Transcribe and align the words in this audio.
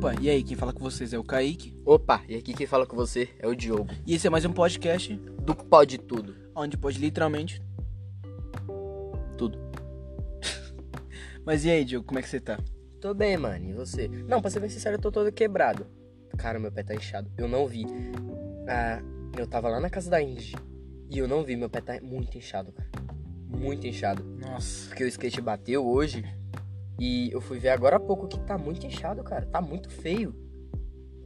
Opa, 0.00 0.14
e 0.18 0.30
aí, 0.30 0.42
quem 0.42 0.56
fala 0.56 0.72
com 0.72 0.80
vocês 0.80 1.12
é 1.12 1.18
o 1.18 1.22
Kaique. 1.22 1.78
Opa, 1.84 2.22
e 2.26 2.34
aqui 2.34 2.54
quem 2.54 2.66
fala 2.66 2.86
com 2.86 2.96
você 2.96 3.28
é 3.38 3.46
o 3.46 3.54
Diogo. 3.54 3.90
E 4.06 4.14
esse 4.14 4.26
é 4.26 4.30
mais 4.30 4.46
um 4.46 4.50
podcast 4.50 5.14
Do 5.14 5.54
Pode 5.54 5.98
Tudo. 5.98 6.34
onde 6.56 6.78
pode 6.78 6.98
literalmente 6.98 7.62
tudo. 9.36 9.58
Mas 11.44 11.66
e 11.66 11.70
aí, 11.70 11.84
Diogo, 11.84 12.06
como 12.06 12.18
é 12.18 12.22
que 12.22 12.30
você 12.30 12.40
tá? 12.40 12.58
Tô 12.98 13.12
bem, 13.12 13.36
mano, 13.36 13.62
e 13.68 13.74
você? 13.74 14.08
Não, 14.08 14.40
pra 14.40 14.50
ser 14.50 14.60
bem 14.60 14.70
sincero, 14.70 14.96
eu 14.96 15.00
tô 15.02 15.12
todo 15.12 15.30
quebrado. 15.30 15.86
Cara, 16.38 16.58
meu 16.58 16.72
pé 16.72 16.82
tá 16.82 16.94
inchado. 16.94 17.30
Eu 17.36 17.46
não 17.46 17.66
vi. 17.66 17.84
Ah, 18.66 19.02
eu 19.36 19.46
tava 19.46 19.68
lá 19.68 19.80
na 19.80 19.90
casa 19.90 20.08
da 20.08 20.22
Indy 20.22 20.54
e 21.10 21.18
eu 21.18 21.28
não 21.28 21.44
vi, 21.44 21.56
meu 21.56 21.68
pé 21.68 21.82
tá 21.82 22.00
muito 22.00 22.38
inchado, 22.38 22.72
cara. 22.72 22.88
Muito 23.46 23.86
inchado. 23.86 24.24
Nossa. 24.40 24.88
Porque 24.88 25.04
o 25.04 25.08
skate 25.08 25.42
bateu 25.42 25.86
hoje 25.86 26.24
e 27.00 27.32
eu 27.32 27.40
fui 27.40 27.58
ver 27.58 27.70
agora 27.70 27.96
há 27.96 28.00
pouco 28.00 28.28
que 28.28 28.38
tá 28.40 28.58
muito 28.58 28.86
inchado, 28.86 29.24
cara. 29.24 29.46
Tá 29.46 29.58
muito 29.58 29.88
feio. 29.88 30.34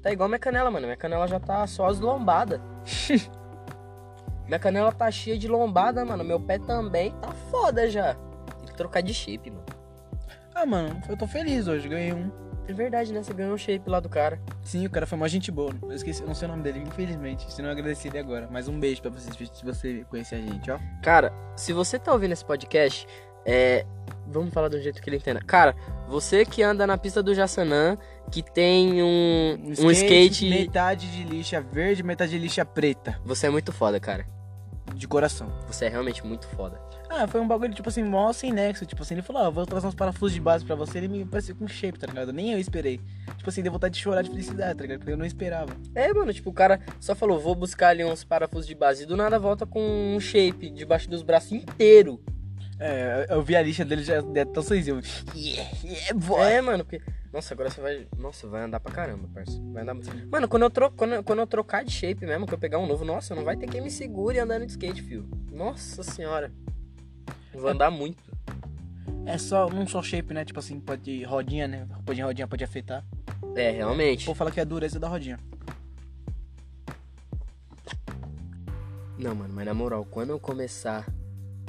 Tá 0.00 0.12
igual 0.12 0.28
minha 0.28 0.38
canela, 0.38 0.70
mano. 0.70 0.87
Minha 0.87 0.97
canela 0.97 1.27
já 1.27 1.41
tá 1.41 1.66
só 1.66 1.88
as 1.88 1.98
lombadas. 1.98 2.60
minha 4.47 4.59
canela 4.60 4.92
tá 4.92 5.10
cheia 5.10 5.37
de 5.37 5.48
lombada, 5.48 6.05
mano. 6.05 6.23
Meu 6.23 6.38
pé 6.38 6.60
também 6.60 7.10
tá 7.20 7.33
foda 7.50 7.91
já. 7.91 8.14
Tem 8.14 8.69
que 8.69 8.77
trocar 8.77 9.02
de 9.02 9.12
shape, 9.12 9.50
mano. 9.50 9.64
Ah, 10.55 10.64
mano, 10.64 11.02
eu 11.09 11.16
tô 11.16 11.27
feliz 11.27 11.66
hoje, 11.66 11.88
ganhei 11.88 12.12
um. 12.12 12.30
É 12.69 12.72
verdade, 12.72 13.12
né? 13.12 13.20
Você 13.20 13.34
ganhou 13.34 13.52
um 13.52 13.59
shape 13.59 13.91
lá 13.91 13.98
do 13.98 14.09
cara. 14.09 14.41
Sim, 14.62 14.86
o 14.86 14.91
cara 14.91 15.09
foi 15.09 15.19
uma 15.19 15.28
gente 15.28 15.50
boa. 15.50 15.75
Eu 15.83 15.92
esqueci, 15.92 16.22
eu 16.22 16.28
não 16.28 16.36
sei 16.36 16.47
o 16.47 16.50
nome 16.52 16.62
dele, 16.62 16.78
infelizmente. 16.78 17.52
Se 17.52 17.61
não 17.61 17.69
eu 17.69 17.72
agradeci 17.72 18.06
ele 18.06 18.19
agora. 18.19 18.48
Mas 18.48 18.69
um 18.69 18.78
beijo 18.78 19.02
pra 19.02 19.11
você 19.11 19.28
se 19.33 19.64
você 19.64 20.05
conhecer 20.09 20.36
a 20.36 20.41
gente, 20.41 20.70
ó. 20.70 20.78
Cara, 21.02 21.33
se 21.56 21.72
você 21.72 21.98
tá 21.98 22.12
ouvindo 22.12 22.30
esse 22.30 22.45
podcast, 22.45 23.09
é. 23.45 23.84
Vamos 24.27 24.52
falar 24.52 24.69
do 24.69 24.80
jeito 24.80 25.01
que 25.01 25.09
ele 25.09 25.16
entenda. 25.16 25.41
Cara, 25.41 25.74
você 26.09 26.45
que 26.45 26.62
anda 26.62 26.87
na 26.87 26.96
pista 26.96 27.23
do 27.23 27.34
Jassanã, 27.34 27.97
que 28.31 28.42
tem 28.42 29.03
um, 29.03 29.58
um 29.78 29.91
skate. 29.91 30.48
Metade 30.48 31.11
de 31.11 31.25
lixa 31.25 31.61
verde, 31.61 32.03
metade 32.03 32.33
de 32.33 32.39
lixa 32.39 32.64
preta. 32.64 33.20
Você 33.25 33.47
é 33.47 33.50
muito 33.50 33.72
foda, 33.72 34.00
cara. 34.00 34.27
De 34.94 35.08
coração. 35.08 35.53
Você 35.66 35.86
é 35.86 35.89
realmente 35.89 36.25
muito 36.25 36.47
foda. 36.48 36.81
Ah, 37.16 37.28
foi 37.28 37.41
um 37.41 37.47
bagulho, 37.47 37.72
tipo 37.72 37.89
assim, 37.89 38.03
mó 38.03 38.33
sem 38.33 38.53
nexo. 38.53 38.84
Tipo 38.84 39.03
assim, 39.03 39.14
ele 39.14 39.22
falou, 39.22 39.42
ah, 39.42 39.44
eu 39.47 39.53
vou 39.53 39.64
trazer 39.64 39.86
uns 39.86 39.94
parafusos 39.94 40.34
de 40.34 40.41
base 40.41 40.64
pra 40.64 40.75
você. 40.75 40.98
Ele 40.98 41.09
me 41.09 41.25
pareceu 41.25 41.55
com 41.55 41.66
shape, 41.69 41.98
tá 41.98 42.06
ligado? 42.06 42.33
Nem 42.33 42.53
eu 42.53 42.59
esperei. 42.59 43.00
Tipo 43.36 43.48
assim, 43.48 43.62
deu 43.62 43.70
vontade 43.70 43.94
de 43.94 44.00
chorar 44.00 44.22
de 44.22 44.31
felicidade, 44.31 44.77
tá 44.77 44.83
ligado? 44.83 44.98
Porque 44.98 45.12
eu 45.12 45.16
não 45.16 45.25
esperava. 45.25 45.72
É, 45.94 46.12
mano, 46.12 46.33
tipo, 46.33 46.50
o 46.50 46.53
cara 46.53 46.81
só 46.98 47.14
falou, 47.14 47.38
vou 47.38 47.55
buscar 47.55 47.88
ali 47.88 48.05
uns 48.05 48.25
parafusos 48.25 48.66
de 48.66 48.75
base 48.75 49.05
e 49.05 49.06
do 49.06 49.16
nada 49.16 49.38
volta 49.38 49.64
com 49.64 50.14
um 50.16 50.19
shape 50.19 50.70
debaixo 50.70 51.09
dos 51.09 51.22
braços 51.22 51.53
inteiro. 51.53 52.20
É, 52.78 53.27
eu 53.30 53.42
vi 53.42 53.55
a 53.55 53.62
lixa 53.62 53.84
dele 53.84 54.03
já 54.03 54.17
é 54.34 54.44
tão 54.44 54.62
sorrisinho. 54.62 55.00
Yeah, 55.34 55.70
yeah, 55.84 56.14
boy. 56.14 56.41
É, 56.41 56.61
mano, 56.61 56.84
porque. 56.84 57.00
Nossa, 57.33 57.55
agora 57.55 57.70
você 57.70 57.81
vai. 57.81 58.06
Nossa, 58.16 58.48
vai 58.48 58.62
andar 58.62 58.81
pra 58.81 58.92
caramba, 58.92 59.28
parça. 59.33 59.61
Vai 59.72 59.83
andar. 59.83 59.94
Mano, 60.31 60.48
quando 60.48 60.62
eu, 60.62 60.70
tro... 60.70 60.91
quando, 60.91 61.14
eu... 61.14 61.25
quando 61.25 61.39
eu 61.41 61.47
trocar 61.47 61.84
de 61.84 61.92
shape 61.92 62.27
mesmo, 62.27 62.47
que 62.47 62.55
eu 62.55 62.58
pegar 62.58 62.78
um 62.78 62.86
novo, 62.86 63.05
nossa, 63.05 63.34
não 63.34 63.44
vai 63.44 63.56
ter 63.56 63.69
quem 63.69 63.81
me 63.81 63.91
segure 63.91 64.39
andando 64.39 64.66
de 64.66 64.72
skate, 64.72 65.03
fio. 65.03 65.28
Nossa 65.50 66.03
senhora. 66.03 66.53
Vou 67.53 67.69
andar 67.69 67.91
muito. 67.91 68.22
É 69.27 69.38
só, 69.38 69.69
não 69.70 69.86
só 69.86 70.03
shape, 70.03 70.34
né? 70.34 70.44
Tipo 70.44 70.59
assim, 70.59 70.81
pode 70.81 71.22
rodinha, 71.25 71.69
né? 71.69 71.86
Pode 72.05 72.20
rodinha 72.20 72.47
pode 72.47 72.64
afetar. 72.64 73.05
É, 73.55 73.70
realmente. 73.70 74.28
Ou 74.28 74.34
fala 74.34 74.50
que 74.50 74.59
é 74.59 74.62
a 74.62 74.66
dureza 74.66 74.98
da 74.98 75.09
rodinha. 75.09 75.38
Não, 79.16 79.34
mano, 79.34 79.55
mas 79.55 79.64
na 79.64 79.72
moral, 79.72 80.05
quando 80.05 80.31
eu 80.31 80.41
começar 80.41 81.06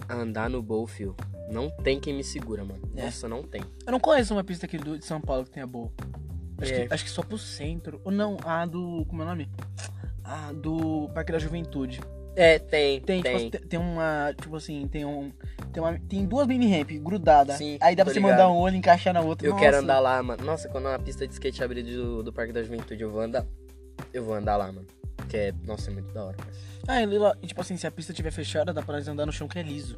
andar 0.10 0.50
no 0.50 0.62
bowl, 0.62 0.86
fio, 0.88 1.16
não 1.52 1.70
tem 1.70 2.00
quem 2.00 2.14
me 2.14 2.24
segura, 2.24 2.64
mano. 2.64 2.82
É. 2.96 3.06
Nossa, 3.06 3.28
não 3.28 3.44
tem. 3.44 3.62
Eu 3.86 3.92
não 3.92 4.00
conheço 4.00 4.34
uma 4.34 4.44
pista 4.44 4.66
aqui 4.66 4.78
do, 4.78 4.98
de 4.98 5.06
São 5.06 5.20
Paulo 5.22 5.44
que 5.46 5.52
tenha 5.52 5.68
boa. 5.68 5.92
Acho, 6.62 6.74
É. 6.74 6.88
que, 6.88 6.94
acho 6.94 7.04
que 7.04 7.10
só 7.10 7.22
pro 7.22 7.38
centro. 7.38 8.00
Ou 8.04 8.12
não, 8.12 8.38
a 8.46 8.66
do. 8.66 9.06
Como 9.08 9.22
é 9.22 9.26
o 9.26 9.28
nome? 9.28 9.50
A 10.24 10.52
do 10.53 11.09
Parque 11.14 11.31
da 11.31 11.40
Juventude. 11.40 12.00
É, 12.38 12.59
tem, 12.59 13.00
Tem, 13.00 13.22
tem. 13.22 13.50
Tipo, 13.50 13.68
tem, 13.68 13.80
uma. 13.80 14.34
Tipo 14.40 14.56
assim, 14.58 14.88
tem 14.88 15.06
um. 15.06 15.31
Tem, 15.72 15.81
uma, 15.81 15.98
tem 16.00 16.25
duas 16.25 16.46
mini 16.48 16.69
ramp 16.78 16.92
grudadas. 17.02 17.58
Sim, 17.58 17.78
Aí 17.81 17.96
dá 17.96 18.03
pra 18.03 18.14
você 18.14 18.19
ligado. 18.19 18.31
mandar 18.34 18.50
um 18.52 18.58
olho 18.58 18.75
e 18.75 18.78
encaixar 18.80 19.14
na 19.14 19.22
outra. 19.22 19.48
Eu 19.48 19.52
Nossa. 19.52 19.64
quero 19.64 19.78
andar 19.78 20.00
lá, 20.00 20.22
mano. 20.22 20.44
Nossa, 20.44 20.68
quando 20.69 20.88
a 20.88 21.00
pista 21.00 21.25
de 21.28 21.34
skate 21.34 21.64
abrir 21.64 21.84
do, 21.84 22.24
do 22.24 22.34
Parque 22.34 22.52
da 22.52 22.62
Juventude, 22.64 23.02
eu 23.03 23.09
vou 23.12 23.22
andar. 23.22 23.46
Eu 24.13 24.23
vou 24.23 24.35
andar 24.35 24.57
lá, 24.57 24.72
mano. 24.72 24.88
Que 25.29 25.38
é, 25.38 25.53
nossa, 25.66 25.89
é 25.89 25.94
muito 25.94 26.13
da 26.13 26.25
hora. 26.25 26.38
parça. 26.38 26.59
Ah, 26.88 27.01
e 27.01 27.17
lá, 27.17 27.35
tipo 27.35 27.61
assim, 27.61 27.78
se 27.78 27.88
a 27.88 27.91
pista 27.91 28.11
estiver 28.11 28.31
fechada, 28.31 28.73
dá 28.73 28.81
pra 28.81 28.97
andar 28.97 29.25
no 29.25 29.31
chão 29.31 29.47
que 29.47 29.57
é 29.57 29.63
liso. 29.63 29.95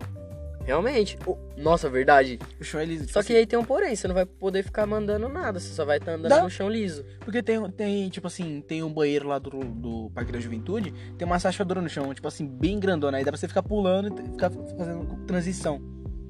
Realmente. 0.68 1.18
Oh, 1.26 1.38
nossa, 1.56 1.90
verdade. 1.90 2.38
O 2.60 2.64
chão 2.64 2.82
é 2.82 2.86
liso. 2.86 3.04
tipo 3.04 3.14
Só 3.14 3.22
que 3.22 3.32
assim, 3.32 3.40
aí 3.40 3.48
tem 3.48 3.58
um 3.58 3.64
porém, 3.64 3.96
você 3.96 4.06
não 4.06 4.14
vai 4.14 4.26
poder 4.26 4.64
ficar 4.64 4.86
mandando 4.86 5.30
nada, 5.30 5.62
você 5.62 5.74
só 5.74 5.86
vai 5.86 5.98
estar 5.98 6.12
andando 6.12 6.30
Dá. 6.30 6.44
no 6.44 6.50
chão 6.50 6.70
liso. 6.70 7.06
Porque 7.22 7.42
tem, 7.42 7.72
tem, 7.72 8.10
tipo 8.10 8.28
assim, 8.28 8.62
tem 8.68 8.84
um 8.84 8.92
banheiro 8.92 9.30
lá 9.30 9.40
do, 9.40 9.50
do 9.50 10.12
Parque 10.14 10.32
da 10.32 10.42
Juventude, 10.42 10.94
tem 11.18 11.26
uma 11.26 11.40
sachadora 11.40 11.82
no 11.82 11.88
chão, 11.88 12.14
tipo 12.14 12.28
assim, 12.28 12.46
bem 12.46 12.80
grandona. 12.82 13.18
Aí 13.18 13.24
dá 13.24 13.32
pra 13.32 13.40
você 13.40 13.48
ficar 13.48 13.64
pulando 13.64 14.14
e 14.22 14.32
ficar 14.32 14.50
fazendo 14.50 15.26
transição 15.26 15.82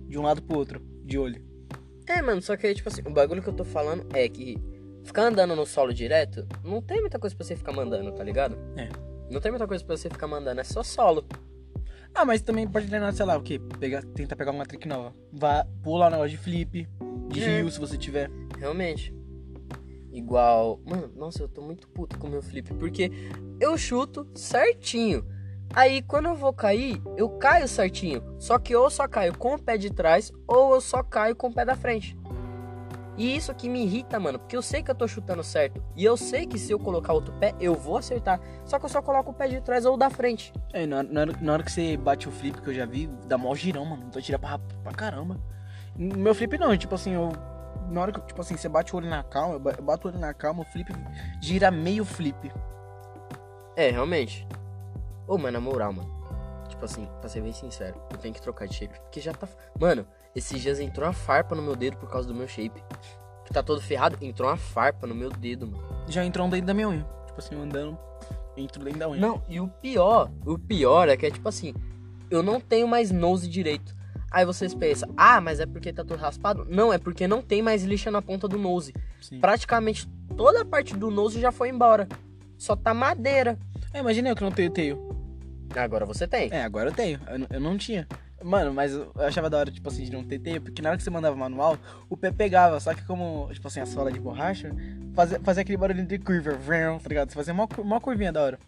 de 0.07 0.19
um 0.19 0.21
lado 0.21 0.39
pro 0.43 0.55
outro, 0.55 0.81
de 1.03 1.17
olho. 1.17 1.41
É, 2.05 2.21
mano, 2.21 2.39
só 2.39 2.55
que 2.55 2.67
aí, 2.67 2.75
tipo 2.75 2.89
assim, 2.89 3.01
o 3.07 3.09
bagulho 3.09 3.41
que 3.41 3.49
eu 3.49 3.53
tô 3.53 3.65
falando 3.65 4.05
é 4.13 4.29
que 4.29 4.55
ficar 5.07 5.23
andando 5.23 5.55
no 5.55 5.65
solo 5.65 5.93
direto, 5.93 6.45
não 6.63 6.81
tem 6.81 6.99
muita 7.01 7.17
coisa 7.17 7.35
pra 7.35 7.45
você 7.45 7.55
ficar 7.55 7.71
mandando, 7.71 8.11
tá 8.11 8.23
ligado? 8.23 8.57
É. 8.75 8.89
Não 9.29 9.41
tem 9.41 9.51
muita 9.51 9.67
coisa 9.67 9.83
pra 9.83 9.97
você 9.97 10.09
ficar 10.09 10.27
mandando, 10.27 10.61
é 10.61 10.63
só 10.63 10.83
solo. 10.83 11.25
Ah, 12.13 12.25
mas 12.25 12.41
também 12.41 12.67
pode 12.67 12.87
treinar, 12.87 13.13
sei 13.13 13.25
lá, 13.25 13.37
o 13.37 13.41
quê? 13.41 13.59
Pegar, 13.79 14.03
tentar 14.03 14.35
pegar 14.35 14.51
uma 14.51 14.65
trick 14.65 14.87
nova. 14.87 15.13
Vá, 15.31 15.65
pula 15.83 16.07
um 16.07 16.09
negócio 16.11 16.31
de 16.31 16.37
flip, 16.37 16.87
de 17.29 17.43
É. 17.43 17.57
rio, 17.61 17.69
se 17.69 17.79
você 17.79 17.97
tiver. 17.97 18.29
Realmente. 18.57 19.13
Igual. 20.11 20.79
Mano, 20.85 21.11
nossa, 21.15 21.43
eu 21.43 21.47
tô 21.47 21.61
muito 21.61 21.87
puto 21.89 22.17
com 22.17 22.27
o 22.27 22.29
meu 22.29 22.41
flip. 22.41 22.73
Porque 22.73 23.11
eu 23.59 23.77
chuto 23.77 24.27
certinho. 24.33 25.23
Aí 25.75 26.01
quando 26.01 26.27
eu 26.27 26.35
vou 26.35 26.53
cair, 26.53 26.99
eu 27.17 27.29
caio 27.37 27.67
certinho. 27.67 28.23
Só 28.39 28.57
que 28.57 28.75
ou 28.75 28.85
eu 28.85 28.89
só 28.89 29.07
caio 29.07 29.37
com 29.37 29.53
o 29.55 29.59
pé 29.61 29.77
de 29.77 29.91
trás, 29.93 30.31
ou 30.47 30.73
eu 30.73 30.81
só 30.81 31.03
caio 31.03 31.35
com 31.35 31.47
o 31.49 31.53
pé 31.53 31.65
da 31.65 31.75
frente. 31.75 32.17
E 33.17 33.35
isso 33.35 33.53
que 33.55 33.67
me 33.67 33.83
irrita, 33.83 34.19
mano. 34.19 34.37
Porque 34.37 34.55
eu 34.55 34.61
sei 34.61 34.83
que 34.83 34.91
eu 34.91 34.95
tô 34.95 35.07
chutando 35.07 35.43
certo. 35.43 35.83
E 35.95 36.05
eu 36.05 36.15
sei 36.15 36.45
que 36.45 36.59
se 36.59 36.71
eu 36.71 36.77
colocar 36.79 37.13
outro 37.13 37.33
pé, 37.33 37.55
eu 37.59 37.73
vou 37.73 37.97
acertar. 37.97 38.39
Só 38.63 38.77
que 38.77 38.85
eu 38.85 38.89
só 38.89 39.01
coloco 39.01 39.31
o 39.31 39.33
pé 39.33 39.47
de 39.47 39.59
trás 39.59 39.85
ou 39.85 39.97
da 39.97 40.09
frente. 40.09 40.53
É, 40.71 40.85
na, 40.85 41.01
na, 41.01 41.21
hora- 41.21 41.33
na 41.41 41.53
hora 41.53 41.63
que 41.63 41.71
você 41.71 41.97
bate 41.97 42.29
o 42.29 42.31
flip, 42.31 42.61
que 42.61 42.69
eu 42.69 42.73
já 42.73 42.85
vi, 42.85 43.07
dá 43.25 43.37
mó 43.37 43.53
girão, 43.55 43.83
mano. 43.85 44.03
Então 44.07 44.21
tira 44.21 44.37
pra, 44.37 44.59
pra 44.83 44.91
caramba. 44.93 45.35
No 45.97 46.15
Meu 46.15 46.35
flip 46.35 46.57
não, 46.59 46.77
tipo 46.77 46.93
assim, 46.93 47.13
eu. 47.13 47.31
Na 47.89 48.01
hora 48.01 48.11
que, 48.11 48.21
tipo 48.21 48.39
assim, 48.41 48.55
você 48.55 48.67
bate 48.69 48.93
o 48.93 48.97
olho 48.97 49.09
na 49.09 49.23
calma, 49.23 49.55
eu 49.55 49.59
ba- 49.59 49.73
eu 49.77 49.83
bato 49.83 50.07
o 50.07 50.11
olho 50.11 50.19
na 50.19 50.33
calma, 50.33 50.61
o 50.61 50.65
flip 50.65 50.91
gira 51.41 51.71
meio 51.71 52.05
flip. 52.05 52.51
É, 53.75 53.89
realmente. 53.91 54.47
Ô, 55.27 55.37
mas 55.37 55.53
na 55.53 55.59
moral, 55.59 55.93
mano. 55.93 56.15
Tipo 56.69 56.85
assim, 56.85 57.07
pra 57.19 57.29
ser 57.29 57.41
bem 57.41 57.53
sincero, 57.53 57.99
eu 58.11 58.17
tenho 58.17 58.33
que 58.33 58.41
trocar 58.41 58.67
de 58.67 58.75
shape. 58.75 58.99
Porque 58.99 59.19
já 59.21 59.33
tá. 59.33 59.47
Mano, 59.79 60.05
esses 60.37 60.61
dias 60.61 60.79
entrou 60.79 61.07
uma 61.07 61.13
farpa 61.13 61.55
no 61.55 61.63
meu 61.63 61.75
dedo 61.75 61.97
por 61.97 62.07
causa 62.09 62.27
do 62.27 62.35
meu 62.35 62.47
shape. 62.47 62.83
Que 63.43 63.51
tá 63.51 63.63
todo 63.63 63.81
ferrado. 63.81 64.17
Entrou 64.21 64.49
uma 64.49 64.57
farpa 64.57 65.07
no 65.07 65.15
meu 65.15 65.31
dedo, 65.31 65.65
mano. 65.65 65.83
Já 66.07 66.23
entrou 66.23 66.45
um 66.45 66.49
dentro 66.49 66.67
da 66.67 66.73
minha 66.75 66.87
unha. 66.87 67.07
Tipo 67.25 67.39
assim, 67.39 67.55
andando, 67.55 67.97
entro 68.55 68.83
dentro 68.83 68.99
da 68.99 69.09
unha. 69.09 69.19
Não, 69.19 69.41
e 69.49 69.59
o 69.59 69.67
pior, 69.67 70.31
o 70.45 70.59
pior 70.59 71.09
é 71.09 71.17
que 71.17 71.25
é 71.25 71.31
tipo 71.31 71.49
assim, 71.49 71.73
eu 72.29 72.43
não 72.43 72.59
tenho 72.59 72.87
mais 72.87 73.09
nose 73.09 73.47
direito. 73.47 73.95
Aí 74.29 74.45
vocês 74.45 74.75
pensam, 74.75 75.11
ah, 75.17 75.41
mas 75.41 75.59
é 75.59 75.65
porque 75.65 75.91
tá 75.91 76.03
todo 76.03 76.19
raspado? 76.19 76.67
Não, 76.69 76.93
é 76.93 76.99
porque 76.99 77.27
não 77.27 77.41
tem 77.41 77.61
mais 77.61 77.83
lixa 77.83 78.11
na 78.11 78.21
ponta 78.21 78.47
do 78.47 78.59
nose. 78.59 78.93
Sim. 79.21 79.39
Praticamente 79.39 80.07
toda 80.35 80.61
a 80.61 80.65
parte 80.65 80.95
do 80.95 81.09
nose 81.09 81.39
já 81.39 81.51
foi 81.51 81.69
embora. 81.69 82.07
Só 82.57 82.75
tá 82.75 82.93
madeira. 82.93 83.57
É, 83.93 83.99
imagina 83.99 84.29
eu 84.29 84.35
que 84.35 84.43
não 84.43 84.51
tenho 84.51 84.69
teio. 84.69 85.07
Agora 85.75 86.05
você 86.05 86.27
tem. 86.27 86.49
É, 86.51 86.63
agora 86.63 86.89
eu 86.89 86.93
tenho. 86.93 87.19
Eu, 87.27 87.47
eu 87.55 87.59
não 87.59 87.77
tinha. 87.77 88.07
Mano, 88.47 88.73
mas 88.73 88.93
eu 88.93 89.11
eu 89.13 89.25
achava 89.25 89.49
da 89.49 89.57
hora, 89.57 89.69
tipo 89.69 89.89
assim, 89.89 90.05
de 90.05 90.11
não 90.11 90.23
ter 90.23 90.39
teio, 90.39 90.61
porque 90.61 90.81
na 90.81 90.89
hora 90.89 90.97
que 90.97 91.03
você 91.03 91.09
mandava 91.09 91.35
manual, 91.35 91.77
o 92.09 92.15
pé 92.15 92.31
pegava, 92.31 92.79
só 92.79 92.93
que 92.93 93.03
como, 93.03 93.49
tipo 93.51 93.67
assim, 93.67 93.81
a 93.81 93.85
sola 93.85 94.11
de 94.11 94.19
borracha, 94.19 94.71
fazia, 95.13 95.39
fazia 95.41 95.61
aquele 95.61 95.77
barulho 95.77 96.05
de 96.05 96.17
curva, 96.17 96.51
vrrr, 96.51 96.99
tá 97.01 97.09
ligado? 97.09 97.29
Você 97.29 97.35
fazia 97.35 97.53
uma, 97.53 97.67
uma 97.77 97.99
curvinha 97.99 98.31
da 98.31 98.41
hora. 98.41 98.59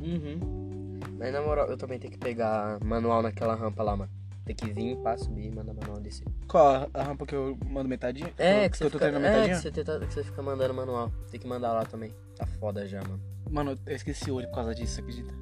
Uhum. 0.00 0.98
Mas 1.18 1.32
na 1.32 1.40
moral, 1.40 1.68
eu 1.68 1.76
também 1.76 1.98
tenho 1.98 2.12
que 2.12 2.18
pegar 2.18 2.78
manual 2.82 3.22
naquela 3.22 3.54
rampa 3.54 3.82
lá, 3.82 3.96
mano. 3.96 4.10
Tem 4.44 4.56
que 4.56 4.72
vir 4.72 4.96
pra 4.96 5.16
subir 5.18 5.46
e 5.46 5.50
mandar 5.54 5.74
manual 5.74 6.00
descer. 6.00 6.26
Qual 6.48 6.88
a, 6.92 7.02
rampa 7.02 7.26
que 7.26 7.34
eu 7.34 7.56
mando 7.66 7.88
metadinha? 7.88 8.32
É, 8.38 8.68
que, 8.68 8.78
que, 8.78 8.84
eu 8.84 8.88
você 8.88 8.90
tô 8.90 8.98
fica, 8.98 9.10
treinando 9.10 9.26
é 9.26 9.30
metadinha? 9.30 9.56
que, 9.56 9.62
você 9.62 9.70
tenta, 9.70 10.06
que 10.06 10.14
você 10.14 10.24
fica 10.24 10.42
mandando 10.42 10.74
manual. 10.74 11.12
Tem 11.30 11.38
que 11.38 11.46
mandar 11.46 11.72
lá 11.72 11.84
também. 11.84 12.14
Tá 12.34 12.46
foda 12.46 12.86
já, 12.88 13.02
mano. 13.02 13.20
Mano, 13.50 13.78
eu 13.86 13.94
esqueci 13.94 14.30
o 14.30 14.36
olho 14.36 14.48
por 14.48 14.54
causa 14.54 14.74
disso, 14.74 15.00
acredita? 15.00 15.34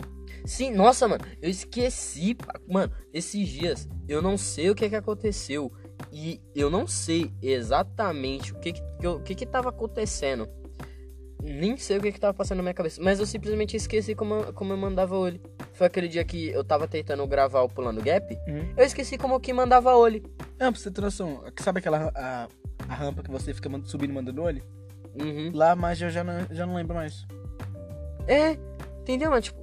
Sim, 0.46 0.72
nossa, 0.72 1.06
mano, 1.08 1.25
eu 1.43 1.50
esqueci. 1.50 2.37
Mano, 2.69 2.93
esses 3.12 3.48
dias 3.48 3.88
eu 4.08 4.22
não 4.22 4.38
sei 4.38 4.70
o 4.70 4.75
que 4.75 4.88
que 4.88 4.96
aconteceu. 4.96 5.72
E 6.12 6.40
eu 6.54 6.70
não 6.70 6.87
sei 6.87 7.32
exatamente 7.43 8.52
o 8.52 8.58
que 8.60 8.72
que, 8.72 9.06
o 9.06 9.20
que, 9.20 9.34
que 9.34 9.46
tava 9.46 9.70
acontecendo. 9.70 10.48
Nem 11.43 11.76
sei 11.76 11.98
o 11.98 12.00
que 12.02 12.12
que 12.12 12.20
tava 12.20 12.34
passando 12.34 12.58
na 12.58 12.62
minha 12.62 12.75
cabeça. 12.75 13.00
Mas 13.02 13.19
eu 13.20 13.26
simplesmente 13.26 13.76
esqueci 13.76 14.14
como, 14.14 14.34
eu- 14.34 14.52
como 14.52 14.72
eu 14.72 14.76
mandava 14.76 15.16
olho. 15.16 15.40
Foi 15.72 15.87
aquele 15.87 16.08
dia 16.08 16.25
que 16.25 16.48
eu 16.48 16.64
tava 16.64 16.88
tentando 16.88 17.26
gravar 17.26 17.62
o 17.62 17.69
Pulando 17.69 18.02
Gap. 18.02 18.34
Uhum. 18.48 18.72
Eu 18.76 18.84
esqueci 18.84 19.16
como 19.19 19.38
que 19.40 19.52
mandava 19.52 19.94
olho. 19.94 20.22
Não, 20.58 20.72
pra 20.72 20.81
você 20.81 20.90
ter 20.90 21.00
noção, 21.00 21.44
sabe 21.60 21.78
aquela 21.78 22.10
a, 22.14 22.48
a 22.88 22.94
rampa 22.94 23.22
que 23.22 23.31
você 23.31 23.52
fica 23.54 23.70
subindo 23.84 24.10
e 24.10 24.14
mandando 24.14 24.43
olho? 24.43 24.62
Uhum. 25.19 25.50
lá, 25.54 25.75
mas 25.75 26.00
eu 26.02 26.10
já 26.10 26.22
não, 26.22 26.46
já 26.50 26.66
não 26.66 26.75
lembro 26.75 26.94
mais. 26.94 27.26
É, 28.26 28.58
entendeu, 29.00 29.31
mano? 29.31 29.40
Tipo, 29.40 29.58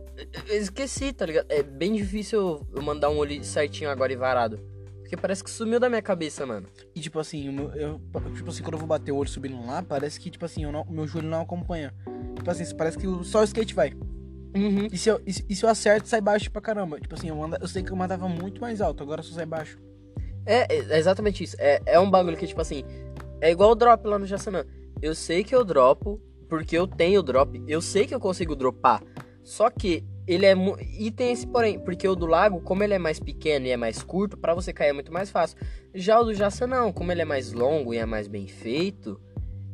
eu 0.47 0.57
esqueci, 0.57 1.11
tá 1.13 1.25
ligado? 1.25 1.45
É 1.49 1.63
bem 1.63 1.93
difícil 1.93 2.65
eu 2.73 2.81
mandar 2.81 3.09
um 3.09 3.17
olho 3.17 3.43
certinho 3.43 3.89
agora 3.89 4.13
e 4.13 4.15
varado. 4.15 4.59
Porque 5.01 5.17
parece 5.17 5.43
que 5.43 5.49
sumiu 5.49 5.79
da 5.79 5.89
minha 5.89 6.01
cabeça, 6.01 6.45
mano. 6.45 6.67
E 6.95 6.99
tipo 6.99 7.19
assim, 7.19 7.55
eu, 7.75 8.01
tipo 8.35 8.49
assim, 8.49 8.63
quando 8.63 8.73
eu 8.73 8.79
vou 8.79 8.87
bater 8.87 9.11
o 9.11 9.17
olho 9.17 9.29
subindo 9.29 9.65
lá, 9.65 9.83
parece 9.83 10.19
que, 10.19 10.29
tipo 10.29 10.45
assim, 10.45 10.65
o 10.65 10.85
meu 10.89 11.05
joelho 11.05 11.29
não 11.29 11.41
acompanha. 11.41 11.93
Tipo 12.35 12.49
assim, 12.49 12.75
parece 12.75 12.97
que 12.97 13.05
só 13.23 13.41
o 13.41 13.43
skate 13.43 13.75
vai. 13.75 13.93
Uhum. 14.55 14.87
E 14.91 14.97
se 14.97 15.09
eu, 15.09 15.19
e, 15.25 15.31
e 15.49 15.55
se 15.55 15.65
eu 15.65 15.69
acerto, 15.69 16.07
sai 16.07 16.21
baixo 16.21 16.49
pra 16.51 16.61
caramba. 16.61 16.99
Tipo 16.99 17.15
assim, 17.15 17.29
eu, 17.29 17.37
eu 17.59 17.67
sei 17.67 17.83
que 17.83 17.91
eu 17.91 17.95
mandava 17.95 18.27
muito 18.27 18.61
mais 18.61 18.81
alto, 18.81 19.03
agora 19.03 19.21
só 19.21 19.33
sai 19.33 19.45
baixo. 19.45 19.77
É, 20.45 20.75
é 20.75 20.97
exatamente 20.97 21.43
isso. 21.43 21.55
É, 21.59 21.81
é 21.85 21.99
um 21.99 22.09
bagulho 22.09 22.37
que, 22.37 22.47
tipo 22.47 22.61
assim, 22.61 22.83
é 23.41 23.51
igual 23.51 23.71
o 23.71 23.75
drop 23.75 24.07
lá 24.07 24.19
no 24.19 24.25
Jassanã. 24.25 24.65
Eu 25.01 25.15
sei 25.15 25.43
que 25.43 25.55
eu 25.55 25.63
dropo, 25.63 26.21
porque 26.47 26.77
eu 26.77 26.87
tenho 26.87 27.23
drop, 27.23 27.61
eu 27.67 27.81
sei 27.81 28.05
que 28.05 28.13
eu 28.13 28.19
consigo 28.19 28.55
dropar. 28.55 29.01
Só 29.43 29.69
que 29.69 30.03
ele 30.25 30.45
é. 30.45 30.53
E 30.97 31.11
tem 31.11 31.31
esse 31.31 31.45
porém, 31.45 31.79
porque 31.79 32.07
o 32.07 32.15
do 32.15 32.25
lago, 32.25 32.61
como 32.61 32.83
ele 32.83 32.93
é 32.93 32.99
mais 32.99 33.19
pequeno 33.19 33.65
e 33.65 33.71
é 33.71 33.77
mais 33.77 34.01
curto, 34.01 34.37
pra 34.37 34.53
você 34.53 34.71
cair 34.71 34.89
é 34.89 34.93
muito 34.93 35.11
mais 35.11 35.29
fácil. 35.29 35.57
Já 35.93 36.19
o 36.19 36.25
do 36.25 36.33
Jassan 36.33 36.67
não, 36.67 36.91
como 36.91 37.11
ele 37.11 37.21
é 37.21 37.25
mais 37.25 37.51
longo 37.51 37.93
e 37.93 37.97
é 37.97 38.05
mais 38.05 38.27
bem 38.27 38.47
feito, 38.47 39.19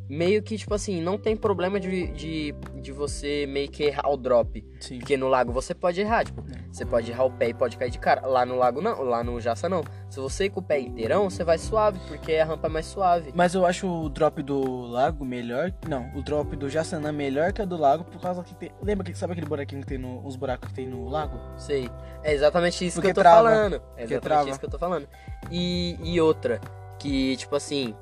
meio 0.10 0.42
que, 0.42 0.58
tipo 0.58 0.74
assim, 0.74 1.00
não 1.02 1.18
tem 1.20 1.38
problema 1.38 1.80
de, 1.80 2.08
de, 2.08 2.56
de 2.82 2.92
você 2.92 3.46
meio 3.48 3.70
que 3.70 3.84
errar 3.84 4.10
o 4.10 4.18
drop. 4.18 4.66
Sim. 4.80 4.98
Porque 4.98 5.16
no 5.16 5.28
lago 5.28 5.52
você 5.54 5.76
pode 5.76 6.02
errar, 6.02 6.26
tipo, 6.26 6.42
É. 6.52 6.60
você 6.72 6.84
pode 6.84 7.12
errar 7.12 7.26
o 7.26 7.32
pé 7.32 7.50
e 7.50 7.54
pode 7.54 7.78
cair 7.78 7.92
de 7.92 8.00
cara. 8.00 8.26
Lá 8.26 8.44
no 8.46 8.56
lago 8.56 8.82
não, 8.82 9.04
lá 9.04 9.24
no 9.24 9.40
Jaça 9.40 9.70
não. 9.70 9.84
Se 10.10 10.20
você 10.20 10.46
ir 10.46 10.50
com 10.50 10.62
o 10.62 10.64
pé 10.64 10.80
inteirão, 10.80 11.30
você 11.30 11.44
vai 11.44 11.60
suave, 11.60 12.00
porque 12.08 12.34
a 12.34 12.46
rampa 12.46 12.68
é 12.68 12.70
mais 12.72 12.88
suave. 12.88 13.32
Mas 13.36 13.54
eu 13.54 13.66
acho 13.66 13.88
o 13.88 14.10
drop 14.10 14.42
do 14.42 14.88
lago 14.88 15.24
melhor. 15.24 15.72
Não, 15.88 16.10
o 16.16 16.24
drop 16.24 16.56
do 16.56 16.68
Jassanã 16.68 17.12
melhor 17.12 17.54
que 17.54 17.62
a 17.62 17.66
do 17.66 17.78
lago, 17.78 18.04
por 18.04 18.20
causa 18.20 18.44
que 18.44 18.56
tem. 18.56 18.72
Lembra 18.82 19.06
que 19.12 19.16
sabe 19.18 19.34
aquele 19.34 19.48
buraquinho 19.48 19.82
que 19.82 19.88
tem 19.88 19.98
no. 20.00 20.26
Os 20.26 20.36
buracos 20.36 20.70
que 20.70 20.74
tem 20.76 20.88
no 20.88 21.08
lago? 21.08 21.38
Sei. 21.58 21.88
É 22.24 22.34
exatamente 22.34 22.84
isso 22.86 22.96
Porque 22.96 23.08
que 23.08 23.12
eu 23.12 23.16
tô 23.16 23.22
trava. 23.22 23.48
falando. 23.50 23.76
É 23.96 24.04
exatamente 24.04 24.22
trava. 24.22 24.50
isso 24.50 24.60
que 24.60 24.66
eu 24.66 24.70
tô 24.72 24.80
falando. 24.80 25.08
E, 25.52 25.98
e 26.04 26.20
outra, 26.20 26.60
que, 26.98 27.38
tipo 27.38 27.56
assim. 27.56 27.94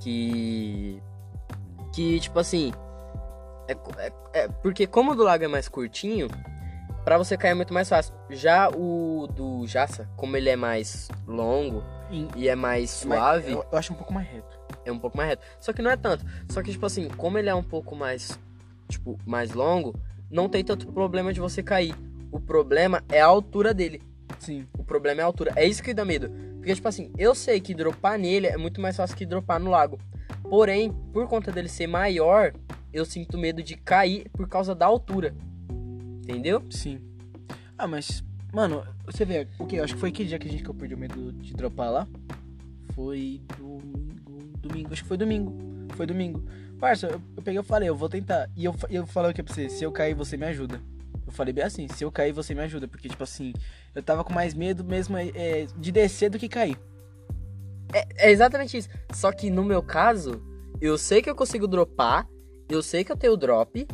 Que. 0.00 1.02
Que, 1.96 2.20
tipo 2.20 2.38
assim. 2.38 2.74
É, 3.66 3.72
é, 3.98 4.12
é- 4.34 4.48
porque 4.62 4.86
como 4.86 5.12
o 5.12 5.14
do 5.14 5.22
lago 5.24 5.42
é 5.42 5.48
mais 5.48 5.66
curtinho, 5.66 6.28
pra 7.06 7.16
você 7.16 7.38
cair 7.38 7.52
é 7.52 7.54
muito 7.54 7.72
mais 7.72 7.88
fácil. 7.88 8.12
Já 8.28 8.68
o 8.68 9.26
do 9.34 9.66
Jaça, 9.66 10.06
como 10.14 10.36
ele 10.36 10.50
é 10.50 10.56
mais 10.56 11.08
longo 11.26 11.82
E- 12.10 12.28
e 12.36 12.48
é 12.50 12.54
mais 12.54 12.90
suave. 12.90 13.52
Eu, 13.52 13.64
eu 13.72 13.78
acho 13.78 13.94
um 13.94 13.96
pouco 13.96 14.12
mais 14.12 14.28
reto. 14.28 14.60
é 14.84 14.92
um 14.92 14.98
pouco 14.98 15.16
mais 15.16 15.30
reto. 15.30 15.42
Só 15.58 15.72
que 15.72 15.80
não 15.80 15.90
é 15.90 15.96
tanto. 15.96 16.22
Só 16.50 16.62
que, 16.62 16.70
tipo 16.70 16.84
assim, 16.84 17.08
como 17.08 17.38
ele 17.38 17.48
é 17.48 17.54
um 17.54 17.62
pouco 17.62 17.96
mais, 17.96 18.38
tipo, 18.88 19.18
mais 19.24 19.52
longo, 19.54 19.94
não 20.30 20.48
tem 20.50 20.62
tanto 20.62 20.86
problema 20.92 21.32
de 21.32 21.40
você 21.40 21.62
cair. 21.62 21.94
O 22.30 22.38
problema 22.38 23.02
é 23.08 23.22
a 23.22 23.26
altura 23.26 23.72
dele. 23.72 24.02
Sim. 24.38 24.68
O 24.78 24.84
problema 24.84 25.22
é 25.22 25.24
a 25.24 25.26
altura. 25.26 25.52
É 25.56 25.64
isso 25.64 25.82
que 25.82 25.94
dá 25.94 26.04
medo. 26.04 26.30
Porque, 26.58 26.74
tipo 26.74 26.86
assim, 26.88 27.10
eu 27.16 27.34
sei 27.34 27.58
que 27.58 27.74
dropar 27.74 28.18
nele 28.18 28.46
é 28.48 28.56
muito 28.58 28.80
mais 28.82 28.96
fácil 28.96 29.16
que 29.16 29.24
dropar 29.24 29.58
no 29.58 29.70
lago. 29.70 29.98
Porém, 30.48 30.92
por 31.12 31.26
conta 31.28 31.50
dele 31.50 31.68
ser 31.68 31.86
maior, 31.86 32.52
eu 32.92 33.04
sinto 33.04 33.36
medo 33.36 33.62
de 33.62 33.76
cair 33.76 34.28
por 34.30 34.48
causa 34.48 34.74
da 34.74 34.86
altura. 34.86 35.34
Entendeu? 36.22 36.62
Sim. 36.70 37.00
Ah, 37.76 37.86
mas. 37.86 38.24
Mano, 38.52 38.86
você 39.04 39.24
vê, 39.24 39.46
o 39.58 39.66
que? 39.66 39.78
Acho 39.78 39.94
que 39.94 40.00
foi 40.00 40.10
que 40.10 40.24
dia 40.24 40.38
que 40.38 40.48
a 40.48 40.50
gente 40.50 40.62
que 40.62 40.70
eu 40.70 40.74
perdi 40.74 40.94
o 40.94 40.98
medo 40.98 41.32
de 41.32 41.52
dropar 41.52 41.90
lá? 41.90 42.08
Foi 42.94 43.42
domingo. 43.58 44.58
Domingo, 44.58 44.92
acho 44.92 45.02
que 45.02 45.08
foi 45.08 45.16
domingo. 45.16 45.52
Foi 45.94 46.06
domingo. 46.06 46.42
Parça, 46.78 47.06
eu, 47.06 47.20
eu 47.36 47.42
peguei 47.42 47.60
e 47.60 47.64
falei, 47.64 47.88
eu 47.88 47.96
vou 47.96 48.08
tentar. 48.08 48.48
E 48.56 48.64
eu, 48.64 48.74
eu 48.88 49.06
falei 49.06 49.30
o 49.30 49.34
que 49.34 49.42
pra 49.42 49.52
você? 49.52 49.68
Se 49.68 49.84
eu 49.84 49.92
cair, 49.92 50.14
você 50.14 50.36
me 50.36 50.46
ajuda. 50.46 50.80
Eu 51.26 51.32
falei 51.32 51.52
bem 51.52 51.64
assim, 51.64 51.88
se 51.88 52.04
eu 52.04 52.12
cair, 52.12 52.32
você 52.32 52.54
me 52.54 52.60
ajuda. 52.60 52.86
Porque, 52.86 53.08
tipo 53.08 53.22
assim, 53.22 53.52
eu 53.94 54.02
tava 54.02 54.22
com 54.22 54.32
mais 54.32 54.54
medo 54.54 54.84
mesmo 54.84 55.16
é, 55.16 55.66
de 55.76 55.92
descer 55.92 56.30
do 56.30 56.38
que 56.38 56.48
cair. 56.48 56.78
É 57.92 58.30
exatamente 58.30 58.76
isso. 58.76 58.88
Só 59.12 59.32
que 59.32 59.50
no 59.50 59.64
meu 59.64 59.82
caso, 59.82 60.42
eu 60.80 60.98
sei 60.98 61.22
que 61.22 61.30
eu 61.30 61.34
consigo 61.34 61.66
dropar, 61.66 62.28
eu 62.68 62.82
sei 62.82 63.04
que 63.04 63.12
eu 63.12 63.16
tenho 63.16 63.36
drop, 63.36 63.86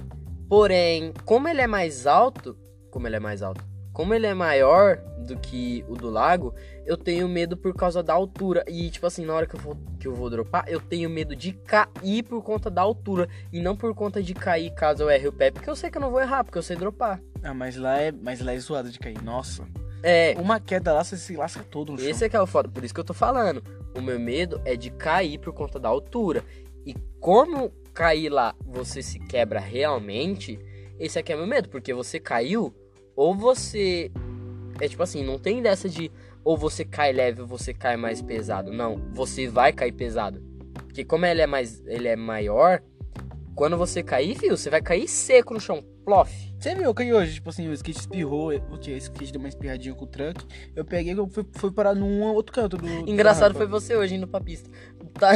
porém, 0.49 1.12
como 1.25 1.49
ele 1.49 1.61
é 1.61 1.67
mais 1.67 2.06
alto, 2.06 2.56
como 2.91 3.06
ele 3.06 3.17
é 3.17 3.21
mais 3.21 3.43
alto, 3.43 3.65
como 3.93 4.15
ele 4.15 4.27
é 4.27 4.35
maior 4.35 4.97
do 5.27 5.37
que 5.39 5.85
o 5.89 5.94
do 5.94 6.11
lago, 6.11 6.55
eu 6.85 6.97
tenho 6.97 7.29
medo 7.29 7.56
por 7.56 7.75
causa 7.75 8.03
da 8.03 8.12
altura. 8.12 8.65
E 8.67 8.91
tipo 8.91 9.06
assim, 9.06 9.25
na 9.25 9.35
hora 9.35 9.47
que 9.47 9.55
eu 9.55 9.61
vou, 9.61 9.77
que 10.00 10.09
eu 10.09 10.15
vou 10.15 10.29
dropar, 10.31 10.65
eu 10.67 10.81
tenho 10.81 11.09
medo 11.09 11.37
de 11.37 11.53
cair 11.53 12.23
por 12.23 12.43
conta 12.43 12.71
da 12.71 12.83
altura 12.83 13.29
e 13.53 13.61
não 13.61 13.77
por 13.77 13.94
conta 13.94 14.23
de 14.23 14.35
cair 14.35 14.75
caso 14.75 15.03
eu 15.03 15.11
erre 15.11 15.29
o 15.29 15.33
pé, 15.33 15.50
porque 15.50 15.69
eu 15.69 15.77
sei 15.77 15.91
que 15.91 15.99
eu 15.99 16.03
não 16.03 16.11
vou 16.11 16.21
errar, 16.21 16.43
porque 16.43 16.59
eu 16.59 16.62
sei 16.62 16.77
dropar. 16.77 17.21
Ah, 17.43 17.55
mas 17.55 17.77
lá 17.77 17.99
é, 17.99 18.11
mas 18.11 18.41
lá 18.41 18.53
é 18.53 18.59
zoado 18.59 18.91
de 18.91 18.99
cair. 18.99 19.23
Nossa. 19.23 19.65
É, 20.03 20.35
Uma 20.39 20.59
queda 20.59 20.93
lá, 20.93 21.05
você 21.05 21.17
se 21.17 21.37
lasca 21.37 21.63
todo 21.63 21.93
no 21.93 21.99
chão. 21.99 22.09
Esse 22.09 22.25
é 22.25 22.29
que 22.29 22.37
é 22.37 22.41
o 22.41 22.47
foda, 22.47 22.69
por 22.69 22.83
isso 22.85 22.93
que 22.93 23.01
eu 23.01 23.05
tô 23.05 23.15
falando. 23.15 23.63
O 23.95 24.01
meu 24.01 24.19
medo 24.19 24.61
é 24.65 24.77
de 24.77 24.91
cair 24.91 25.39
por 25.39 25.53
conta 25.53 25.79
da 25.79 25.89
altura. 25.89 26.45
E 26.85 26.95
como 27.21 27.71
cair 27.95 28.29
lá 28.29 28.55
você 28.65 29.03
se 29.03 29.19
quebra 29.19 29.61
realmente, 29.61 30.59
esse 30.99 31.19
aqui 31.19 31.33
é 31.33 31.37
meu 31.37 31.47
medo, 31.47 31.69
porque 31.69 31.95
você 31.95 32.19
caiu, 32.19 32.75
ou 33.15 33.35
você. 33.35 34.11
É 34.81 34.89
tipo 34.89 35.03
assim, 35.03 35.25
não 35.25 35.39
tem 35.39 35.63
dessa 35.63 35.89
de 35.89 36.11
ou 36.45 36.57
você 36.57 36.85
cai 36.85 37.13
leve 37.13 37.43
ou 37.43 37.47
você 37.47 37.73
cai 37.73 37.97
mais 37.97 38.21
pesado. 38.21 38.73
Não, 38.73 38.97
você 39.13 39.47
vai 39.47 39.73
cair 39.73 39.93
pesado. 39.93 40.43
Porque 40.75 41.05
como 41.05 41.25
ele 41.27 41.43
é 41.43 41.47
mais. 41.47 41.83
ele 41.87 42.09
é 42.09 42.17
maior, 42.17 42.83
quando 43.55 43.77
você 43.77 44.03
cair, 44.03 44.37
filho, 44.37 44.57
você 44.57 44.71
vai 44.71 44.83
cair 44.83 45.07
seco 45.07 45.55
no 45.55 45.61
chão. 45.61 45.85
Plof. 46.05 46.31
Você 46.59 46.75
viu, 46.75 46.85
eu 46.85 46.95
caí 46.95 47.13
hoje, 47.13 47.35
tipo 47.35 47.51
assim, 47.51 47.69
o 47.69 47.73
skate 47.73 48.01
espirrou, 48.01 48.53
o 48.55 48.79
que? 48.79 48.93
O 48.93 48.97
skate 48.97 49.33
deu 49.33 49.41
uma 49.41 49.49
espirradinha 49.49 49.95
com 49.95 50.05
o 50.05 50.09
truck. 50.09 50.45
Eu 50.75 50.85
peguei 50.85 51.13
e 51.13 51.31
fui, 51.31 51.45
fui 51.53 51.71
parar 51.73 51.95
num 51.95 52.23
outro 52.23 52.53
canto 52.53 52.77
do. 52.77 52.87
Engraçado 53.09 53.55
foi 53.55 53.67
você 53.67 53.97
hoje 53.97 54.15
indo 54.15 54.27
pra 54.27 54.41
pista. 54.41 54.71
Tá... 55.19 55.33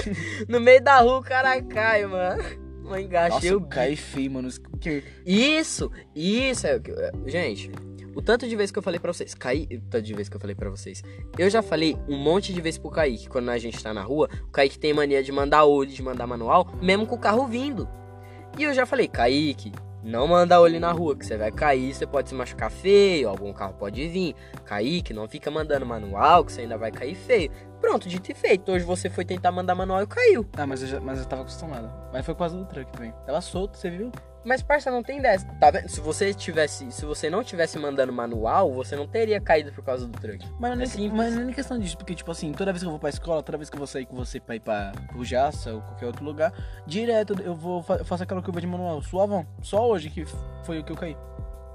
no 0.48 0.60
meio 0.60 0.82
da 0.82 1.00
rua 1.00 1.18
o 1.18 1.22
cara 1.22 1.60
cai, 1.62 2.06
mano. 2.06 2.42
Mãe, 2.82 3.04
Nossa, 3.04 3.06
engaixei 3.06 3.50
o 3.50 3.54
eu 3.54 3.60
caí 3.62 3.94
feio, 3.96 4.30
mano. 4.32 4.48
Que- 4.80 5.04
Isso, 5.24 5.90
isso 6.14 6.66
é 6.66 6.76
o 6.76 6.80
que. 6.80 6.90
é, 6.90 7.12
Gente, 7.26 7.70
o 8.14 8.20
tanto 8.20 8.48
de 8.48 8.56
vezes 8.56 8.72
que 8.72 8.78
eu 8.78 8.82
falei 8.82 8.98
pra 8.98 9.12
vocês, 9.12 9.34
Caí, 9.34 9.68
o 9.70 9.80
tanto 9.88 10.02
de 10.02 10.12
vezes 10.12 10.28
que 10.28 10.36
eu 10.36 10.40
falei 10.40 10.56
pra 10.56 10.68
vocês. 10.68 11.02
Eu 11.38 11.48
já 11.48 11.62
falei 11.62 11.96
um 12.08 12.16
monte 12.16 12.52
de 12.52 12.60
vezes 12.60 12.78
pro 12.78 12.90
Kaique, 12.90 13.28
quando 13.28 13.48
a 13.50 13.58
gente 13.58 13.80
tá 13.82 13.94
na 13.94 14.02
rua, 14.02 14.28
o 14.44 14.50
Kaique 14.50 14.78
tem 14.78 14.92
mania 14.92 15.22
de 15.22 15.30
mandar 15.30 15.64
olho, 15.64 15.90
de 15.90 16.02
mandar 16.02 16.26
manual, 16.26 16.66
mesmo 16.82 17.06
com 17.06 17.14
o 17.14 17.18
carro 17.18 17.46
vindo. 17.46 17.88
E 18.58 18.64
eu 18.64 18.74
já 18.74 18.84
falei, 18.84 19.06
Kaique, 19.06 19.70
não 20.02 20.26
manda 20.26 20.60
olho 20.60 20.80
na 20.80 20.92
rua, 20.92 21.16
que 21.16 21.26
você 21.26 21.36
vai 21.36 21.52
cair, 21.52 21.94
você 21.94 22.06
pode 22.06 22.28
se 22.28 22.34
machucar 22.34 22.70
feio, 22.70 23.28
algum 23.28 23.52
carro 23.52 23.74
pode 23.74 24.08
vir. 24.08 24.34
Kaique, 24.64 25.12
não 25.12 25.28
fica 25.28 25.50
mandando 25.50 25.84
manual, 25.84 26.44
que 26.44 26.52
você 26.52 26.62
ainda 26.62 26.78
vai 26.78 26.90
cair 26.90 27.14
feio. 27.14 27.50
Pronto, 27.80 28.08
dito 28.08 28.30
e 28.30 28.34
feito. 28.34 28.70
Hoje 28.72 28.84
você 28.84 29.10
foi 29.10 29.24
tentar 29.24 29.52
mandar 29.52 29.74
manual 29.74 30.02
e 30.02 30.06
caiu. 30.06 30.46
Ah, 30.56 30.66
mas 30.66 30.82
eu, 30.82 30.88
já, 30.88 31.00
mas 31.00 31.18
eu 31.18 31.26
tava 31.26 31.42
acostumado. 31.42 31.90
Mas 32.12 32.24
foi 32.24 32.34
causa 32.34 32.56
do 32.56 32.64
truck 32.64 32.90
também. 32.92 33.12
Tava 33.26 33.40
solto, 33.40 33.76
você 33.76 33.90
viu? 33.90 34.10
Mas, 34.44 34.62
parça, 34.62 34.90
não 34.90 35.02
tem 35.02 35.20
dessa. 35.20 35.46
Tá 35.60 35.70
vendo? 35.70 35.88
Se 35.88 36.00
você 36.00 36.32
tivesse. 36.32 36.90
Se 36.90 37.04
você 37.04 37.28
não 37.28 37.44
tivesse 37.44 37.78
mandando 37.78 38.12
manual, 38.12 38.72
você 38.72 38.96
não 38.96 39.06
teria 39.06 39.40
caído 39.40 39.72
por 39.72 39.84
causa 39.84 40.06
do 40.06 40.18
truck. 40.18 40.46
Mas 40.58 40.76
não, 40.76 40.82
é 40.82 40.86
É 40.86 40.96
nem, 40.96 41.08
mas 41.10 41.34
não 41.34 41.42
é 41.42 41.44
nem 41.44 41.54
questão 41.54 41.78
disso, 41.78 41.96
porque, 41.96 42.14
tipo 42.14 42.30
assim, 42.30 42.52
toda 42.52 42.72
vez 42.72 42.82
que 42.82 42.86
eu 42.86 42.90
vou 42.90 42.98
pra 42.98 43.10
escola, 43.10 43.42
toda 43.42 43.58
vez 43.58 43.68
que 43.68 43.76
eu 43.76 43.78
vou 43.78 43.86
sair 43.86 44.06
com 44.06 44.16
você 44.16 44.40
pra 44.40 44.56
ir 44.56 44.60
pra, 44.60 44.92
pro 45.08 45.24
Jaça 45.24 45.74
ou 45.74 45.82
qualquer 45.82 46.06
outro 46.06 46.24
lugar, 46.24 46.52
direto 46.86 47.34
eu 47.42 47.54
vou 47.54 47.84
eu 47.88 48.04
faço 48.04 48.22
aquela 48.22 48.42
curva 48.42 48.60
de 48.60 48.66
manual, 48.66 49.02
suavão. 49.02 49.46
Só 49.62 49.88
hoje 49.88 50.08
que 50.08 50.24
foi 50.64 50.78
o 50.78 50.84
que 50.84 50.92
eu 50.92 50.96
caí. 50.96 51.16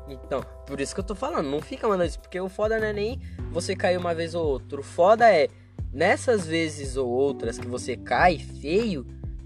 Então, 0.08 0.44
por 0.66 0.80
isso 0.80 0.94
que 0.94 1.00
eu 1.00 1.04
tô 1.04 1.16
falando, 1.16 1.50
não 1.50 1.62
fica 1.62 1.88
mandando 1.88 2.10
isso, 2.10 2.20
porque 2.20 2.40
o 2.40 2.48
foda 2.50 2.78
não 2.80 2.88
é 2.88 2.94
nem 2.94 3.20
você 3.52 3.76
cair 3.76 3.98
uma 3.98 4.14
vez 4.14 4.36
ou 4.36 4.46
outra. 4.46 4.80
O 4.80 4.84
foda 4.84 5.32
é, 5.32 5.50
nessas 5.92 6.46
vezes 6.46 6.98
ou 6.98 7.10
outras 7.10 7.58
que 7.58 7.68
você 7.68 7.96
cai 7.98 8.38
feio, 8.38 9.06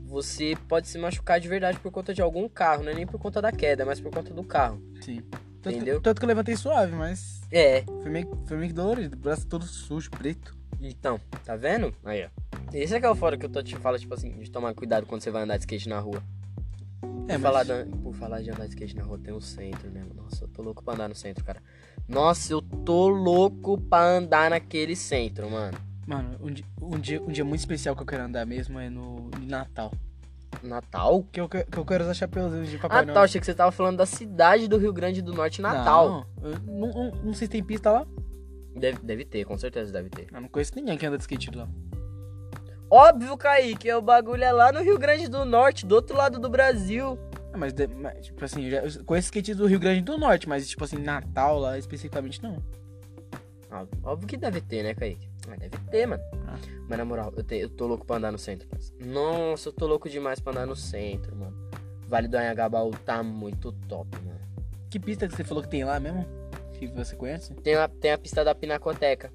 você 0.10 0.58
pode 0.68 0.88
se 0.88 0.98
machucar 0.98 1.40
de 1.40 1.48
verdade 1.48 1.80
por 1.80 1.92
conta 1.92 2.14
de 2.14 2.22
algum 2.22 2.50
carro, 2.50 2.84
não 2.84 2.92
é 2.92 2.96
nem 2.96 3.06
por 3.06 3.20
conta 3.20 3.40
da 3.42 3.52
queda, 3.52 3.86
mas 3.86 4.02
por 4.02 4.12
conta 4.12 4.34
do 4.34 4.44
carro. 4.44 4.82
Sim. 5.02 5.22
Tanto, 5.62 5.76
Entendeu? 5.76 5.98
Que, 5.98 6.04
tanto 6.04 6.20
que 6.20 6.26
eu 6.26 6.28
levantei 6.28 6.56
suave, 6.56 6.94
mas 6.94 7.42
É, 7.52 7.84
foi 8.02 8.10
meio, 8.10 8.44
foi 8.46 8.58
meio 8.58 8.70
que 8.70 8.74
dolorido. 8.76 9.16
O 9.16 9.20
braço 9.20 9.46
todo 9.46 9.66
sujo, 9.66 10.10
preto. 10.10 10.58
então, 10.82 11.20
tá 11.46 11.56
vendo? 11.56 11.94
Aí, 12.04 12.26
ó. 12.26 12.30
Esse 12.74 12.96
é 12.96 13.00
que 13.00 13.06
é 13.06 13.10
o 13.10 13.16
foda 13.16 13.38
que 13.38 13.46
eu 13.46 13.50
tô 13.50 13.62
te 13.62 13.76
falando, 13.76 14.00
tipo 14.00 14.14
assim, 14.14 14.32
de 14.40 14.50
tomar 14.50 14.74
cuidado 14.74 15.06
quando 15.06 15.22
você 15.22 15.30
vai 15.32 15.44
andar 15.44 15.58
de 15.58 15.64
skate 15.64 15.88
na 15.90 16.00
rua. 16.00 16.24
É, 17.28 17.34
por, 17.34 17.40
mas- 17.40 17.42
falar 17.42 17.64
da- 17.64 17.86
por 18.02 18.14
falar 18.16 18.42
de 18.42 18.50
andar 18.50 18.64
de 18.68 18.70
skate 18.74 18.96
na 18.96 19.04
rua, 19.04 19.20
tem 19.20 19.34
um 19.34 19.42
centro, 19.42 19.90
né? 19.92 20.04
Nossa, 20.16 20.46
eu 20.46 20.48
tô 20.48 20.62
louco 20.64 20.84
pra 20.84 20.94
andar 20.96 21.10
no 21.10 21.16
centro, 21.16 21.44
cara. 21.44 21.62
Nossa, 22.08 22.54
eu 22.54 22.62
tô 22.62 23.08
louco 23.08 23.80
pra 23.80 24.02
andar 24.18 24.50
naquele 24.50 24.96
centro, 24.96 25.50
mano. 25.52 25.78
Mano, 26.10 26.36
um 26.42 26.52
dia, 26.52 26.66
um, 26.82 26.98
dia, 27.00 27.22
um 27.22 27.28
dia 27.28 27.46
muito 27.46 27.60
especial 27.60 27.96
que 27.96 28.02
eu 28.02 28.06
quero 28.08 28.24
andar 28.24 28.44
mesmo 28.44 28.80
é 28.80 28.90
no 28.90 29.30
Natal. 29.46 29.92
Natal? 30.64 31.24
Que 31.32 31.40
eu, 31.40 31.48
que 31.48 31.64
que 31.64 31.78
eu 31.78 31.86
quero 31.86 32.04
usar 32.04 32.16
chapeuzinhos 32.16 32.68
de 32.68 32.80
Papai 32.80 32.98
Ah, 32.98 33.02
Noel. 33.04 33.14
tá, 33.14 33.22
achei 33.22 33.40
que 33.40 33.46
você 33.46 33.54
tava 33.54 33.72
falando 33.72 33.98
da 33.98 34.08
cidade 34.08 34.68
do 34.68 34.78
Rio 34.80 34.92
Grande 34.92 35.22
do 35.22 35.32
Norte, 35.36 35.62
Natal. 35.62 36.26
Não, 36.42 36.50
eu 36.50 36.60
não, 36.66 36.88
não, 36.90 37.12
não 37.26 37.34
sei 37.36 37.46
se 37.46 37.52
tem 37.52 37.64
pista 37.64 37.92
lá. 37.92 38.08
Deve, 38.76 38.98
deve 39.04 39.24
ter, 39.24 39.46
com 39.46 39.56
certeza 39.56 39.94
deve 39.94 40.10
ter. 40.10 40.26
Eu 40.34 40.42
não 40.42 40.50
conheço 40.50 40.74
ninguém 40.76 40.98
que 40.98 41.06
anda 41.06 41.16
de 41.16 41.22
skate 41.22 41.52
lá. 41.56 41.68
Óbvio, 42.90 43.38
Kaique, 43.38 43.88
é 43.88 43.96
o 43.96 44.02
bagulho 44.02 44.44
é 44.44 44.52
lá 44.52 44.72
no 44.72 44.82
Rio 44.82 44.98
Grande 44.98 45.28
do 45.28 45.46
Norte, 45.46 45.86
do 45.86 45.94
outro 45.94 46.18
lado 46.18 46.40
do 46.40 46.50
Brasil. 46.50 47.20
Ah, 47.54 47.58
mas, 47.58 47.72
de- 47.72 47.86
mas, 47.88 48.26
tipo 48.26 48.44
assim, 48.44 48.64
eu 48.66 48.72
já 48.92 49.00
eu 49.00 49.06
conheço 49.06 49.28
skates 49.28 49.56
do 49.56 49.68
Rio 49.68 49.80
Grande 49.80 50.02
do 50.02 50.18
Norte, 50.18 50.50
mas, 50.50 50.68
tipo 50.68 50.84
assim, 50.84 50.98
Natal 50.98 51.60
lá 51.60 51.78
especificamente 51.78 52.42
não. 52.42 52.58
Ah, 53.70 53.86
Óbvio 54.04 54.28
que 54.28 54.36
deve 54.38 54.60
ter, 54.60 54.82
né, 54.82 54.96
Kaique? 54.96 55.29
Mas 55.50 55.60
deve 55.60 55.78
ter, 55.90 56.06
mano. 56.06 56.22
Ah. 56.48 56.58
Mas 56.88 56.98
na 56.98 57.04
moral, 57.06 57.34
eu, 57.36 57.44
te- 57.44 57.58
eu 57.58 57.70
tô 57.70 57.88
louco 57.88 58.06
pra 58.06 58.18
andar 58.18 58.32
no 58.32 58.38
centro, 58.38 58.68
parça. 58.68 58.94
Nossa, 59.04 59.70
eu 59.70 59.74
tô 59.74 59.88
louco 59.88 60.08
demais 60.08 60.40
pra 60.40 60.52
andar 60.54 60.68
no 60.68 60.76
centro, 60.76 61.36
mano. 61.36 61.58
Vale 62.08 62.28
do 62.28 62.38
Anhangabaú 62.38 62.92
tá 63.06 63.22
muito 63.24 63.72
top, 63.88 64.10
mano. 64.24 64.40
Que 64.90 65.00
pista 65.00 65.28
que 65.28 65.36
você 65.36 65.44
falou 65.44 65.64
que 65.64 65.70
tem 65.70 65.84
lá 65.84 66.00
mesmo? 66.00 66.26
Que 66.74 66.88
você 66.88 67.16
conhece? 67.16 67.54
Tem 67.56 67.76
a, 67.76 67.88
tem 67.88 68.12
a 68.12 68.18
pista 68.18 68.44
da 68.44 68.54
Pinacoteca. 68.56 69.32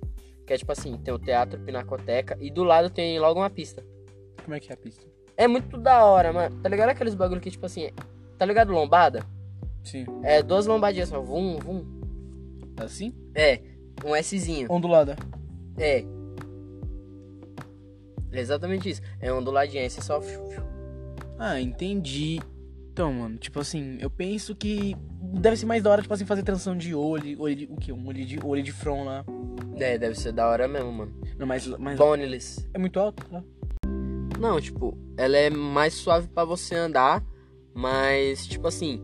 Que 0.47 0.53
é 0.53 0.59
tipo 0.59 0.71
assim, 0.73 0.97
tem 0.99 1.13
o 1.15 1.19
Teatro 1.19 1.59
Pinacoteca 1.61 2.37
e 2.41 2.51
do 2.51 2.65
lado 2.65 2.91
tem 2.91 3.19
logo 3.19 3.41
uma 3.41 3.49
pista. 3.51 3.83
Como 4.45 4.55
é 4.55 4.61
que 4.61 4.71
é 4.71 4.75
a 4.75 4.77
pista? 4.77 5.07
É 5.37 5.49
muito 5.49 5.77
da 5.79 6.05
hora, 6.05 6.33
mano. 6.33 6.61
Tá 6.61 6.69
ligado 6.69 6.91
aqueles 6.91 7.15
bagulho 7.15 7.41
que, 7.41 7.51
tipo 7.51 7.65
assim, 7.67 7.91
tá 8.39 8.45
ligado 8.45 8.73
lombada? 8.73 9.25
Sim. 9.83 10.05
É 10.23 10.43
duas 10.43 10.67
lombadinhas 10.67 11.09
só, 11.09 11.21
vum, 11.21 11.59
vum. 11.59 11.85
Assim? 12.77 13.15
É, 13.35 13.61
um 14.05 14.15
Szinho. 14.23 14.67
Ondulada. 14.71 15.17
É. 15.79 16.05
É 18.33 18.41
exatamente 18.41 18.91
isso. 18.91 19.01
É 19.21 19.33
onduladinha, 19.33 19.83
aí 19.83 19.91
você 19.91 20.01
só. 20.01 20.21
Ah, 21.39 21.61
entendi. 21.61 22.41
Então, 22.93 23.13
mano, 23.13 23.37
tipo 23.39 23.59
assim, 23.59 23.99
eu 24.01 24.09
penso 24.09 24.55
que 24.55 24.97
deve 25.21 25.57
ser 25.57 25.67
mais 25.67 25.83
da 25.83 25.91
hora, 25.91 26.03
tipo 26.03 26.15
assim, 26.15 26.25
fazer 26.25 26.43
transição 26.45 26.77
de 26.77 26.95
olho, 26.95 27.41
olho 27.41 27.57
de, 27.57 27.65
o 27.65 27.77
quê? 27.77 27.93
Um 27.93 28.07
olho 28.07 28.25
de, 28.25 28.39
olho 28.45 28.63
de 28.63 28.71
front 28.73 29.05
lá. 29.05 29.25
É, 29.77 29.99
deve 29.99 30.15
ser 30.17 30.33
da 30.33 30.49
hora 30.49 30.69
mesmo, 30.69 30.93
mano. 30.93 31.13
Não, 31.37 31.47
mas, 31.47 31.67
mas 31.67 31.99
Boneless. 31.99 32.69
é 32.73 32.79
muito 32.79 32.99
alto, 33.01 33.25
tá? 33.29 33.43
Não, 34.39 34.61
tipo, 34.61 34.97
ela 35.17 35.37
é 35.37 35.51
mais 35.51 35.95
suave 35.95 36.29
pra 36.29 36.45
você 36.45 36.77
andar, 36.77 37.25
mas, 37.73 38.47
tipo 38.47 38.69
assim. 38.69 39.03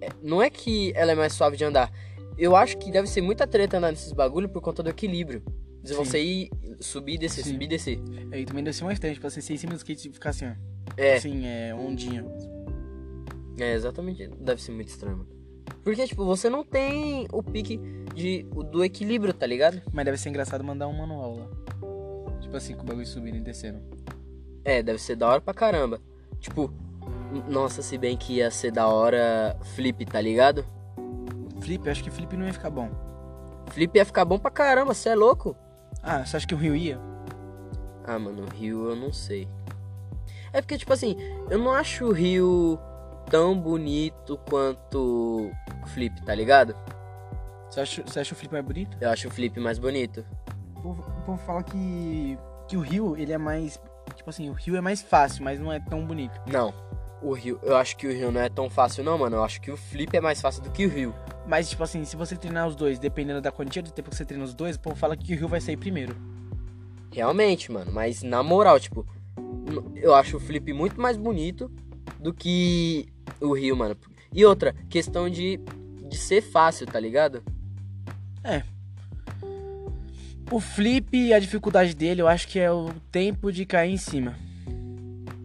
é- 0.00 0.10
Não 0.22 0.40
é 0.40 0.48
que 0.48 0.92
ela 0.94 1.10
é 1.12 1.14
mais 1.16 1.32
suave 1.32 1.56
de 1.56 1.64
andar. 1.64 1.90
Eu 2.38 2.56
acho 2.56 2.78
que 2.78 2.90
deve 2.90 3.06
ser 3.08 3.20
muita 3.20 3.46
treta 3.46 3.78
andar 3.78 3.90
nesses 3.90 4.12
bagulho 4.12 4.48
por 4.48 4.60
conta 4.62 4.82
do 4.82 4.88
equilíbrio. 4.90 5.42
De 5.82 5.94
você 5.94 6.22
ir, 6.22 6.50
subir 6.78 7.14
e 7.14 7.18
descer, 7.18 7.42
Sim. 7.44 7.52
subir 7.52 7.64
e 7.64 7.68
descer. 7.68 8.00
Aí 8.32 8.44
também 8.44 8.62
deve 8.62 8.76
ser 8.76 8.84
mais 8.84 8.98
triste, 8.98 9.14
tipo 9.14 9.26
assim, 9.26 9.40
ser 9.40 9.54
em 9.54 9.56
cima 9.56 9.72
do 9.72 9.76
skate 9.76 10.08
e 10.08 10.12
ficar 10.12 10.30
assim, 10.30 10.46
ó. 10.46 10.52
É, 10.96 11.16
Assim, 11.16 11.46
é 11.46 11.74
ondinha. 11.74 12.24
é 13.58 13.74
exatamente. 13.74 14.26
Deve 14.38 14.62
ser 14.62 14.72
muito 14.72 14.88
estranho, 14.88 15.18
mano. 15.18 15.28
Porque, 15.82 16.06
tipo, 16.06 16.24
você 16.24 16.50
não 16.50 16.62
tem 16.64 17.26
o 17.32 17.42
pique 17.42 17.80
de, 18.14 18.42
do 18.70 18.84
equilíbrio, 18.84 19.32
tá 19.32 19.46
ligado? 19.46 19.80
Mas 19.92 20.04
deve 20.04 20.18
ser 20.18 20.28
engraçado 20.28 20.62
mandar 20.62 20.86
um 20.88 20.92
manual 20.92 21.36
lá. 21.36 22.40
Tipo 22.40 22.56
assim, 22.56 22.74
com 22.74 22.82
o 22.82 22.86
bagulho 22.86 23.06
subindo 23.06 23.36
e 23.36 23.40
descendo. 23.40 23.80
É, 24.64 24.82
deve 24.82 24.98
ser 24.98 25.16
da 25.16 25.28
hora 25.28 25.40
pra 25.40 25.54
caramba. 25.54 26.00
Tipo, 26.40 26.70
nossa, 27.48 27.80
se 27.80 27.96
bem 27.96 28.16
que 28.16 28.34
ia 28.34 28.50
ser 28.50 28.70
da 28.72 28.86
hora 28.88 29.56
flip, 29.74 30.04
tá 30.04 30.20
ligado? 30.20 30.64
Flip, 31.60 31.88
acho 31.88 32.02
que 32.02 32.10
flip 32.10 32.36
não 32.36 32.46
ia 32.46 32.52
ficar 32.52 32.70
bom. 32.70 32.90
Flip 33.70 33.96
ia 33.96 34.04
ficar 34.04 34.24
bom 34.24 34.38
pra 34.38 34.50
caramba, 34.50 34.94
você 34.94 35.10
é 35.10 35.14
louco? 35.14 35.56
Ah, 36.02 36.24
você 36.24 36.36
acha 36.36 36.46
que 36.46 36.54
o 36.54 36.58
Rio 36.58 36.74
ia? 36.74 36.98
Ah, 38.04 38.18
mano, 38.18 38.44
o 38.44 38.54
Rio 38.54 38.88
eu 38.88 38.96
não 38.96 39.12
sei. 39.12 39.48
É 40.52 40.60
porque, 40.60 40.78
tipo 40.78 40.92
assim, 40.92 41.16
eu 41.48 41.58
não 41.58 41.72
acho 41.72 42.06
o 42.06 42.12
Rio 42.12 42.78
tão 43.30 43.58
bonito 43.58 44.38
quanto 44.48 45.50
o 45.82 45.86
Flip, 45.86 46.20
tá 46.24 46.34
ligado? 46.34 46.74
Você 47.70 47.80
acha, 47.80 48.02
você 48.02 48.20
acha 48.20 48.34
o 48.34 48.36
flip 48.36 48.52
mais 48.52 48.64
bonito? 48.64 48.96
Eu 49.00 49.10
acho 49.10 49.28
o 49.28 49.30
Flip 49.30 49.60
mais 49.60 49.78
bonito. 49.78 50.24
O 50.76 50.82
povo, 50.82 51.02
o 51.02 51.22
povo 51.22 51.38
fala 51.38 51.62
que, 51.62 52.36
que 52.66 52.76
o 52.76 52.80
Rio, 52.80 53.16
ele 53.16 53.32
é 53.32 53.38
mais... 53.38 53.80
Tipo 54.16 54.28
assim, 54.28 54.50
o 54.50 54.52
Rio 54.52 54.74
é 54.76 54.80
mais 54.80 55.00
fácil, 55.00 55.44
mas 55.44 55.60
não 55.60 55.72
é 55.72 55.78
tão 55.78 56.04
bonito. 56.04 56.40
Não, 56.46 56.74
o 57.22 57.32
Rio, 57.32 57.60
eu 57.62 57.76
acho 57.76 57.96
que 57.96 58.08
o 58.08 58.12
Rio 58.12 58.32
não 58.32 58.40
é 58.40 58.48
tão 58.48 58.68
fácil 58.68 59.04
não, 59.04 59.16
mano. 59.16 59.36
Eu 59.36 59.44
acho 59.44 59.60
que 59.60 59.70
o 59.70 59.76
Flip 59.76 60.16
é 60.16 60.20
mais 60.20 60.40
fácil 60.40 60.62
do 60.62 60.70
que 60.70 60.84
o 60.84 60.88
Rio. 60.88 61.14
Mas, 61.50 61.68
tipo 61.68 61.82
assim, 61.82 62.04
se 62.04 62.14
você 62.14 62.36
treinar 62.36 62.68
os 62.68 62.76
dois, 62.76 63.00
dependendo 63.00 63.40
da 63.40 63.50
quantia 63.50 63.82
de 63.82 63.92
tempo 63.92 64.08
que 64.08 64.14
você 64.14 64.24
treina 64.24 64.44
os 64.44 64.54
dois, 64.54 64.76
o 64.76 64.80
povo 64.80 64.94
fala 64.94 65.16
que 65.16 65.34
o 65.34 65.36
Rio 65.36 65.48
vai 65.48 65.60
sair 65.60 65.76
primeiro. 65.76 66.14
Realmente, 67.12 67.72
mano. 67.72 67.90
Mas 67.90 68.22
na 68.22 68.40
moral, 68.40 68.78
tipo, 68.78 69.04
eu 69.96 70.14
acho 70.14 70.36
o 70.36 70.40
Flip 70.40 70.72
muito 70.72 71.00
mais 71.00 71.16
bonito 71.16 71.68
do 72.20 72.32
que 72.32 73.08
o 73.40 73.52
Rio, 73.52 73.76
mano. 73.76 73.96
E 74.32 74.44
outra, 74.44 74.72
questão 74.88 75.28
de, 75.28 75.58
de 76.08 76.16
ser 76.16 76.40
fácil, 76.40 76.86
tá 76.86 77.00
ligado? 77.00 77.42
O 80.52 80.60
flip, 80.60 81.32
a 81.32 81.38
dificuldade 81.40 81.96
dele, 81.96 82.22
eu 82.22 82.28
acho 82.28 82.46
que 82.46 82.60
é 82.60 82.70
o 82.70 82.90
tempo 83.10 83.50
de 83.50 83.66
cair 83.66 83.92
em 83.92 83.96
cima. 83.96 84.36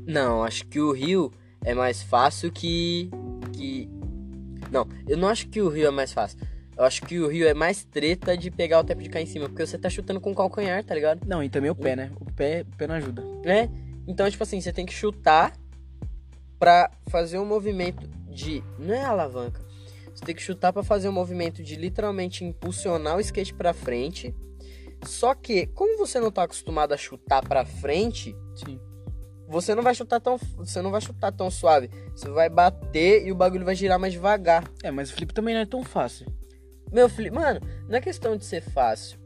Não, 0.06 0.44
acho 0.44 0.68
que 0.68 0.80
o 0.80 0.92
Rio 0.92 1.34
é 1.64 1.74
mais 1.74 2.04
fácil 2.04 2.52
que. 2.52 3.10
que. 3.52 3.90
Não, 4.76 4.86
eu 5.08 5.16
não 5.18 5.30
acho 5.30 5.48
que 5.48 5.62
o 5.62 5.70
Rio 5.70 5.88
é 5.88 5.92
mais 5.92 6.12
fácil. 6.12 6.38
Eu 6.78 6.84
acho 6.84 7.02
que 7.04 7.18
o 7.18 7.30
Rio 7.30 7.48
é 7.48 7.54
mais 7.54 7.86
treta 7.86 8.36
de 8.36 8.52
pegar 8.52 8.82
o 8.82 8.84
tempo 8.84 9.02
de 9.02 9.08
cair 9.08 9.24
em 9.24 9.26
cima. 9.26 9.48
Porque 9.48 9.66
você 9.66 9.78
tá 9.78 9.90
chutando 9.90 10.20
com 10.20 10.32
o 10.32 10.36
calcanhar, 10.36 10.84
tá 10.84 10.94
ligado? 10.94 11.26
Não, 11.26 11.42
e 11.42 11.48
também 11.50 11.72
o 11.72 11.76
pé, 11.76 11.96
né? 11.96 12.12
O 12.20 12.30
pé, 12.34 12.66
o 12.70 12.76
pé 12.76 12.86
não 12.86 12.96
ajuda. 12.96 13.24
né? 13.46 13.70
Então, 14.06 14.30
tipo 14.30 14.44
assim, 14.44 14.60
você 14.60 14.74
tem 14.74 14.86
que 14.86 14.94
chutar 14.94 15.58
pra 16.60 16.92
fazer 17.08 17.40
um 17.40 17.46
movimento 17.46 18.06
de. 18.30 18.62
Não 18.78 18.94
é 18.94 19.06
alavanca. 19.06 19.64
Você 20.14 20.26
tem 20.26 20.36
que 20.36 20.42
chutar 20.42 20.74
pra 20.74 20.84
fazer 20.84 21.08
um 21.08 21.14
movimento 21.14 21.64
de 21.64 21.78
literalmente 21.78 22.44
impulsionar 22.44 23.16
o 23.16 23.22
skate 23.22 23.54
pra 23.54 23.74
frente. 23.74 24.36
Só 25.06 25.34
que, 25.34 25.68
como 25.68 25.98
você 25.98 26.20
não 26.20 26.32
tá 26.32 26.44
acostumado 26.44 26.94
a 26.94 26.98
chutar 26.98 27.42
pra 27.48 27.64
frente, 27.64 28.36
Sim. 28.56 28.78
Você 29.48 29.76
não 29.76 29.84
vai 29.84 29.94
chutar 29.96 30.20
tão, 30.20 30.38
você 30.58 30.82
não 30.82 30.92
vai 30.92 31.02
chutar 31.02 31.32
tão 31.32 31.50
suave. 31.52 31.90
Você 32.16 32.30
vai 32.30 32.50
bater 32.50 33.26
e 33.26 33.32
o 33.32 33.36
bagulho 33.36 33.66
vai 33.66 33.76
girar 33.76 34.00
mais 34.00 34.14
devagar. 34.14 34.64
É, 34.84 34.90
mas 34.92 35.10
o 35.10 35.14
flip 35.14 35.34
também 35.34 35.54
não 35.54 35.62
é 35.62 35.66
tão 35.66 35.84
fácil. 35.84 36.26
Meu 36.92 37.10
filho, 37.10 37.34
mano, 37.34 37.60
não 37.88 37.98
é 37.98 38.02
questão 38.02 38.36
de 38.38 38.46
ser 38.46 38.62
fácil. 38.62 39.20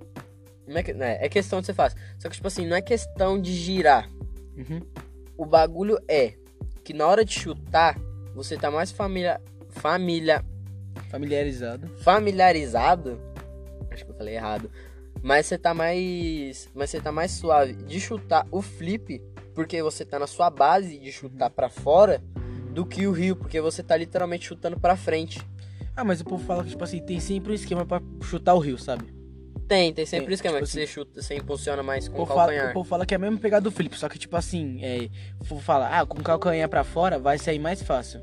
Não 0.67 0.77
é, 0.77 0.83
que- 0.83 0.93
né, 0.93 1.17
é 1.19 1.27
questão 1.29 1.59
de 1.61 1.65
ser 1.67 1.73
fácil. 1.73 1.97
Só 2.19 2.29
que, 2.29 2.35
tipo 2.35 2.47
assim, 2.47 2.65
não 2.67 2.75
é 2.75 2.81
questão 2.81 3.39
de 3.41 3.53
girar. 3.53 4.09
Uhum. 4.57 4.81
O 5.37 5.45
bagulho 5.45 5.97
é 6.07 6.33
que 6.83 6.93
na 6.93 7.07
hora 7.07 7.23
de 7.25 7.33
chutar, 7.33 7.97
você 8.35 8.55
tá 8.57 8.69
mais 8.69 8.91
família, 8.91 9.39
família, 9.69 10.43
Familiarizado. 11.09 11.87
familiarizado. 12.03 13.19
Acho 13.91 14.05
que 14.05 14.11
eu 14.11 14.15
falei 14.15 14.35
errado. 14.35 14.69
Mas 15.21 15.47
você 15.47 15.57
tá 15.57 15.73
mais, 15.73 16.69
mas 16.73 16.89
você 16.89 17.01
tá 17.01 17.11
mais 17.11 17.31
suave 17.31 17.73
de 17.73 17.99
chutar 17.99 18.45
o 18.51 18.61
flip, 18.61 19.21
porque 19.59 19.83
você 19.83 20.05
tá 20.05 20.17
na 20.17 20.25
sua 20.25 20.49
base 20.49 20.97
de 20.97 21.11
chutar 21.11 21.49
pra 21.49 21.67
fora, 21.67 22.23
do 22.71 22.85
que 22.85 23.05
o 23.05 23.11
rio, 23.11 23.35
porque 23.35 23.59
você 23.59 23.83
tá 23.83 23.97
literalmente 23.97 24.45
chutando 24.45 24.79
pra 24.79 24.95
frente. 24.95 25.41
Ah, 25.93 26.05
mas 26.05 26.21
o 26.21 26.23
povo 26.23 26.41
fala 26.45 26.63
que, 26.63 26.69
tipo 26.69 26.81
assim, 26.81 27.01
tem 27.01 27.19
sempre 27.19 27.51
um 27.51 27.55
esquema 27.55 27.85
pra 27.85 28.01
chutar 28.23 28.53
o 28.53 28.59
rio, 28.59 28.77
sabe? 28.77 29.13
Tem, 29.67 29.93
tem 29.93 30.05
sempre 30.05 30.27
Tem, 30.27 30.31
o 30.31 30.35
esquema 30.35 30.55
tipo 30.59 30.65
que 30.65 30.71
você 30.71 30.87
chuta, 30.87 31.21
você 31.21 31.35
impulsiona 31.35 31.83
mais 31.83 32.07
com 32.07 32.13
o 32.13 32.17
povo, 32.19 32.27
fala, 32.33 32.43
calcanhar. 32.53 32.69
o 32.69 32.73
povo 32.73 32.87
fala 32.87 33.05
que 33.05 33.13
é 33.13 33.17
a 33.17 33.19
mesma 33.19 33.37
pegada 33.37 33.61
do 33.65 33.69
flip, 33.69 33.93
só 33.99 34.07
que, 34.07 34.17
tipo 34.17 34.37
assim, 34.37 34.79
é, 34.81 35.09
o 35.41 35.45
povo 35.45 35.59
fala, 35.59 35.89
ah, 35.99 36.05
com 36.05 36.19
o 36.19 36.23
calcanhar 36.23 36.69
pra 36.69 36.85
fora 36.85 37.19
vai 37.19 37.37
sair 37.37 37.59
mais 37.59 37.83
fácil. 37.83 38.21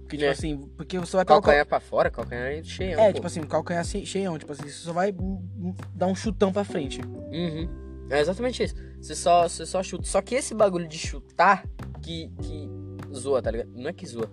Porque, 0.00 0.16
tipo 0.16 0.24
É. 0.24 0.30
assim, 0.30 0.58
porque 0.76 0.98
você 0.98 1.14
vai 1.14 1.24
Calcanhar 1.24 1.64
pra 1.64 1.78
fora, 1.78 2.10
calcanhar 2.10 2.48
é 2.48 2.64
cheio. 2.64 2.98
É, 2.98 3.12
tipo 3.12 3.28
assim, 3.28 3.40
calcanhar 3.44 3.84
che- 3.84 4.04
cheião, 4.04 4.36
tipo 4.36 4.50
assim, 4.50 4.64
você 4.64 4.70
só 4.70 4.92
vai 4.92 5.12
hum, 5.12 5.48
hum, 5.60 5.74
dar 5.94 6.08
um 6.08 6.14
chutão 6.16 6.52
pra 6.52 6.64
frente. 6.64 7.00
Uhum. 7.30 7.68
É 8.10 8.18
exatamente 8.18 8.64
isso. 8.64 8.74
Você 9.02 9.16
só, 9.16 9.48
você 9.48 9.66
só 9.66 9.82
chuta. 9.82 10.04
Só 10.06 10.22
que 10.22 10.36
esse 10.36 10.54
bagulho 10.54 10.86
de 10.86 10.96
chutar 10.96 11.64
que, 12.00 12.30
que 12.40 12.70
zoa, 13.12 13.42
tá 13.42 13.50
ligado? 13.50 13.70
Não 13.74 13.88
é 13.90 13.92
que 13.92 14.06
zoa. 14.06 14.30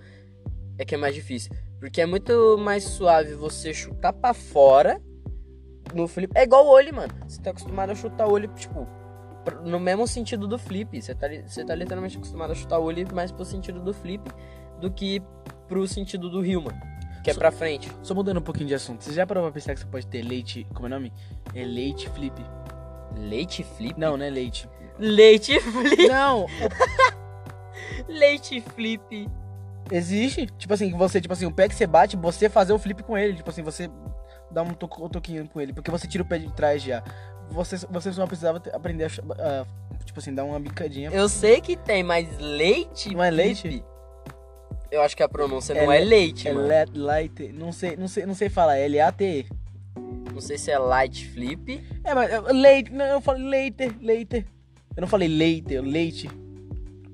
É 0.77 0.85
que 0.85 0.93
é 0.93 0.97
mais 0.97 1.15
difícil. 1.15 1.51
Porque 1.79 1.99
é 1.99 2.05
muito 2.05 2.55
mais 2.57 2.83
suave 2.83 3.33
você 3.33 3.73
chutar 3.73 4.13
pra 4.13 4.33
fora 4.33 5.01
no 5.93 6.07
flip. 6.07 6.31
É 6.37 6.43
igual 6.43 6.65
o 6.65 6.69
olho, 6.69 6.93
mano. 6.95 7.11
Você 7.27 7.41
tá 7.41 7.49
acostumado 7.49 7.91
a 7.91 7.95
chutar 7.95 8.27
o 8.27 8.31
olho, 8.31 8.47
tipo, 8.53 8.87
no 9.65 9.79
mesmo 9.79 10.07
sentido 10.07 10.47
do 10.47 10.59
flip. 10.59 11.01
Você 11.01 11.15
tá, 11.15 11.27
você 11.47 11.65
tá 11.65 11.73
literalmente 11.73 12.17
acostumado 12.17 12.51
a 12.51 12.55
chutar 12.55 12.77
o 12.79 12.83
olho 12.83 13.07
mais 13.13 13.31
pro 13.31 13.43
sentido 13.43 13.81
do 13.81 13.93
flip 13.93 14.23
do 14.79 14.91
que 14.91 15.19
pro 15.67 15.87
sentido 15.87 16.29
do 16.29 16.41
rio, 16.41 16.61
mano. 16.61 16.79
Que 17.23 17.31
é 17.31 17.33
Só- 17.33 17.39
pra 17.39 17.51
frente. 17.51 17.91
Só 18.03 18.13
mudando 18.13 18.37
um 18.37 18.43
pouquinho 18.43 18.67
de 18.67 18.75
assunto, 18.75 19.03
você 19.03 19.13
já 19.13 19.25
parou 19.25 19.43
pra 19.43 19.51
pensar 19.51 19.73
que 19.73 19.79
você 19.79 19.85
pode 19.87 20.05
ter 20.07 20.21
leite, 20.21 20.65
como 20.73 20.85
é 20.85 20.87
o 20.87 20.89
nome? 20.91 21.11
É 21.53 21.63
leite 21.65 22.07
flip. 22.11 22.39
Leite 23.15 23.63
flip? 23.63 23.99
Não, 23.99 24.15
não 24.17 24.25
é 24.25 24.29
leite. 24.29 24.69
Leite 24.97 25.59
flip. 25.59 26.07
Não, 26.07 26.45
Leite 28.07 28.61
flip. 28.61 29.27
existe. 29.91 30.47
Tipo 30.57 30.73
assim, 30.73 30.91
você, 30.97 31.19
tipo 31.21 31.33
assim, 31.33 31.45
o 31.45 31.51
pé 31.51 31.67
que 31.67 31.75
você 31.75 31.87
bate, 31.87 32.15
você 32.17 32.49
fazer 32.49 32.73
o 32.73 32.79
flip 32.79 33.03
com 33.03 33.17
ele. 33.17 33.33
Tipo 33.35 33.49
assim, 33.49 33.61
você 33.63 33.89
dá 34.51 34.63
um, 34.63 34.69
um 34.69 35.09
toquinho 35.09 35.47
com 35.47 35.59
ele. 35.61 35.73
Porque 35.73 35.91
você 35.91 36.07
tira 36.07 36.23
o 36.23 36.27
pé 36.27 36.37
de 36.37 36.51
trás 36.53 36.81
já. 36.81 37.03
Você, 37.51 37.77
você 37.89 38.11
só 38.13 38.25
precisava 38.27 38.61
aprender 38.73 39.05
a, 39.05 39.07
a, 39.61 39.65
tipo 40.05 40.19
assim, 40.19 40.33
dar 40.33 40.43
uma 40.43 40.59
bicadinha. 40.59 41.09
Eu 41.11 41.27
sei 41.27 41.59
que 41.61 41.75
tem, 41.75 42.03
mas 42.03 42.27
leite? 42.39 43.13
Não 43.13 43.23
é 43.23 43.31
flip? 43.31 43.43
leite? 43.43 43.83
Eu 44.91 45.01
acho 45.03 45.15
que 45.15 45.21
a 45.23 45.29
pronúncia 45.29 45.73
É 45.73 45.85
não 45.85 45.91
é 45.91 45.99
le- 45.99 46.05
leite, 46.05 46.47
É 46.47 46.53
mano. 46.53 46.67
light, 46.95 47.51
não 47.53 47.71
sei, 47.71 47.95
não 47.95 48.07
sei, 48.07 48.25
não 48.25 48.33
sei 48.33 48.49
falar, 48.49 48.77
é 48.77 48.85
L-A-T-E. 48.85 49.45
Não 50.39 50.47
sei 50.47 50.57
se 50.57 50.71
é 50.71 50.79
light 50.79 51.27
flip. 51.27 51.83
É, 52.01 52.15
mas 52.15 52.31
é, 52.31 52.39
leite, 52.39 52.93
não, 52.93 53.05
eu 53.05 53.19
falo 53.19 53.45
leite, 53.45 53.93
leite. 53.99 54.45
Eu 54.95 55.01
não 55.01 55.07
falei 55.07 55.27
leite, 55.27 55.77
leite. 55.79 56.29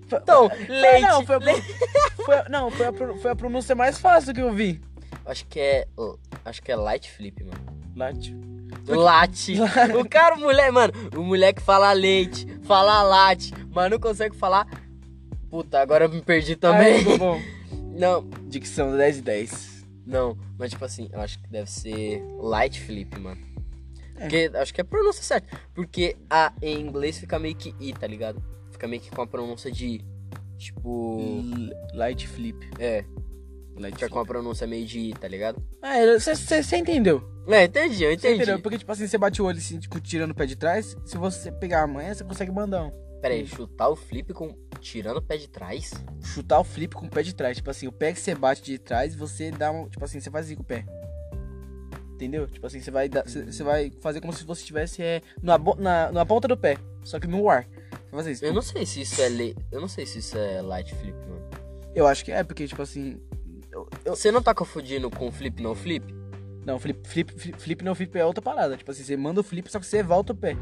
Então, 0.06 0.48
leite. 0.70 1.02
Não, 1.02 1.26
foi 1.26 1.36
a, 1.36 1.40
leite. 1.40 1.74
foi, 2.24 2.36
não, 2.50 2.70
foi 2.70 2.86
a, 2.86 2.94
foi 2.94 3.32
a 3.32 3.36
pronúncia 3.36 3.74
mais 3.74 3.98
fácil 3.98 4.32
que 4.32 4.42
eu 4.42 4.54
vi. 4.54 4.80
Acho 5.26 5.44
que 5.48 5.60
é. 5.60 5.88
Acho 6.46 6.62
que 6.62 6.72
é 6.72 6.76
light 6.76 7.10
flip, 7.10 7.44
mano. 7.44 7.58
Late. 7.96 8.38
Late. 8.88 9.56
O 10.00 10.08
cara, 10.08 10.36
o 10.36 10.40
mulher, 10.42 10.72
mano, 10.72 10.94
o 11.18 11.24
moleque 11.24 11.64
fala 11.64 11.92
leite, 11.94 12.46
fala 12.62 13.02
late, 13.02 13.52
mas 13.72 13.90
não 13.90 13.98
consegue 13.98 14.36
falar. 14.36 14.68
Puta, 15.50 15.82
agora 15.82 16.06
eu 16.06 16.10
me 16.10 16.22
perdi 16.22 16.56
também. 16.56 16.98
Ai. 16.98 17.56
Não, 17.98 18.28
Dicção 18.50 18.96
10 18.96 19.20
e 19.20 19.22
10. 19.22 19.75
Não, 20.06 20.38
mas 20.58 20.72
tipo 20.72 20.86
assim, 20.86 21.10
eu 21.12 21.20
acho 21.20 21.40
que 21.40 21.48
deve 21.50 21.70
ser 21.70 22.24
light 22.40 22.80
flip, 22.80 23.18
mano. 23.20 23.42
É. 24.16 24.22
Porque 24.22 24.52
acho 24.56 24.74
que 24.74 24.82
é 24.82 24.84
a 24.84 24.86
pronúncia 24.86 25.24
certa. 25.24 25.60
Porque 25.74 26.16
a 26.30 26.54
em 26.62 26.80
inglês 26.80 27.18
fica 27.18 27.38
meio 27.38 27.56
que 27.56 27.76
i, 27.80 27.94
tá 27.94 28.08
ligado? 28.08 28.42
Fica 28.72 28.88
meio 28.88 29.02
que 29.02 29.12
com 29.12 29.22
a 29.22 29.28
pronúncia 29.28 29.72
de. 29.72 30.02
Tipo. 30.58 31.20
Light 31.94 32.28
flip. 32.28 32.58
É, 32.80 33.04
Light 33.78 33.96
fica 33.96 34.10
com 34.10 34.20
a 34.20 34.26
pronúncia 34.26 34.66
meio 34.66 34.86
de 34.86 35.00
i, 35.00 35.14
tá 35.14 35.28
ligado? 35.28 35.62
Ah, 35.82 35.96
você 36.18 36.78
entendeu. 36.78 37.22
É, 37.48 37.66
entendi, 37.66 38.04
eu 38.04 38.10
Você 38.10 38.16
entendi. 38.16 38.36
entendeu? 38.36 38.60
Porque, 38.60 38.78
tipo 38.78 38.92
assim, 38.92 39.06
você 39.06 39.18
bate 39.18 39.42
o 39.42 39.46
olho 39.46 39.58
assim, 39.58 39.78
tipo, 39.78 40.00
tirando 40.00 40.32
o 40.32 40.36
pé 40.36 40.46
de 40.46 40.56
trás. 40.56 40.96
Se 41.06 41.18
você 41.18 41.52
pegar 41.52 41.84
a 41.84 41.88
manha, 41.88 42.14
você 42.14 42.24
consegue 42.24 42.52
mandar 42.52 42.86
um. 42.86 43.05
Pera 43.26 43.34
aí, 43.34 43.48
chutar 43.48 43.90
o 43.90 43.96
flip 43.96 44.32
com. 44.36 44.56
tirando 44.80 45.18
o 45.18 45.22
pé 45.22 45.36
de 45.36 45.50
trás? 45.50 45.92
Chutar 46.22 46.60
o 46.60 46.64
flip 46.64 46.94
com 46.94 47.08
o 47.08 47.10
pé 47.10 47.24
de 47.24 47.34
trás. 47.34 47.58
Tipo 47.58 47.72
assim, 47.72 47.88
o 47.88 47.92
pé 47.92 48.14
que 48.14 48.20
você 48.20 48.36
bate 48.36 48.62
de 48.62 48.78
trás, 48.78 49.16
você 49.16 49.50
dá 49.50 49.72
um. 49.72 49.90
Tipo 49.90 50.06
assim, 50.06 50.20
você 50.20 50.30
faz 50.30 50.46
assim 50.46 50.54
com 50.54 50.62
o 50.62 50.66
pé. 50.66 50.86
Entendeu? 52.14 52.48
Tipo 52.48 52.68
assim, 52.68 52.80
você 52.80 52.92
vai, 52.92 53.10
dar, 53.10 53.28
você, 53.28 53.52
você 53.52 53.64
vai 53.64 53.92
fazer 54.00 54.22
como 54.22 54.32
se 54.32 54.46
você 54.46 54.62
estivesse 54.62 55.02
é, 55.02 55.24
na, 55.42 55.58
na, 55.58 56.12
na 56.12 56.24
ponta 56.24 56.48
do 56.48 56.56
pé. 56.56 56.78
Só 57.04 57.20
que 57.20 57.26
no 57.26 57.50
ar. 57.50 57.64
Você 57.64 58.12
vai 58.12 58.20
fazer 58.20 58.32
isso. 58.34 58.46
Eu 58.46 58.54
não 58.54 58.62
sei 58.62 58.86
se 58.86 59.02
isso 59.02 59.20
é 59.20 59.28
le... 59.28 59.58
Eu 59.72 59.82
não 59.82 59.88
sei 59.88 60.06
se 60.06 60.20
isso 60.20 60.38
é 60.38 60.62
light 60.62 60.94
flip, 60.94 61.18
mano. 61.28 61.50
Eu 61.96 62.06
acho 62.06 62.24
que 62.24 62.32
é, 62.32 62.44
porque, 62.44 62.68
tipo 62.68 62.84
assim. 62.84 63.20
eu- 63.72 63.90
eu- 64.06 64.16
Você 64.16 64.32
não 64.32 64.44
tá 64.44 64.54
confundindo 64.54 65.10
com 65.10 65.32
flip 65.32 65.64
não 65.64 65.74
flip? 65.74 66.14
não, 66.64 66.78
flip, 66.80 67.08
flip, 67.08 67.34
flip, 67.40 67.60
flip 67.60 67.84
não 67.84 67.96
flip 67.96 68.16
é 68.20 68.24
outra 68.24 68.42
parada. 68.44 68.78
Tipo 68.78 68.92
assim, 68.92 69.04
você 69.04 69.18
manda 69.18 69.42
o 69.42 69.44
flip, 69.44 69.72
só 69.72 69.80
que 69.80 69.86
você 69.88 70.04
volta 70.04 70.32
o 70.32 70.36
pé. 70.36 70.56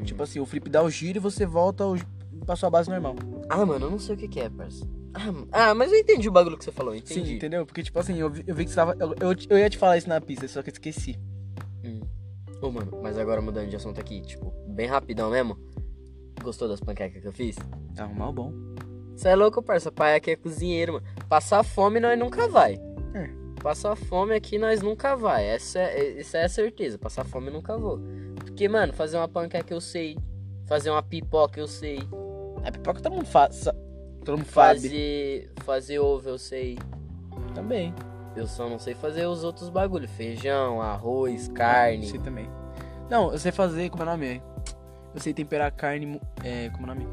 Hum. 0.00 0.04
Tipo 0.04 0.22
assim, 0.22 0.40
o 0.40 0.46
flip 0.46 0.68
dá 0.68 0.82
o 0.82 0.90
giro 0.90 1.18
e 1.18 1.20
você 1.20 1.46
volta 1.46 1.86
o, 1.86 1.96
pra 2.44 2.56
sua 2.56 2.70
base 2.70 2.90
normal. 2.90 3.16
Ah, 3.48 3.64
mano, 3.64 3.86
eu 3.86 3.90
não 3.90 3.98
sei 3.98 4.14
o 4.14 4.18
que, 4.18 4.28
que 4.28 4.40
é, 4.40 4.48
parça. 4.48 4.86
Ah, 5.12 5.70
ah, 5.70 5.74
mas 5.74 5.92
eu 5.92 5.98
entendi 5.98 6.28
o 6.28 6.32
bagulho 6.32 6.56
que 6.56 6.64
você 6.64 6.72
falou, 6.72 6.94
entendi. 6.94 7.26
Sim, 7.26 7.34
entendeu? 7.34 7.66
Porque, 7.66 7.82
tipo 7.82 7.98
assim, 7.98 8.16
eu 8.16 8.30
vi, 8.30 8.44
eu 8.46 8.54
vi 8.54 8.64
que 8.64 8.70
você 8.70 8.76
tava. 8.76 8.96
Eu, 8.98 9.14
eu, 9.20 9.36
eu 9.48 9.58
ia 9.58 9.68
te 9.68 9.76
falar 9.76 9.98
isso 9.98 10.08
na 10.08 10.20
pista, 10.20 10.46
só 10.46 10.62
que 10.62 10.70
eu 10.70 10.72
esqueci. 10.72 11.18
Hum. 11.84 12.00
Ô, 12.62 12.70
mano, 12.70 13.00
mas 13.02 13.18
agora 13.18 13.40
mudando 13.40 13.68
de 13.68 13.76
assunto 13.76 14.00
aqui, 14.00 14.20
tipo, 14.20 14.52
bem 14.68 14.86
rapidão 14.86 15.30
mesmo. 15.30 15.58
Gostou 16.42 16.68
das 16.68 16.80
panquecas 16.80 17.20
que 17.20 17.28
eu 17.28 17.32
fiz? 17.32 17.56
Tá 17.94 18.06
mal 18.06 18.32
bom. 18.32 18.52
Você 19.16 19.28
é 19.28 19.34
louco, 19.34 19.62
parça. 19.62 19.92
Pai 19.92 20.14
aqui 20.14 20.30
é 20.30 20.36
cozinheiro, 20.36 20.94
mano. 20.94 21.06
Passar 21.28 21.62
fome 21.62 22.00
nós 22.00 22.18
nunca 22.18 22.48
vai. 22.48 22.80
É. 23.14 23.28
Passar 23.62 23.94
fome 23.94 24.34
aqui 24.34 24.58
nós 24.58 24.80
nunca 24.80 25.14
vai. 25.14 25.44
Essa 25.44 25.80
é, 25.80 26.20
essa 26.20 26.38
é 26.38 26.44
a 26.44 26.48
certeza. 26.48 26.98
Passar 26.98 27.24
fome 27.24 27.50
nunca 27.50 27.76
vou. 27.76 28.00
Porque, 28.60 28.68
mano, 28.68 28.92
fazer 28.92 29.16
uma 29.16 29.26
panqueca 29.26 29.72
eu 29.72 29.80
sei. 29.80 30.18
Fazer 30.66 30.90
uma 30.90 31.02
pipoca 31.02 31.58
eu 31.58 31.66
sei. 31.66 31.98
A 32.62 32.70
pipoca 32.70 33.00
todo 33.00 33.14
mundo 33.14 33.24
faz. 33.24 33.64
Todo 34.22 34.36
mundo 34.36 34.44
faz. 34.44 34.82
Fazer, 34.82 35.50
fazer 35.64 35.98
ovo 35.98 36.28
eu 36.28 36.36
sei. 36.36 36.78
Também. 37.54 37.94
Eu 38.36 38.46
só 38.46 38.68
não 38.68 38.78
sei 38.78 38.94
fazer 38.94 39.24
os 39.24 39.44
outros 39.44 39.70
bagulho. 39.70 40.06
Feijão, 40.06 40.82
arroz, 40.82 41.48
carne. 41.48 42.06
Sei 42.06 42.18
também. 42.18 42.50
Não, 43.08 43.32
eu 43.32 43.38
sei 43.38 43.50
fazer, 43.50 43.88
como 43.88 44.02
é 44.02 44.06
o 44.06 44.10
nome? 44.10 44.42
Eu 45.14 45.20
sei 45.22 45.32
temperar 45.32 45.72
carne. 45.72 46.20
É, 46.44 46.68
como 46.68 46.82
é 46.82 46.92
o 46.92 46.94
nome? 46.94 47.08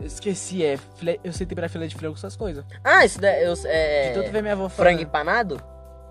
Eu 0.00 0.06
esqueci, 0.08 0.64
é. 0.64 0.76
Filé, 0.76 1.20
eu 1.22 1.32
sei 1.32 1.46
temperar 1.46 1.70
filé 1.70 1.86
de 1.86 1.94
frango 1.94 2.14
com 2.14 2.18
essas 2.18 2.34
coisas. 2.34 2.64
Ah, 2.82 3.04
isso 3.04 3.20
daí 3.20 3.44
eu, 3.44 3.54
é... 3.64 4.08
De 4.08 4.14
tanto 4.14 4.32
ver 4.32 4.42
minha 4.42 4.54
avó 4.54 4.68
Frango 4.68 5.02
empanado? 5.02 5.62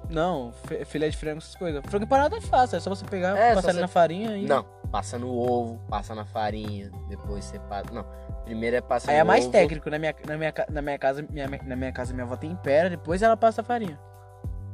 Não, 0.10 0.52
fi- 0.65 0.86
filé 0.86 1.10
de 1.10 1.17
frango, 1.17 1.39
essas 1.39 1.56
coisas. 1.56 1.82
Frango 1.88 2.06
empanado 2.06 2.36
é 2.36 2.41
fácil, 2.41 2.78
é 2.78 2.80
só 2.80 2.89
você 2.89 3.06
pegar, 3.06 3.38
É, 3.38 3.54
passar 3.56 3.70
ali 3.70 3.76
você- 3.78 3.82
na 3.82 3.88
farinha 3.88 4.38
e. 4.38 4.46
Não. 4.46 4.65
Passa 4.91 5.20
no 5.20 5.30
ovo, 5.38 5.80
passa 5.89 6.15
na 6.15 6.24
farinha. 6.26 6.89
Depois 7.10 7.43
você 7.43 7.60
passa... 7.60 7.91
Não. 7.91 8.06
Primeiro 8.46 8.78
é 8.78 8.82
passar 8.82 9.12
Aí 9.12 9.17
no 9.17 9.22
é 9.22 9.24
mais 9.26 9.43
ovo. 9.43 9.52
técnico. 9.52 9.89
Na 9.89 10.00
minha, 10.00 10.15
na 10.26 10.38
minha, 10.38 10.54
na 10.70 10.82
minha 10.82 10.98
casa, 10.98 11.26
minha, 11.30 11.48
na 11.65 11.76
minha 11.76 11.91
casa, 11.91 12.13
minha 12.13 12.24
avó 12.24 12.38
tempera, 12.38 12.89
depois 12.89 13.22
ela 13.22 13.36
passa 13.36 13.60
a 13.60 13.63
farinha. 13.65 14.00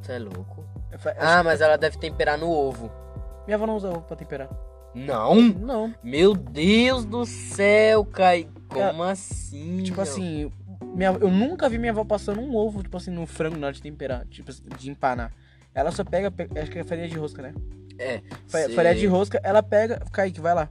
Você 0.00 0.12
é 0.12 0.18
louco? 0.20 0.64
Eu 0.92 0.98
fa- 1.00 1.16
Ah, 1.18 1.42
mas 1.42 1.60
ela 1.60 1.76
deve 1.76 1.98
temperar 1.98 2.38
no 2.38 2.48
ovo. 2.48 2.88
que 2.88 3.46
Minha 3.46 3.56
avó 3.56 3.66
não 3.66 3.74
usa 3.74 3.88
ovo 3.88 4.02
pra 4.02 4.16
temperar. 4.16 4.48
Não? 4.94 5.34
Não. 5.34 5.92
Meu 6.00 6.34
Deus 6.34 7.04
do 7.04 7.26
céu, 7.26 8.04
Kai. 8.04 8.48
Como 8.68 9.02
assim? 9.02 9.82
Tipo 9.82 9.96
meu? 9.96 10.02
assim, 10.04 10.52
minha, 10.84 11.10
eu 11.20 11.30
nunca 11.30 11.68
vi 11.68 11.78
minha 11.78 11.92
avó 11.92 12.04
passando 12.04 12.40
um 12.40 12.54
ovo, 12.54 12.82
tipo 12.82 12.96
assim, 12.96 13.10
no 13.10 13.26
frango 13.26 13.56
na 13.56 13.66
hora 13.68 13.74
de 13.74 13.82
temperar, 13.82 14.26
tipo 14.26 14.52
de 14.52 14.90
empanar. 14.90 15.32
Ela 15.74 15.90
só 15.90 16.04
pega, 16.04 16.30
pe- 16.30 16.48
acho 16.58 16.70
que 16.70 16.78
é 16.78 16.84
farinha 16.84 17.08
de 17.08 17.16
rosca, 17.18 17.42
né? 17.42 17.54
É. 17.98 18.20
Fa- 18.46 18.58
cê- 18.62 18.68
Farinha 18.70 18.94
de 18.94 19.06
rosca, 19.06 19.40
ela 19.42 19.62
pega, 19.62 19.98
Kaique, 20.12 20.40
vai 20.40 20.54
lá. 20.54 20.66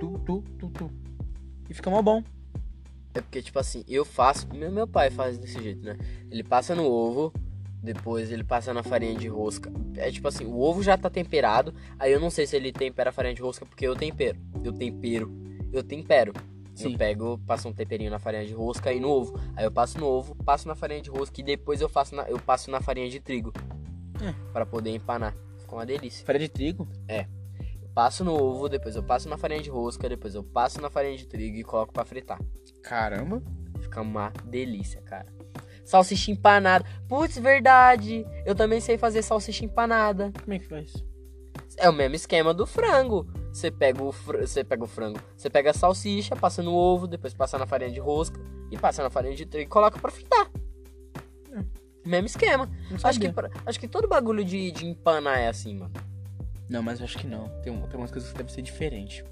Tu, 0.00 0.18
tu, 0.24 0.42
tu, 0.58 0.68
tu. 0.70 0.90
E 1.68 1.74
fica 1.74 1.90
mó 1.90 2.00
bom. 2.02 2.22
É 3.14 3.20
porque, 3.20 3.42
tipo 3.42 3.58
assim, 3.58 3.84
eu 3.88 4.04
faço. 4.04 4.46
Meu, 4.54 4.70
meu 4.70 4.86
pai 4.86 5.10
faz 5.10 5.38
desse 5.38 5.60
jeito, 5.62 5.84
né? 5.84 5.96
Ele 6.30 6.42
passa 6.44 6.74
no 6.74 6.84
ovo, 6.84 7.32
depois 7.82 8.30
ele 8.30 8.44
passa 8.44 8.72
na 8.74 8.82
farinha 8.82 9.14
de 9.16 9.28
rosca. 9.28 9.70
É 9.96 10.10
tipo 10.10 10.28
assim, 10.28 10.44
o 10.44 10.58
ovo 10.60 10.82
já 10.82 10.96
tá 10.96 11.08
temperado. 11.10 11.74
Aí 11.98 12.12
eu 12.12 12.20
não 12.20 12.30
sei 12.30 12.46
se 12.46 12.54
ele 12.56 12.72
tempera 12.72 13.10
a 13.10 13.12
farinha 13.12 13.34
de 13.34 13.42
rosca, 13.42 13.64
porque 13.66 13.86
eu 13.86 13.96
tempero. 13.96 14.38
Eu 14.62 14.72
tempero. 14.72 15.32
Eu 15.72 15.82
tempero. 15.82 16.32
Sim. 16.78 16.92
Eu 16.92 16.98
pego, 16.98 17.38
passo 17.46 17.68
um 17.68 17.72
temperinho 17.72 18.10
na 18.10 18.18
farinha 18.18 18.46
de 18.46 18.54
rosca 18.54 18.92
e 18.92 19.00
no 19.00 19.08
ovo. 19.08 19.38
Aí 19.56 19.64
eu 19.64 19.70
passo 19.70 19.98
no 19.98 20.06
ovo, 20.06 20.34
passo 20.44 20.68
na 20.68 20.74
farinha 20.74 21.00
de 21.00 21.10
rosca 21.10 21.40
e 21.40 21.44
depois 21.44 21.80
eu, 21.80 21.88
faço 21.88 22.14
na, 22.14 22.22
eu 22.28 22.38
passo 22.38 22.70
na 22.70 22.80
farinha 22.80 23.08
de 23.08 23.18
trigo. 23.20 23.52
É. 24.22 24.32
Pra 24.52 24.64
poder 24.64 24.90
empanar. 24.94 25.34
Fica 25.58 25.74
uma 25.74 25.84
delícia. 25.84 26.24
Farinha 26.24 26.46
de 26.46 26.52
trigo. 26.52 26.88
Eu 27.08 27.88
passo 27.94 28.24
no 28.24 28.32
ovo, 28.32 28.68
depois 28.68 28.94
eu 28.94 29.02
passo 29.02 29.28
na 29.28 29.36
farinha 29.36 29.60
de 29.60 29.70
rosca, 29.70 30.08
depois 30.08 30.34
eu 30.34 30.44
passo 30.44 30.80
na 30.80 30.88
farinha 30.88 31.16
de 31.16 31.26
trigo 31.26 31.56
e 31.56 31.64
coloco 31.64 31.92
pra 31.92 32.04
fritar. 32.04 32.38
Caramba. 32.82 33.42
Fica 33.80 34.00
uma 34.00 34.30
delícia, 34.44 35.00
cara. 35.02 35.26
Salsicha 35.84 36.30
empanada. 36.30 36.84
Putz, 37.08 37.38
verdade. 37.38 38.24
Eu 38.44 38.54
também 38.54 38.80
sei 38.80 38.98
fazer 38.98 39.22
salsicha 39.22 39.64
empanada. 39.64 40.32
Como 40.42 40.52
é 40.52 40.58
que 40.58 40.66
faz? 40.66 40.92
É 41.76 41.88
o 41.88 41.92
mesmo 41.92 42.14
esquema 42.14 42.52
do 42.52 42.66
frango. 42.66 43.26
Você 43.52 43.70
pega 43.70 44.02
o, 44.02 44.12
fr- 44.12 44.40
você 44.40 44.62
pega 44.62 44.84
o 44.84 44.86
frango, 44.86 45.18
você 45.36 45.48
pega 45.50 45.70
a 45.70 45.74
salsicha, 45.74 46.36
passa 46.36 46.62
no 46.62 46.72
ovo, 46.74 47.06
depois 47.06 47.32
passa 47.34 47.58
na 47.58 47.66
farinha 47.66 47.90
de 47.90 47.98
rosca 48.00 48.38
e 48.70 48.76
passa 48.78 49.02
na 49.02 49.10
farinha 49.10 49.34
de 49.34 49.46
trigo 49.46 49.66
e 49.66 49.68
coloca 49.70 49.98
pra 49.98 50.10
fritar. 50.10 50.50
Mesmo 52.04 52.26
esquema. 52.26 52.68
Acho 53.02 53.18
que, 53.20 53.26
acho 53.66 53.80
que 53.80 53.88
todo 53.88 54.06
bagulho 54.08 54.44
de, 54.44 54.70
de 54.70 54.86
empanar 54.86 55.38
é 55.38 55.48
assim, 55.48 55.74
mano. 55.76 55.92
Não, 56.68 56.82
mas 56.82 57.00
eu 57.00 57.04
acho 57.04 57.18
que 57.18 57.26
não. 57.26 57.48
Tem, 57.62 57.72
um- 57.72 57.86
tem 57.86 57.98
umas 57.98 58.10
coisas 58.10 58.30
que 58.30 58.36
devem 58.36 58.52
ser 58.52 58.62
diferentes. 58.62 59.24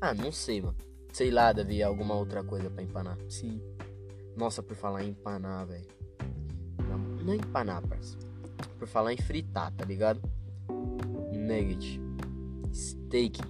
Ah, 0.00 0.14
não 0.14 0.30
sei, 0.32 0.60
mano. 0.60 0.76
Sei 1.12 1.30
lá, 1.30 1.52
deve 1.52 1.74
ir 1.74 1.82
alguma 1.82 2.14
outra 2.14 2.42
coisa 2.42 2.70
pra 2.70 2.82
empanar. 2.82 3.18
Sim. 3.28 3.60
Nossa, 4.36 4.62
por 4.62 4.76
falar 4.76 5.02
em 5.04 5.08
empanar, 5.10 5.66
velho. 5.66 5.86
Não, 6.88 6.98
não 6.98 7.32
é 7.32 7.36
empanar, 7.36 7.82
parça. 7.86 8.16
Por 8.78 8.88
falar 8.88 9.12
em 9.12 9.18
fritar, 9.18 9.70
tá 9.72 9.84
ligado? 9.84 10.20
Nugget. 11.32 12.00
Steak. 13.12 13.40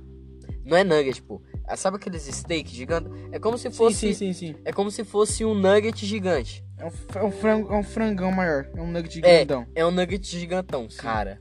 Não 0.64 0.76
é 0.76 0.82
nugget, 0.84 1.22
pô. 1.22 1.40
Ah, 1.66 1.76
Sabe 1.76 1.96
aqueles 1.96 2.22
steak 2.24 2.68
gigantes? 2.74 3.10
É 3.30 3.38
como 3.38 3.56
se 3.56 3.70
Sim, 3.70 3.76
fosse. 3.76 4.12
sim, 4.14 4.32
sim, 4.32 4.32
sim. 4.32 4.54
É 4.64 4.72
como 4.72 4.90
se 4.90 5.04
fosse 5.04 5.44
um 5.44 5.54
nugget 5.54 6.04
gigante. 6.04 6.64
É 6.76 6.84
um, 6.84 6.90
é 7.14 7.24
um 7.24 7.30
frango, 7.30 7.72
é 7.72 7.76
um 7.78 7.82
frangão 7.84 8.32
maior. 8.32 8.68
É 8.74 8.80
um 8.82 8.90
nugget 8.90 9.18
É. 9.24 9.44
grandão. 9.44 9.66
É 9.74 9.86
um 9.86 9.90
nugget 9.92 10.24
gigantão. 10.38 10.90
Sim. 10.90 10.98
Cara, 10.98 11.40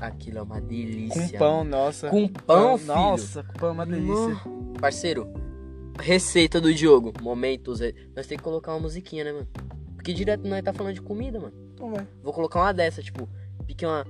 aquilo 0.00 0.38
é 0.38 0.42
uma 0.42 0.60
delícia. 0.60 1.32
Com 1.32 1.38
pão, 1.38 1.58
mano. 1.58 1.70
nossa. 1.70 2.08
Com 2.08 2.28
pão, 2.28 2.78
filho. 2.78 2.88
Nossa, 2.94 3.42
com 3.42 3.52
pão 3.52 3.68
é 3.68 3.72
uma 3.72 3.86
delícia. 3.86 4.36
Parceiro, 4.80 5.30
receita 6.00 6.60
do 6.60 6.72
Diogo. 6.72 7.12
Momentos. 7.20 7.80
re- 7.80 7.94
Nós 8.16 8.26
temos 8.26 8.40
que 8.40 8.44
colocar 8.44 8.72
uma 8.72 8.80
musiquinha, 8.80 9.24
né, 9.24 9.32
mano? 9.32 9.48
Porque 9.94 10.12
direto 10.14 10.46
nós 10.48 10.62
tá 10.62 10.72
falando 10.72 10.94
de 10.94 11.02
comida, 11.02 11.38
mano. 11.38 11.52
Então 11.74 11.90
vai. 11.90 12.06
Vou 12.22 12.32
colocar 12.32 12.60
uma 12.60 12.72
dessa, 12.72 13.02
tipo, 13.02 13.28
pique 13.66 13.84
uma, 13.84 14.06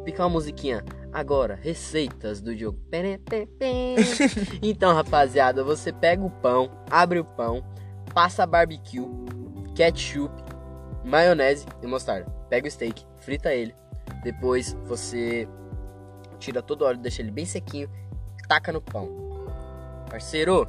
pique 0.00 0.20
uma 0.20 0.28
musiquinha. 0.28 0.84
Agora, 1.12 1.58
receitas 1.60 2.40
do 2.40 2.54
Diogo. 2.54 2.78
Pere. 2.90 3.20
então, 4.62 4.94
rapaziada, 4.94 5.64
você 5.64 5.92
pega 5.92 6.24
o 6.24 6.30
pão, 6.30 6.70
abre 6.90 7.18
o 7.18 7.24
pão, 7.24 7.64
passa 8.14 8.46
barbecue, 8.46 9.08
ketchup, 9.74 10.32
maionese 11.04 11.66
e 11.82 11.86
mostarda. 11.86 12.30
Pega 12.48 12.66
o 12.66 12.70
steak, 12.70 13.04
frita 13.18 13.52
ele. 13.52 13.74
Depois 14.22 14.76
você 14.84 15.48
tira 16.38 16.62
todo 16.62 16.82
o 16.82 16.84
óleo, 16.86 16.98
deixa 16.98 17.22
ele 17.22 17.30
bem 17.30 17.44
sequinho, 17.44 17.90
taca 18.48 18.72
no 18.72 18.80
pão. 18.80 19.08
Parceiro, 20.08 20.66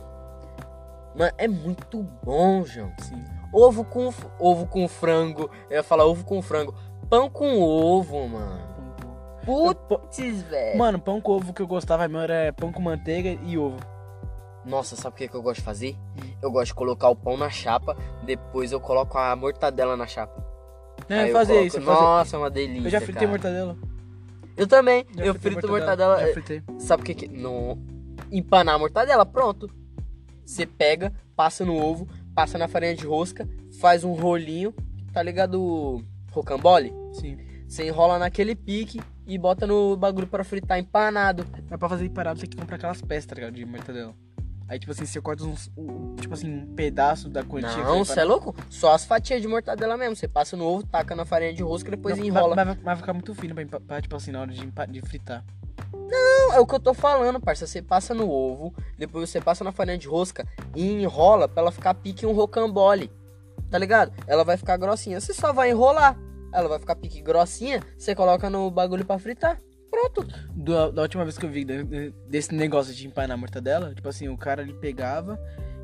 mano, 1.15 1.33
é 1.37 1.47
muito 1.47 2.03
bom, 2.23 2.63
João. 2.63 2.91
Sim. 2.99 3.23
Ovo 3.53 3.83
com 3.83 4.13
ovo 4.39 4.65
com 4.65 4.87
frango. 4.87 5.49
Eu 5.69 5.77
ia 5.77 5.83
falar 5.83 6.05
ovo 6.05 6.23
com 6.23 6.41
frango. 6.41 6.73
Pão 7.09 7.29
com 7.29 7.59
ovo, 7.59 8.27
mano. 8.27 8.70
Putz, 9.45 10.41
velho. 10.43 10.77
Mano, 10.77 10.99
pão 10.99 11.19
com 11.19 11.31
ovo 11.33 11.53
que 11.53 11.61
eu 11.61 11.67
gostava 11.67 12.07
mesmo 12.07 12.19
era 12.23 12.53
pão 12.53 12.71
com 12.71 12.81
manteiga 12.81 13.37
e 13.45 13.57
ovo. 13.57 13.79
Nossa, 14.65 14.95
sabe 14.95 15.15
o 15.15 15.17
que, 15.17 15.27
que 15.27 15.35
eu 15.35 15.41
gosto 15.41 15.57
de 15.59 15.65
fazer? 15.65 15.95
Hum. 16.17 16.29
Eu 16.41 16.51
gosto 16.51 16.67
de 16.67 16.75
colocar 16.75 17.09
o 17.09 17.15
pão 17.15 17.35
na 17.35 17.49
chapa, 17.49 17.97
depois 18.23 18.71
eu 18.71 18.79
coloco 18.79 19.17
a 19.17 19.35
mortadela 19.35 19.97
na 19.97 20.05
chapa. 20.05 20.45
Não, 21.09 21.17
Aí 21.17 21.29
eu 21.29 21.33
fazia 21.33 21.55
coloco- 21.55 21.67
isso. 21.67 21.81
Fazia... 21.81 22.01
Nossa, 22.01 22.35
é 22.35 22.39
uma 22.39 22.49
delícia. 22.49 22.87
eu 22.87 22.91
já 22.91 22.99
fritei 22.99 23.15
cara. 23.21 23.29
mortadela. 23.31 23.77
Eu 24.55 24.67
também. 24.67 25.05
Já 25.15 25.25
eu 25.25 25.33
frito 25.33 25.67
mortadela. 25.67 26.19
Já 26.19 26.27
é, 26.27 26.33
fritei. 26.33 26.63
Sabe 26.77 27.01
o 27.01 27.05
que 27.05 27.15
que. 27.15 27.27
No... 27.27 27.77
Empanar 28.31 28.75
a 28.75 28.79
mortadela, 28.79 29.25
pronto. 29.25 29.69
Você 30.45 30.65
pega, 30.65 31.11
passa 31.35 31.65
no 31.65 31.75
ovo, 31.75 32.07
passa 32.35 32.57
na 32.57 32.67
farinha 32.67 32.93
de 32.95 33.05
rosca, 33.05 33.47
faz 33.79 34.03
um 34.03 34.13
rolinho, 34.13 34.73
tá 35.13 35.23
ligado? 35.23 35.59
o 35.61 36.03
Rocambole? 36.31 36.93
Sim. 37.13 37.37
Você 37.71 37.87
enrola 37.87 38.19
naquele 38.19 38.53
pique 38.53 38.99
e 39.25 39.37
bota 39.37 39.65
no 39.65 39.95
bagulho 39.95 40.27
pra 40.27 40.43
fritar 40.43 40.77
empanado. 40.77 41.45
Mas 41.69 41.79
pra 41.79 41.87
fazer 41.87 42.09
parado, 42.09 42.37
você 42.37 42.45
tem 42.45 42.49
que 42.49 42.57
comprar 42.57 42.75
aquelas 42.75 43.01
peças, 43.01 43.25
tá 43.25 43.33
ligado? 43.33 43.53
De 43.53 43.65
mortadela. 43.65 44.13
Aí, 44.67 44.77
tipo 44.77 44.91
assim, 44.91 45.05
você 45.05 45.21
corta 45.21 45.45
uns, 45.45 45.71
um, 45.77 46.13
tipo 46.17 46.33
assim, 46.33 46.53
um 46.53 46.75
pedaço 46.75 47.29
da 47.29 47.45
quantia. 47.45 47.81
Não, 47.81 48.03
você 48.03 48.19
é 48.19 48.23
louco? 48.25 48.53
Só 48.69 48.93
as 48.93 49.05
fatias 49.05 49.41
de 49.41 49.47
mortadela 49.47 49.95
mesmo. 49.95 50.17
Você 50.17 50.27
passa 50.27 50.57
no 50.57 50.65
ovo, 50.65 50.85
taca 50.85 51.15
na 51.15 51.23
farinha 51.23 51.53
de 51.53 51.63
rosca 51.63 51.87
e 51.87 51.91
depois 51.91 52.17
Não, 52.17 52.25
enrola. 52.25 52.57
Mas, 52.57 52.77
vai- 52.81 52.95
ficar 52.97 53.13
muito 53.13 53.33
fino 53.33 53.55
pra, 53.55 53.79
pra, 53.79 54.01
tipo 54.01 54.17
assim, 54.17 54.31
na 54.31 54.41
hora 54.41 54.51
de, 54.51 54.69
de 54.89 55.01
fritar. 55.01 55.41
Não, 55.93 56.53
é 56.53 56.59
o 56.59 56.67
que 56.67 56.75
eu 56.75 56.79
tô 56.79 56.93
falando, 56.93 57.39
parça. 57.39 57.65
Você 57.65 57.81
passa 57.81 58.13
no 58.13 58.29
ovo, 58.29 58.75
depois 58.97 59.29
você 59.29 59.39
passa 59.39 59.63
na 59.63 59.71
farinha 59.71 59.97
de 59.97 60.09
rosca 60.09 60.45
e 60.75 60.91
enrola 61.01 61.47
pra 61.47 61.61
ela 61.61 61.71
ficar 61.71 61.93
pique 61.93 62.25
um 62.25 62.33
rocambole. 62.33 63.09
Tá 63.69 63.77
ligado? 63.77 64.11
Ela 64.27 64.43
vai 64.43 64.57
ficar 64.57 64.75
grossinha. 64.75 65.21
Você 65.21 65.33
só 65.33 65.53
vai 65.53 65.69
enrolar. 65.69 66.17
Ela 66.53 66.67
vai 66.69 66.79
ficar 66.79 66.95
pique 66.95 67.21
grossinha, 67.21 67.81
você 67.97 68.13
coloca 68.15 68.49
no 68.49 68.69
bagulho 68.69 69.05
pra 69.05 69.17
fritar. 69.19 69.61
Pronto. 69.89 70.25
Da, 70.55 70.89
da 70.89 71.01
última 71.01 71.23
vez 71.23 71.37
que 71.37 71.45
eu 71.45 71.49
vi 71.49 71.63
de- 71.65 71.83
de- 71.83 72.13
desse 72.27 72.53
negócio 72.53 72.93
de 72.93 73.05
empanar 73.07 73.35
a 73.35 73.37
mortadela, 73.37 73.93
tipo 73.93 74.07
assim, 74.07 74.27
o 74.29 74.37
cara 74.37 74.61
ele 74.61 74.73
pegava, 74.73 75.39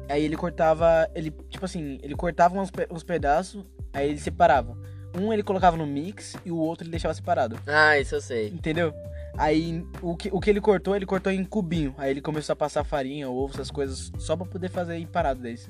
aí 0.09 0.23
ele 0.23 0.35
cortava, 0.37 1.09
ele, 1.13 1.31
tipo 1.49 1.65
assim, 1.65 1.99
ele 2.01 2.15
cortava 2.15 2.57
uns, 2.57 2.69
uns 2.89 3.03
pedaços, 3.03 3.65
aí 3.93 4.09
ele 4.09 4.19
separava. 4.19 4.77
Um 5.17 5.33
ele 5.33 5.43
colocava 5.43 5.75
no 5.75 5.85
mix 5.85 6.35
e 6.45 6.51
o 6.51 6.57
outro 6.57 6.83
ele 6.83 6.91
deixava 6.91 7.13
separado. 7.13 7.57
Ah, 7.65 7.97
isso 7.99 8.15
eu 8.15 8.21
sei. 8.21 8.47
Entendeu? 8.49 8.93
Aí 9.37 9.85
o 10.01 10.15
que, 10.15 10.29
o 10.31 10.39
que 10.39 10.49
ele 10.49 10.61
cortou, 10.61 10.95
ele 10.95 11.05
cortou 11.05 11.31
em 11.31 11.43
cubinho. 11.43 11.93
Aí 11.97 12.11
ele 12.11 12.21
começou 12.21 12.53
a 12.53 12.55
passar 12.55 12.83
farinha, 12.83 13.29
ovo, 13.29 13.53
essas 13.53 13.69
coisas, 13.71 14.11
só 14.17 14.35
pra 14.35 14.45
poder 14.45 14.69
fazer 14.69 14.97
empanado 14.97 15.41
desse. 15.41 15.69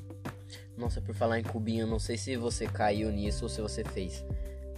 Nossa, 0.76 1.00
por 1.00 1.14
falar 1.14 1.38
em 1.40 1.42
cubinho, 1.44 1.86
não 1.86 1.98
sei 1.98 2.16
se 2.16 2.36
você 2.36 2.66
caiu 2.66 3.10
nisso 3.10 3.44
ou 3.44 3.48
se 3.48 3.60
você 3.60 3.82
fez. 3.84 4.24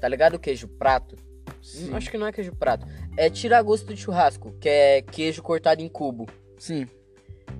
Tá 0.01 0.09
ligado 0.09 0.35
o 0.35 0.39
queijo 0.39 0.67
prato? 0.67 1.17
Sim. 1.63 1.95
Acho 1.95 2.11
que 2.11 2.19
não 2.19 2.27
é 2.27 2.33
queijo 2.33 2.55
prato. 2.55 2.87
É 3.17 3.29
tira-gosto 3.29 3.93
de 3.93 4.01
churrasco, 4.01 4.53
que 4.61 4.69
é 4.69 5.03
queijo 5.03 5.43
cortado 5.43 5.83
em 5.83 5.89
cubo. 5.89 6.27
Sim. 6.59 6.87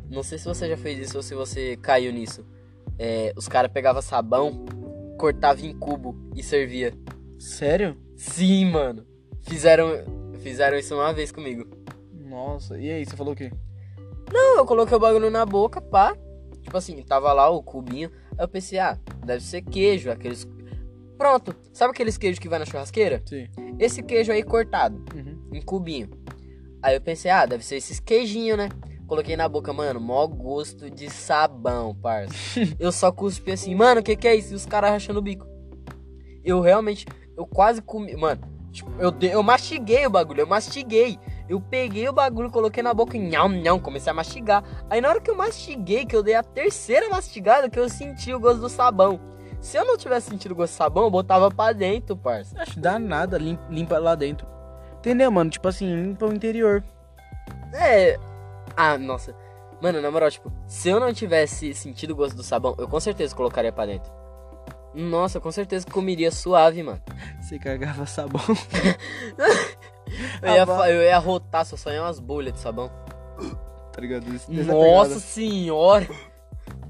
Não 0.09 0.23
sei 0.23 0.39
se 0.39 0.45
você 0.47 0.69
já 0.69 0.77
fez 0.77 0.99
isso 0.99 1.17
ou 1.17 1.23
se 1.23 1.35
você 1.35 1.77
caiu 1.77 2.13
nisso. 2.13 2.45
É, 2.99 3.33
os 3.37 3.47
caras 3.47 3.71
pegavam 3.71 4.03
sabão, 4.03 4.65
cortava 5.19 5.65
em 5.65 5.77
cubo 5.77 6.17
e 6.35 6.43
servia. 6.43 6.95
Sério? 7.39 7.97
Sim, 8.17 8.67
mano. 8.67 9.07
Fizeram, 9.43 10.33
fizeram 10.41 10.79
isso 10.79 10.95
uma 10.95 11.13
vez 11.13 11.31
comigo. 11.33 11.69
Nossa, 12.13 12.79
e 12.79 12.91
aí, 12.91 13.05
você 13.05 13.17
falou 13.17 13.33
o 13.33 13.37
quê? 13.37 13.51
Não, 14.33 14.59
eu 14.59 14.67
coloquei 14.67 14.97
o 14.97 15.01
bagulho 15.01 15.31
na 15.31 15.45
boca, 15.45 15.81
pá. 15.81 16.17
Tipo 16.63 16.77
assim, 16.77 17.03
tava 17.03 17.33
lá 17.33 17.49
o 17.49 17.63
cubinho. 17.63 18.11
Aí 18.39 18.45
eu 18.45 18.49
pensei, 18.49 18.79
ah, 18.79 18.99
deve 19.25 19.43
ser 19.43 19.63
queijo, 19.63 20.11
aqueles. 20.11 20.47
Pronto. 21.21 21.55
Sabe 21.75 21.91
aqueles 21.91 22.17
queijos 22.17 22.39
que 22.39 22.49
vai 22.49 22.59
na 22.59 22.65
churrasqueira? 22.65 23.21
Sim. 23.27 23.47
Esse 23.79 24.03
queijo 24.03 24.33
aí 24.33 24.43
cortado, 24.43 25.05
Uhum. 25.15 25.39
em 25.53 25.61
cubinho. 25.61 26.09
Aí 26.83 26.95
eu 26.97 27.01
pensei, 27.03 27.31
ah, 27.31 27.45
deve 27.45 27.63
ser 27.63 27.77
esses 27.77 28.01
queijinhos, 28.01 28.57
né? 28.57 28.71
Coloquei 29.07 29.37
na 29.37 29.47
boca, 29.47 29.71
mano, 29.71 30.01
mó 30.01 30.27
gosto 30.27 30.89
de 30.89 31.11
sabão, 31.11 31.95
parça. 31.95 32.33
eu 32.81 32.91
só 32.91 33.13
cuspi 33.13 33.53
assim, 33.53 33.75
mano, 33.75 34.01
o 34.01 34.03
que 34.03 34.17
que 34.17 34.27
é 34.27 34.35
isso? 34.35 34.55
E 34.55 34.57
os 34.57 34.65
caras 34.65 34.93
rachando 34.93 35.19
o 35.19 35.23
bico. 35.23 35.47
Eu 36.43 36.63
realmente, 36.63 37.05
eu 37.37 37.47
quase 37.47 37.83
comi, 37.83 38.17
mano, 38.17 38.41
tipo, 38.73 38.91
eu, 38.99 39.13
eu 39.31 39.43
mastiguei 39.43 40.07
o 40.07 40.11
bagulho, 40.11 40.41
eu 40.41 40.47
mastiguei. 40.47 41.19
Eu 41.51 41.61
peguei 41.61 42.09
o 42.09 42.15
bagulho, 42.15 42.51
coloquei 42.51 42.83
na 42.83 42.95
boca 42.95 43.15
e 43.15 43.21
nham, 43.21 43.47
nham, 43.51 43.79
comecei 43.79 44.11
a 44.11 44.15
mastigar. 44.15 44.65
Aí 44.89 45.03
na 45.03 45.11
hora 45.11 45.21
que 45.21 45.31
eu 45.31 45.37
mastiguei, 45.37 46.07
que 46.07 46.17
eu 46.17 46.23
dei 46.23 46.35
a 46.35 46.43
terceira 46.43 47.11
mastigada, 47.11 47.69
que 47.69 47.79
eu 47.79 47.91
senti 47.91 48.33
o 48.33 48.41
gosto 48.41 48.61
do 48.63 48.71
sabão. 48.71 49.21
Se 49.61 49.77
eu 49.77 49.85
não 49.85 49.97
tivesse 49.97 50.31
sentido 50.31 50.53
o 50.53 50.55
gosto 50.55 50.73
do 50.73 50.77
sabão, 50.77 51.05
eu 51.05 51.11
botava 51.11 51.51
pra 51.51 51.73
dentro, 51.73 52.17
parça. 52.17 52.61
Acho 52.61 52.73
que 52.75 52.81
dá 52.81 52.99
nada, 52.99 53.37
lim- 53.39 53.59
limpa 53.69 53.99
lá 53.99 54.15
dentro. 54.15 54.47
Entendeu, 54.99 55.31
mano? 55.31 55.51
Tipo 55.51 55.69
assim, 55.69 55.87
limpa 56.03 56.27
o 56.27 56.33
interior. 56.33 56.83
É. 57.75 58.19
Ah, 58.77 58.97
nossa. 58.99 59.35
Mano, 59.83 60.01
na 60.01 60.11
moral, 60.11 60.31
tipo, 60.31 60.53
se 60.67 60.89
eu 60.89 60.99
não 61.01 61.13
tivesse 61.13 61.73
sentido 61.75 62.11
o 62.13 62.17
gosto 62.17 62.37
do 62.37 62.43
sabão, 62.43 62.75
eu 62.79 62.87
com 62.89 63.01
certeza 63.01 63.35
colocaria 63.35 63.73
pra 63.73 63.87
dentro. 63.87 64.11
Nossa, 64.95 65.39
com 65.41 65.51
certeza 65.53 65.87
comeria 65.87 66.31
suave, 66.31 66.83
mano. 66.83 67.01
Você 67.41 67.59
cagava 67.59 68.05
sabão. 68.07 68.41
Eu 70.43 70.53
ia, 70.55 70.67
fa- 70.67 70.91
eu 70.91 71.03
ia 71.03 71.19
rotar, 71.19 71.65
só 71.65 71.77
saia 71.77 72.03
umas 72.03 72.19
bolhas 72.19 72.53
de 72.55 72.59
sabão. 72.59 72.91
tá 73.93 74.01
ligado? 74.01 74.25
Dessa 74.25 74.51
Nossa 74.51 75.21
senhora! 75.21 76.09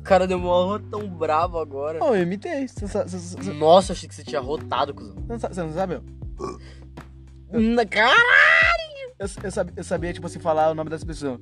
O 0.00 0.02
cara 0.02 0.26
deu 0.26 0.38
uma 0.38 0.64
rotão 0.64 1.06
bravo 1.08 1.58
agora. 1.58 1.98
Oh, 2.02 2.14
eu 2.14 2.22
imitei. 2.22 2.66
Sa- 2.66 3.04
Nossa, 3.54 3.92
achei 3.92 4.08
que 4.08 4.14
você 4.14 4.24
tinha 4.24 4.40
rotado, 4.40 4.94
cuzão. 4.94 5.14
você 5.14 5.32
não 5.32 5.38
sa- 5.38 5.64
não 5.64 5.72
sabe? 5.74 6.00
Na 7.52 7.84
cara! 7.84 8.14
Eu, 9.20 9.26
eu, 9.44 9.50
sabia, 9.50 9.74
eu 9.76 9.84
sabia, 9.84 10.12
tipo 10.14 10.26
assim, 10.26 10.38
falar 10.38 10.70
o 10.70 10.74
nome 10.74 10.88
das 10.88 11.04
pessoas. 11.04 11.38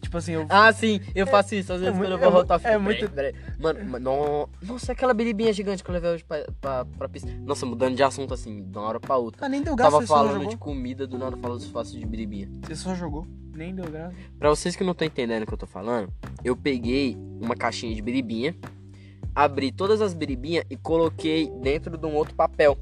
Tipo 0.00 0.18
assim, 0.18 0.34
eu. 0.34 0.46
Ah, 0.48 0.72
sim, 0.72 1.00
eu 1.16 1.26
faço 1.26 1.56
isso. 1.56 1.72
Às 1.72 1.80
vezes 1.80 1.92
é 1.92 1.98
quando 1.98 2.12
eu 2.12 2.18
muito- 2.30 2.46
vou 2.46 2.56
é 2.58 2.68
eu 2.70 2.74
é 2.74 2.78
muito- 2.78 3.10
peraí. 3.10 3.34
Mano, 3.58 3.84
mano, 3.90 4.04
no- 4.62 4.68
nossa, 4.68 4.92
aquela 4.92 5.12
biribinha 5.12 5.52
gigante 5.52 5.82
que 5.82 5.90
eu 5.90 5.92
levei 5.94 6.10
hoje 6.12 6.24
pra, 6.24 6.46
pra, 6.60 6.84
pra 6.84 7.08
pista. 7.08 7.28
Nossa, 7.44 7.66
mudando 7.66 7.96
de 7.96 8.04
assunto 8.04 8.32
assim, 8.32 8.62
de 8.62 8.78
uma 8.78 8.86
hora 8.86 9.00
pra 9.00 9.16
outra. 9.16 9.44
Ah, 9.44 9.48
nem 9.48 9.62
deu 9.62 9.74
graça, 9.74 9.90
Tava 9.90 10.06
falando 10.06 10.46
de 10.46 10.56
comida, 10.56 11.08
do 11.08 11.18
nada 11.18 11.36
falando 11.36 11.60
fácil 11.72 11.98
de 11.98 12.06
biribinha. 12.06 12.48
Você 12.62 12.76
só 12.76 12.94
jogou. 12.94 13.26
Nem 13.52 13.74
deu 13.74 13.86
graça. 13.90 14.14
Pra 14.38 14.48
vocês 14.48 14.76
que 14.76 14.84
não 14.84 14.92
estão 14.92 15.08
entendendo 15.08 15.42
o 15.42 15.46
que 15.46 15.54
eu 15.54 15.58
tô 15.58 15.66
falando, 15.66 16.08
eu 16.44 16.54
peguei 16.56 17.16
uma 17.40 17.56
caixinha 17.56 17.92
de 17.92 18.00
biribinha, 18.00 18.54
abri 19.34 19.72
todas 19.72 20.00
as 20.00 20.14
biribinhas 20.14 20.64
e 20.70 20.76
coloquei 20.76 21.50
dentro 21.60 21.98
de 21.98 22.06
um 22.06 22.14
outro 22.14 22.36
papel. 22.36 22.78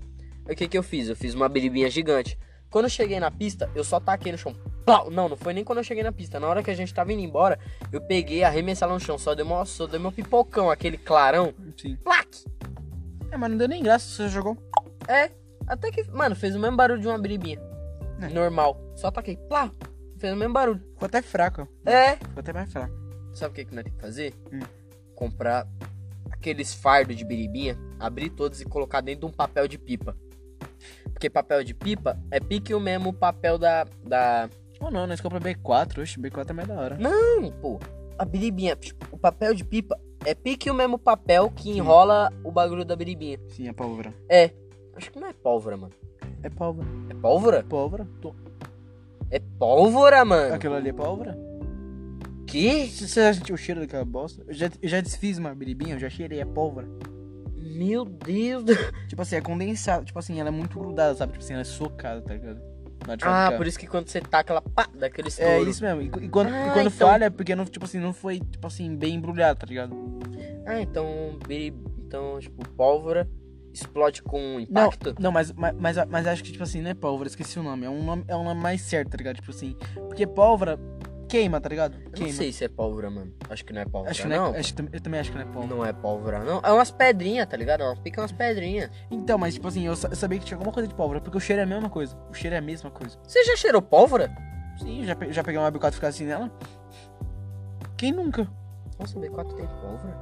Aí 0.46 0.52
o 0.52 0.56
que 0.56 0.68
que 0.68 0.76
eu 0.76 0.82
fiz? 0.82 1.08
Eu 1.08 1.16
fiz 1.16 1.32
uma 1.34 1.48
biribinha 1.48 1.88
gigante. 1.88 2.36
Quando 2.74 2.87
eu 2.87 2.90
cheguei 2.90 3.20
na 3.20 3.30
pista, 3.30 3.70
eu 3.72 3.84
só 3.84 4.00
taquei 4.00 4.32
no 4.32 4.38
chão. 4.38 4.52
Plau! 4.84 5.08
Não, 5.08 5.28
não 5.28 5.37
foi 5.37 5.54
nem 5.54 5.62
quando 5.62 5.78
eu 5.78 5.84
cheguei 5.84 6.02
na 6.02 6.10
pista. 6.10 6.40
Na 6.40 6.48
hora 6.48 6.60
que 6.60 6.72
a 6.72 6.74
gente 6.74 6.92
tava 6.92 7.12
indo 7.12 7.22
embora, 7.22 7.56
eu 7.92 8.00
peguei, 8.00 8.42
arremessei 8.42 8.84
ela 8.84 8.94
no 8.94 8.98
chão. 8.98 9.16
Só 9.16 9.32
deu, 9.32 9.46
uma, 9.46 9.64
só 9.64 9.87
deu 9.87 10.00
meu 10.00 10.10
pipocão, 10.10 10.68
aquele 10.68 10.98
clarão. 10.98 11.54
Sim. 11.80 11.94
Plaque! 12.02 12.44
É, 13.30 13.37
mas 13.37 13.48
não 13.48 13.56
deu 13.56 13.68
nem 13.68 13.80
graça, 13.80 14.08
você 14.08 14.28
jogou. 14.28 14.58
É, 15.06 15.30
até 15.68 15.88
que, 15.92 16.02
mano, 16.10 16.34
fez 16.34 16.56
o 16.56 16.58
mesmo 16.58 16.76
barulho 16.76 17.00
de 17.00 17.06
uma 17.06 17.16
biribinha. 17.16 17.62
É. 18.20 18.28
Normal. 18.30 18.76
Só 18.96 19.08
taquei. 19.08 19.37
Plá! 19.37 19.70
Fez 20.18 20.32
o 20.32 20.37
mesmo 20.37 20.52
barulho. 20.52 20.80
Ficou 20.94 21.06
até 21.06 21.22
fraco. 21.22 21.68
É, 21.87 22.16
Ficou 22.16 22.40
até 22.40 22.52
mais 22.52 22.72
fraco. 22.72 22.92
Sabe 23.34 23.52
o 23.52 23.54
que, 23.54 23.66
que 23.66 23.72
nós 23.72 23.84
temos 23.84 23.98
que 24.00 24.04
fazer? 24.04 24.34
Hum. 24.52 24.58
Comprar 25.14 25.64
aqueles 26.28 26.74
fardos 26.74 27.14
de 27.14 27.24
biribinha, 27.24 27.78
abrir 28.00 28.30
todos 28.30 28.60
e 28.60 28.64
colocar 28.64 29.00
dentro 29.00 29.28
de 29.28 29.32
um 29.32 29.37
papel 29.37 29.68
de 29.68 29.78
pipa. 29.78 30.16
Porque 31.12 31.29
papel 31.31 31.62
de 31.64 31.75
pipa 31.75 32.18
é 32.31 32.40
pique 32.40 32.75
o 32.75 32.81
mesmo 32.81 33.12
papel 33.12 33.59
da. 33.59 33.85
da... 34.05 34.49
Ou 34.81 34.90
não, 34.90 35.07
nós 35.07 35.20
compramos 35.20 35.49
B4. 35.49 36.03
Oxe, 36.03 36.18
B4 36.20 36.51
é 36.51 36.53
mais 36.53 36.68
da 36.68 36.75
hora. 36.75 36.99
Não, 36.99 37.51
pô. 37.61 37.79
A 38.18 38.25
biribinha, 38.25 38.77
o 39.11 39.18
papel 39.18 39.55
de 39.55 39.64
pipa 39.64 39.99
é 40.25 40.35
pique 40.35 40.70
o 40.70 40.75
mesmo 40.75 40.99
papel 40.99 41.51
que 41.51 41.70
enrola 41.70 42.33
o 42.44 42.51
bagulho 42.53 42.85
da 42.85 42.94
biribinha. 42.97 43.38
Sim, 43.49 43.68
é 43.68 43.73
pólvora. 43.73 44.12
É. 44.29 44.51
Acho 44.97 45.11
que 45.11 45.18
não 45.18 45.29
é 45.29 45.33
pólvora, 45.33 45.77
mano. 45.77 45.92
É 46.42 46.49
pólvora. 46.49 46.87
É 47.11 47.14
pólvora? 47.14 47.62
Pólvora? 47.64 48.07
Tô- 48.20 48.35
É 49.31 49.40
pólvora, 49.59 50.25
mano. 50.25 50.55
Aquilo 50.55 50.75
ali 50.75 50.90
é 50.90 50.92
pólvora? 50.92 51.37
Que? 52.47 52.87
Você 52.87 53.09
você 53.09 53.20
já 53.23 53.35
sentiu 53.35 53.55
o 53.55 53.59
cheiro 53.59 53.81
daquela 53.81 54.05
bosta? 54.05 54.44
Eu 54.47 54.55
já, 54.55 54.70
eu 54.81 54.88
já 54.88 55.01
desfiz 55.01 55.38
uma 55.38 55.53
biribinha, 55.55 55.94
eu 55.94 55.99
já 55.99 56.09
cheirei, 56.09 56.40
é 56.40 56.44
pólvora. 56.44 56.87
Meu 57.74 58.04
Deus. 58.04 58.64
do- 58.64 58.72
Tipo 59.08 59.22
assim, 59.22 59.37
é 59.37 59.40
condensado. 59.40 60.04
Tipo 60.04 60.18
assim, 60.18 60.38
ela 60.40 60.48
é 60.48 60.52
muito 60.52 60.78
grudada, 60.78 61.14
sabe? 61.14 61.32
Tipo 61.32 61.44
assim, 61.44 61.52
ela 61.54 61.62
é 61.62 61.64
socada, 61.64 62.20
tá 62.22 62.32
ligado? 62.34 62.60
Ah, 63.22 63.52
por 63.56 63.66
isso 63.66 63.78
que 63.78 63.87
quando 63.87 64.08
você 64.08 64.18
taca 64.20 64.54
ela, 64.54 64.62
pá, 64.62 64.88
daquele 64.94 65.28
estouro. 65.28 65.50
É 65.50 65.60
isso 65.62 65.82
mesmo. 65.84 66.00
E, 66.00 66.06
e 66.24 66.28
quando, 66.28 66.48
e 66.48 66.52
Ah, 66.54 66.70
quando 66.72 66.87
então- 66.87 67.08
falha 67.08 67.26
é 67.26 67.30
porque 67.30 67.54
não, 67.54 67.64
tipo 67.66 67.84
assim, 67.84 67.98
não 67.98 68.14
foi, 68.14 68.40
tipo 68.40 68.66
assim, 68.66 68.96
bem 68.96 69.16
embrulhado, 69.16 69.58
tá 69.60 69.66
ligado? 69.66 69.94
Ah, 70.66 70.80
então, 70.80 71.38
então, 71.50 72.38
tipo, 72.40 72.66
pólvora 72.70 73.28
explode 73.72 74.22
com 74.22 74.38
Não, 74.40 74.60
impacto? 74.60 75.14
não 75.18 75.32
mas, 75.32 75.52
mas, 75.52 75.74
mas, 75.76 75.96
mas 76.08 76.26
acho 76.26 76.42
que, 76.44 76.52
tipo 76.52 76.62
assim, 76.64 76.80
não 76.80 76.90
é 76.90 76.94
pólvora, 76.94 77.28
esqueci 77.28 77.58
o 77.58 77.62
nome. 77.62 77.84
É 77.84 77.90
um 77.90 78.02
nome, 78.02 78.24
é 78.28 78.37
um 78.37 78.44
nome 78.44 78.60
mais 78.60 78.80
certo, 78.80 79.10
tá 79.10 79.18
ligado? 79.18 79.37
Tipo 79.37 79.50
assim, 79.50 79.76
porque 80.08 80.26
pólvora 80.26 80.78
queima, 81.24 81.60
tá 81.60 81.68
ligado? 81.68 81.94
Eu 82.04 82.10
Queima. 82.12 82.28
não 82.28 82.37
sei 82.37 82.52
se 82.52 82.64
é 82.64 82.68
pólvora, 82.68 83.10
mano. 83.10 83.32
Acho 83.50 83.64
que 83.64 83.72
não 83.72 83.80
é 83.80 83.84
pólvora, 83.84 84.10
Acho 84.10 84.22
que 84.22 84.28
não. 84.28 84.46
não 84.50 84.54
é, 84.54 84.58
acho, 84.60 84.74
eu 84.92 85.00
também 85.00 85.20
acho 85.20 85.30
que 85.32 85.37
não 85.37 85.42
é 85.42 85.46
pólvora. 85.46 85.74
Não 85.74 85.84
é 85.87 85.92
pólvora, 85.92 86.38
não. 86.44 86.60
É 86.62 86.72
umas 86.72 86.90
pedrinhas, 86.90 87.46
tá 87.46 87.56
ligado? 87.56 87.82
Ela 87.82 87.96
pica 87.96 88.20
umas 88.20 88.32
pedrinhas. 88.32 88.90
Então, 89.10 89.37
mas 89.38 89.54
tipo 89.54 89.66
assim, 89.68 89.84
eu, 89.87 89.92
eu 89.92 89.96
sabia 90.16 90.38
que 90.38 90.44
tinha 90.44 90.56
alguma 90.56 90.72
coisa 90.72 90.88
de 90.88 90.94
pólvora, 90.94 91.20
porque 91.20 91.37
o 91.37 91.40
cheiro 91.40 91.60
é 91.60 91.64
a 91.64 91.66
mesma 91.66 91.90
coisa. 91.90 92.16
O 92.30 92.34
cheiro 92.34 92.54
é 92.54 92.58
a 92.58 92.62
mesma 92.62 92.90
coisa. 92.90 93.18
Você 93.26 93.42
já 93.44 93.56
cheirou 93.56 93.82
pólvora? 93.82 94.30
Sim, 94.78 95.04
já, 95.04 95.14
pe- 95.14 95.32
já 95.32 95.42
peguei 95.44 95.60
uma 95.60 95.70
B4 95.70 95.90
e 95.90 95.94
ficar 95.94 96.08
assim 96.08 96.24
nela. 96.24 96.50
Quem 97.96 98.12
nunca? 98.12 98.46
Nossa, 98.98 99.18
o 99.18 99.22
B4 99.22 99.54
tem 99.54 99.66
pólvora. 99.66 100.18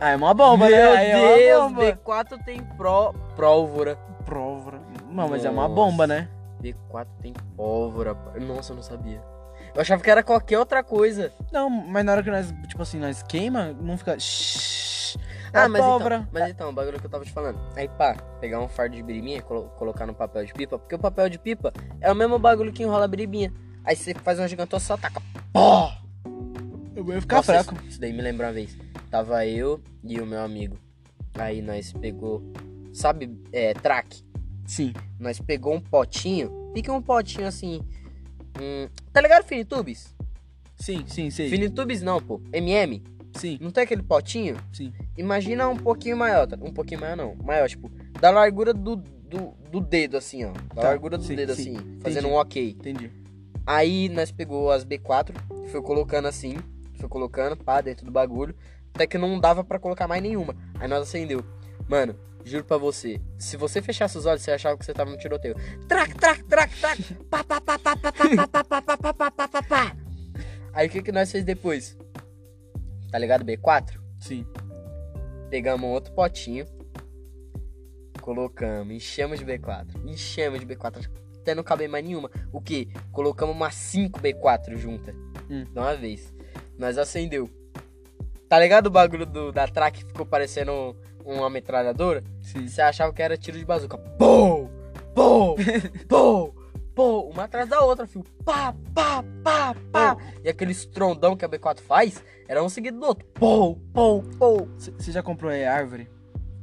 Ah, 0.00 0.10
é 0.10 0.16
uma 0.16 0.32
bomba, 0.32 0.66
Meu 0.68 0.76
né? 0.76 0.96
Aí 0.96 1.06
é 1.10 1.36
Deus, 1.48 1.60
uma 1.62 1.70
bomba. 1.70 1.92
B4 1.92 2.44
tem 2.44 2.62
pró... 2.76 3.12
pólvora. 3.36 3.96
Pólvora. 4.26 4.80
Não, 5.10 5.28
mas 5.28 5.44
é 5.44 5.50
uma 5.50 5.62
Nossa. 5.62 5.74
bomba, 5.74 6.06
né? 6.06 6.28
B4 6.62 7.06
tem 7.20 7.32
pólvora. 7.56 8.14
Nossa, 8.40 8.72
eu 8.72 8.76
não 8.76 8.82
sabia. 8.82 9.20
Eu 9.74 9.80
achava 9.80 10.02
que 10.02 10.10
era 10.10 10.22
qualquer 10.22 10.58
outra 10.58 10.82
coisa. 10.82 11.32
Não, 11.52 11.68
mas 11.70 12.04
na 12.04 12.12
hora 12.12 12.22
que 12.22 12.30
nós, 12.30 12.52
tipo 12.66 12.82
assim, 12.82 12.98
nós 12.98 13.22
queima, 13.22 13.72
não 13.72 13.96
fica. 13.96 14.18
Shhh, 14.18 15.16
é 15.52 15.58
Ah, 15.60 15.68
mas 15.68 15.82
pólvora. 15.84 16.16
então, 16.16 16.28
mas 16.32 16.50
então, 16.50 16.70
o 16.70 16.72
bagulho 16.72 16.98
que 16.98 17.06
eu 17.06 17.10
tava 17.10 17.24
te 17.24 17.32
falando. 17.32 17.58
Aí, 17.76 17.88
pá, 17.88 18.14
pegar 18.40 18.60
um 18.60 18.68
fardo 18.68 18.96
de 18.96 19.02
biriminha 19.02 19.38
e 19.38 19.42
colo- 19.42 19.68
colocar 19.78 20.06
no 20.06 20.14
papel 20.14 20.44
de 20.44 20.52
pipa, 20.52 20.78
porque 20.78 20.94
o 20.94 20.98
papel 20.98 21.28
de 21.28 21.38
pipa 21.38 21.72
é 22.00 22.10
o 22.10 22.14
mesmo 22.14 22.38
bagulho 22.38 22.72
que 22.72 22.82
enrola 22.82 23.04
a 23.04 23.08
biriminha. 23.08 23.52
Aí 23.84 23.94
você 23.96 24.12
faz 24.14 24.38
uma 24.38 24.48
gigantosa, 24.48 24.84
só 24.84 24.96
taca. 24.96 25.22
Pó! 25.52 25.92
Eu 26.94 27.04
vou 27.04 27.20
ficar 27.20 27.36
Nossa, 27.36 27.52
fraco. 27.62 27.74
Isso, 27.80 27.88
isso 27.90 28.00
daí 28.00 28.12
me 28.12 28.20
lembra 28.20 28.48
uma 28.48 28.52
vez. 28.52 28.76
Tava 29.10 29.46
eu 29.46 29.80
e 30.02 30.20
o 30.20 30.26
meu 30.26 30.40
amigo. 30.42 30.76
Aí 31.34 31.62
nós 31.62 31.92
pegou, 31.92 32.42
sabe, 32.92 33.40
é, 33.52 33.72
track. 33.74 34.22
Sim. 34.66 34.92
Nós 35.18 35.40
pegou 35.40 35.74
um 35.74 35.80
potinho, 35.80 36.72
fica 36.74 36.92
um 36.92 37.00
potinho 37.00 37.46
assim. 37.46 37.80
Hum, 38.60 38.88
tá 39.12 39.20
ligado, 39.20 39.44
Finitubes? 39.44 40.14
Sim, 40.76 41.04
sim, 41.06 41.30
sei. 41.30 41.48
Finitubes 41.50 42.02
não, 42.02 42.20
pô. 42.20 42.40
MM. 42.52 43.02
Sim, 43.34 43.58
Não 43.60 43.70
tem 43.70 43.84
aquele 43.84 44.02
potinho? 44.02 44.56
sim. 44.72 44.92
Imagina 45.16 45.68
um 45.68 45.76
pouquinho 45.76 46.16
maior, 46.16 46.46
tá? 46.46 46.56
um 46.60 46.72
pouquinho 46.72 47.00
maior 47.00 47.16
não, 47.16 47.34
maior, 47.36 47.68
tipo, 47.68 47.88
da 48.20 48.30
largura 48.30 48.72
do, 48.74 48.96
do, 48.96 49.54
do 49.70 49.80
dedo, 49.80 50.16
assim, 50.16 50.44
ó. 50.44 50.50
Da 50.74 50.82
Tá, 50.82 50.88
largura 50.88 51.18
do 51.18 51.22
sim, 51.24 51.36
dedo, 51.36 51.54
sim, 51.54 51.76
assim, 51.76 51.98
fazendo 52.00 52.26
entendi. 52.26 52.34
um 52.34 52.38
ok. 52.40 52.70
Entendi. 52.70 53.12
Aí 53.66 54.08
nós 54.08 54.32
pegou 54.32 54.70
as 54.72 54.84
B4, 54.84 55.34
foi 55.70 55.82
colocando 55.82 56.26
assim, 56.26 56.56
foi 56.94 57.08
colocando, 57.08 57.56
pá, 57.56 57.80
dentro 57.80 58.06
do 58.06 58.10
bagulho, 58.10 58.54
até 58.94 59.06
que 59.06 59.18
não 59.18 59.38
dava 59.38 59.62
pra 59.62 59.78
colocar 59.78 60.08
mais 60.08 60.22
nenhuma. 60.22 60.56
Aí 60.80 60.88
nós 60.88 61.02
acendeu. 61.02 61.44
Mano, 61.86 62.16
juro 62.44 62.64
pra 62.64 62.76
você, 62.78 63.20
se 63.38 63.56
você 63.56 63.82
fechasse 63.82 64.16
os 64.16 64.26
olhos, 64.26 64.42
você 64.42 64.50
achava 64.52 64.76
que 64.78 64.84
você 64.84 64.92
tava 64.94 65.10
no 65.10 65.18
tiroteio. 65.18 65.54
Trac, 65.86 66.14
trac, 66.14 66.42
trac, 66.44 66.74
trac, 66.80 67.14
pá, 67.30 67.44
pá, 67.44 67.60
pá, 67.60 67.78
pá, 67.78 67.96
pá, 67.96 68.12
pá, 68.12 68.46
pá, 68.46 68.64
pá, 68.64 68.82
pá, 68.82 69.12
pá, 69.12 69.30
pá, 69.30 69.48
pá, 69.48 69.62
pá. 69.62 69.96
Aí 70.72 70.86
o 70.86 70.90
que 70.90 71.02
que 71.02 71.12
nós 71.12 71.30
fez 71.30 71.44
depois? 71.44 71.96
Tá 73.10 73.18
ligado, 73.18 73.44
B4? 73.44 73.98
Sim. 74.20 74.46
Pegamos 75.50 75.86
um 75.88 75.92
outro 75.92 76.12
potinho, 76.12 76.66
colocamos, 78.20 78.94
enchemos 78.94 79.38
de 79.38 79.44
B4, 79.44 79.86
enchemos 80.06 80.60
de 80.60 80.66
B4, 80.66 81.08
até 81.40 81.54
não 81.54 81.62
caber 81.62 81.88
mais 81.88 82.04
nenhuma. 82.04 82.30
O 82.52 82.60
que? 82.60 82.86
Colocamos 83.12 83.54
umas 83.54 83.74
5 83.74 84.20
B4 84.20 84.76
juntas, 84.76 85.14
Hum. 85.50 85.64
de 85.64 85.78
uma 85.78 85.94
vez. 85.96 86.32
Nós 86.78 86.98
acendeu. 86.98 87.48
Tá 88.48 88.58
ligado 88.58 88.86
o 88.86 88.90
bagulho 88.90 89.26
do, 89.26 89.50
da 89.52 89.66
track 89.66 90.00
que 90.00 90.06
ficou 90.06 90.24
parecendo 90.26 90.94
uma 91.36 91.50
metralhadora? 91.50 92.22
Sim. 92.40 92.66
Você 92.66 92.80
achava 92.80 93.12
que 93.12 93.22
era 93.22 93.36
tiro 93.36 93.58
de 93.58 93.64
bazuca. 93.64 93.96
Pô! 93.98 94.68
Pô! 95.14 95.56
Pô! 96.08 96.54
Pô! 96.94 97.20
Uma 97.32 97.44
atrás 97.44 97.68
da 97.68 97.80
outra, 97.80 98.06
filho. 98.06 98.24
Pá, 98.44 98.74
pá, 98.94 99.22
pá, 99.44 99.74
pá. 99.92 100.16
E 100.42 100.48
aquele 100.48 100.72
estrondão 100.72 101.36
que 101.36 101.44
a 101.44 101.48
B4 101.48 101.80
faz, 101.80 102.22
era 102.48 102.62
um 102.62 102.68
seguido 102.68 102.98
do 102.98 103.06
outro. 103.06 103.26
Pô, 103.34 103.76
pô, 103.92 104.22
pô. 104.38 104.68
Você 104.76 105.12
já 105.12 105.22
comprou 105.22 105.50
aí 105.50 105.64
árvore? 105.64 106.08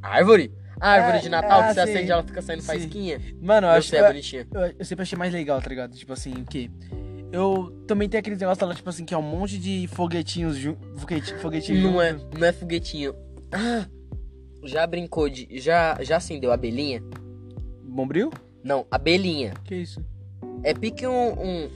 Árvore? 0.01 0.53
A 0.79 0.89
árvore 0.91 1.17
É, 1.17 1.21
de 1.21 1.29
Natal 1.29 1.61
ah, 1.61 1.67
que 1.69 1.73
você 1.75 1.85
sim. 1.85 1.91
acende 1.93 2.11
ela 2.11 2.23
fica 2.23 2.41
saindo 2.41 2.61
Sim. 2.61 2.67
faísquinha? 2.67 3.21
Mano, 3.41 3.67
eu 3.67 3.71
Eu 3.71 3.77
acho 3.77 3.89
que. 3.89 3.95
é 3.95 4.05
bonitinha. 4.07 4.47
Eu, 4.53 4.73
eu 4.79 4.85
sempre 4.85 5.03
achei 5.03 5.17
mais 5.17 5.31
legal, 5.31 5.61
tá 5.61 5.69
ligado? 5.69 5.95
Tipo 5.95 6.11
assim, 6.11 6.33
o 6.33 6.43
quê? 6.45 6.69
Eu 7.31 7.71
também 7.87 8.07
tenho 8.09 8.19
aquele 8.19 8.35
negócio 8.35 8.65
lá, 8.67 8.75
tipo 8.75 8.89
assim, 8.89 9.05
que 9.05 9.13
é 9.13 9.17
um 9.17 9.21
monte 9.21 9.57
de 9.57 9.87
foguetinhos 9.93 10.57
juntos. 10.57 10.85
Foguetinho, 11.01 11.39
foguetinho 11.39 11.91
Não 11.91 12.01
é, 12.01 12.11
junto. 12.11 12.37
não 12.37 12.45
é 12.47 12.51
foguetinho. 12.51 13.15
Ah, 13.53 13.85
já 14.67 14.85
brincou 14.87 15.29
de. 15.29 15.47
Já, 15.59 15.97
já 16.01 16.17
acendeu 16.17 16.51
abelhinha? 16.51 17.01
Bombril? 17.83 18.31
Não, 18.63 18.85
abelhinha. 18.89 19.53
Que 19.63 19.75
isso? 19.75 20.03
É 20.63 20.73
pique 20.73 21.05
um, 21.05 21.31
um- 21.33 21.69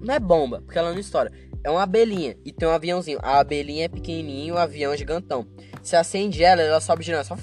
Não 0.00 0.14
é 0.14 0.20
bomba, 0.20 0.60
porque 0.62 0.78
ela 0.78 0.92
não 0.92 0.98
estoura. 0.98 1.30
É 1.64 1.70
uma 1.70 1.82
abelhinha 1.82 2.36
e 2.44 2.52
tem 2.52 2.68
um 2.68 2.72
aviãozinho. 2.72 3.18
A 3.22 3.40
abelhinha 3.40 3.86
é 3.86 3.88
pequenininho, 3.88 4.54
o 4.54 4.58
avião 4.58 4.92
é 4.92 4.96
gigantão. 4.96 5.46
Você 5.82 5.96
acende 5.96 6.42
ela, 6.44 6.62
ela 6.62 6.80
sobe 6.80 7.02
girando. 7.02 7.24
Só... 7.24 7.36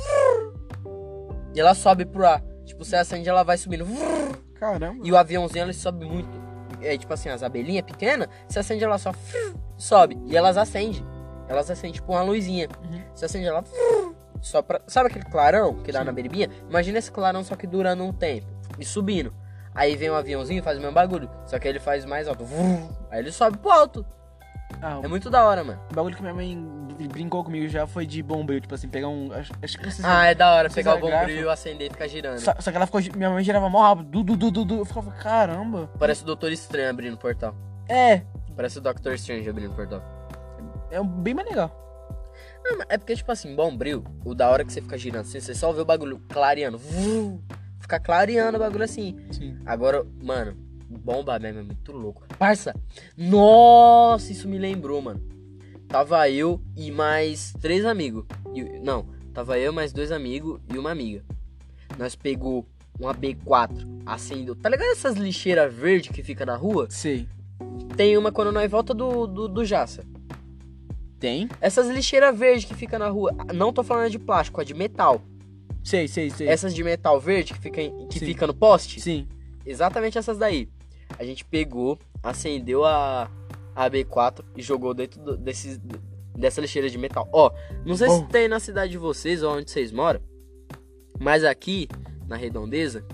E 1.53 1.59
ela 1.59 1.73
sobe 1.75 2.05
pro 2.05 2.25
ar. 2.25 2.41
Tipo, 2.65 2.85
você 2.85 2.95
acende, 2.95 3.27
ela 3.27 3.43
vai 3.43 3.57
subindo. 3.57 3.85
Caramba. 4.55 4.95
E 5.03 5.11
o 5.11 5.17
aviãozinho, 5.17 5.65
ele 5.65 5.73
sobe 5.73 6.05
muito. 6.05 6.41
É 6.81 6.97
tipo 6.97 7.13
assim, 7.13 7.29
as 7.29 7.43
abelhinhas 7.43 7.85
pequenas, 7.85 8.27
você 8.47 8.59
acende 8.59 8.83
ela 8.83 8.97
só 8.97 9.13
sobe. 9.77 10.17
E 10.25 10.35
elas 10.37 10.57
acendem. 10.57 11.05
Elas 11.47 11.69
acendem 11.69 11.91
tipo 11.93 12.11
uma 12.11 12.21
luzinha. 12.23 12.69
Uhum. 12.83 13.01
Você 13.13 13.25
acende 13.25 13.45
ela 13.45 13.63
só 14.43 14.62
pra... 14.62 14.82
Sabe 14.88 15.08
aquele 15.10 15.25
clarão 15.25 15.75
que 15.82 15.91
dá 15.91 15.99
Sim. 15.99 16.06
na 16.06 16.12
beribinha? 16.12 16.49
Imagina 16.69 16.99
esse 16.99 17.12
clarão 17.12 17.43
só 17.43 17.56
que 17.56 17.65
durando 17.65 18.03
um 18.03 18.13
tempo. 18.13 18.45
E 18.77 18.86
subindo. 18.86 19.34
Aí 19.73 19.95
vem 19.95 20.12
um 20.12 20.15
aviãozinho 20.15 20.60
e 20.60 20.62
faz 20.62 20.77
o 20.77 20.82
mesmo 20.82 20.93
bagulho. 20.93 21.29
Só 21.45 21.58
que 21.58 21.67
ele 21.67 21.79
faz 21.79 22.06
mais 22.06 22.27
alto. 22.27 22.45
Aí 23.10 23.19
ele 23.19 23.32
sobe 23.32 23.58
pro 23.58 23.71
alto. 23.71 24.06
Ah, 24.82 24.99
É 25.03 25.08
muito 25.08 25.29
da 25.29 25.45
hora, 25.45 25.63
mano. 25.63 25.79
o 25.91 25.93
bagulho 25.95 26.15
que 26.15 26.21
minha 26.21 26.34
mãe 26.34 26.56
br- 26.97 27.08
brincou 27.08 27.43
comigo 27.43 27.67
já 27.67 27.86
foi 27.88 28.06
de 28.08 28.21
bombril, 28.23 28.60
tipo 28.60 28.73
assim, 28.73 28.88
pegar 28.89 29.08
um. 29.08 29.32
Acho, 29.32 29.53
acho 29.62 29.77
que 29.77 29.84
vocês. 29.84 30.03
Ah, 30.03 30.25
é 30.25 30.34
da 30.36 30.51
hora 30.53 30.69
pegar 30.69 30.95
o 30.95 30.99
bombril, 30.99 31.49
acender 31.49 31.88
e 31.88 31.89
ficar 31.91 32.08
girando. 32.08 32.39
só, 32.39 32.53
só 32.60 32.71
que 32.71 32.77
ela 32.77 32.86
ficou. 32.88 32.99
Minha 33.15 33.29
mãe 33.29 33.43
girava 33.43 33.69
mó 33.69 33.82
rápido. 33.82 34.10
Du, 34.10 34.23
du, 34.23 34.36
du, 34.36 34.51
du, 34.51 34.65
du. 34.65 34.75
Eu 34.79 34.86
ficava, 34.86 35.12
caramba. 35.12 35.89
Parece 35.99 36.23
o 36.23 36.25
Doutor 36.25 36.51
Estranho 36.51 36.89
abrindo 36.89 37.13
o 37.13 37.17
portal. 37.17 37.56
É. 37.88 38.21
Parece 38.56 38.77
o 38.79 38.82
Doctor 38.82 39.13
Strange 39.13 39.47
abrindo 39.49 39.71
o 39.71 39.75
portal. 39.75 40.01
É 40.91 41.01
bem 41.03 41.34
mais 41.34 41.47
legal. 41.47 41.83
Não, 42.63 42.78
mas 42.78 42.88
é 42.89 42.97
porque, 42.97 43.15
tipo 43.15 43.32
assim, 43.32 43.56
bombril, 43.56 44.04
o 44.23 44.34
da 44.34 44.49
hora 44.49 44.63
que 44.63 44.71
você 44.71 44.82
fica 44.82 44.97
girando 44.97 45.21
assim, 45.21 45.39
você 45.39 45.54
só 45.54 45.71
vê 45.71 45.82
o 45.82 45.86
bagulho 45.86 46.21
clareando. 46.30 46.78
Vuu, 46.78 47.41
Fica 47.80 47.99
clareando 47.99 48.56
o 48.58 48.60
bagulho 48.62 48.84
assim. 48.86 49.17
Sim. 49.30 49.58
Agora, 49.65 50.06
mano, 50.21 50.56
bomba 50.88 51.38
mesmo 51.38 51.60
é 51.60 51.63
muito 51.63 51.91
louco. 51.91 52.23
Parça, 52.39 52.73
nossa, 53.17 54.32
isso 54.32 54.47
me 54.47 54.58
lembrou, 54.58 55.02
mano. 55.02 55.21
Tava 55.89 56.30
eu 56.30 56.62
e 56.78 56.89
mais 56.91 57.52
três 57.62 57.86
amigos. 57.86 58.26
E- 58.56 58.80
Não, 58.80 59.06
tava 59.34 59.60
eu, 59.60 59.73
mais 59.73 59.91
dois 59.91 60.12
amigos 60.13 60.62
e 60.73 60.78
uma 60.78 60.91
amiga. 60.91 61.23
Nós 61.97 62.15
pegou 62.15 62.65
uma 62.97 63.13
B4, 63.13 63.86
acendeu. 64.06 64.56
Tá 64.56 64.69
ligado 64.69 64.91
essas 64.91 65.15
lixeiras 65.15 65.73
verdes 65.73 66.10
que 66.15 66.23
fica 66.23 66.45
na 66.45 66.56
rua? 66.56 66.88
Sei. 66.89 67.28
Tem 67.97 68.17
uma 68.17 68.32
quando 68.32 68.52
nós 68.52 68.71
volta 68.71 68.93
do, 68.93 69.28
do, 69.28 69.47
do 69.49 69.65
Jaça. 69.65 70.04
Tem? 71.23 71.47
Essas 71.62 71.88
lixeiras 71.88 72.38
verdes 72.38 72.65
que 72.65 72.75
fica 72.75 72.99
na 72.99 73.07
rua. 73.07 73.31
Não 73.55 73.71
tô 73.71 73.81
falando 73.81 74.09
de 74.12 74.19
plástico, 74.19 74.59
é 74.59 74.65
de 74.65 74.73
metal. 74.73 75.21
Sei, 75.81 76.05
sei, 76.05 76.29
sei. 76.29 76.49
Essas 76.49 76.75
de 76.75 76.83
metal 76.83 77.17
verde 77.17 77.53
que 77.53 77.59
fica, 77.62 77.81
em- 77.81 78.07
que 78.09 78.19
Sim. 78.19 78.25
fica 78.25 78.45
no 78.45 78.53
poste. 78.53 78.99
Sim. 78.99 79.25
Exatamente 79.65 80.17
essas 80.17 80.38
daí. 80.38 80.67
A 81.17 81.23
gente 81.23 81.45
pegou, 81.45 81.97
acendeu 82.21 82.83
a, 82.83 83.31
a 83.73 83.89
B4 83.89 84.43
e 84.57 84.62
jogou 84.62 84.93
dentro 84.93 85.21
do- 85.21 85.38
desses, 85.38 85.79
dessa 86.38 86.59
lixeira 86.59 86.89
de 86.89 86.97
metal. 86.97 87.29
Ó, 87.31 87.49
não 87.86 87.95
sei 87.95 88.09
se 88.09 88.19
Bom. 88.19 88.27
tem 88.27 88.49
na 88.49 88.59
cidade 88.59 88.91
de 88.91 88.97
vocês 88.97 89.41
ou 89.43 89.55
onde 89.55 89.71
vocês 89.71 89.93
moram, 89.93 90.19
mas 91.17 91.45
aqui 91.45 91.88
na 92.27 92.36
redondeza 92.36 93.05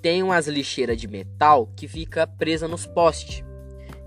tem 0.00 0.24
umas 0.24 0.48
lixeiras 0.48 1.00
de 1.00 1.06
metal 1.06 1.68
que 1.76 1.86
fica 1.86 2.26
presa 2.26 2.66
nos 2.66 2.84
postes. 2.84 3.44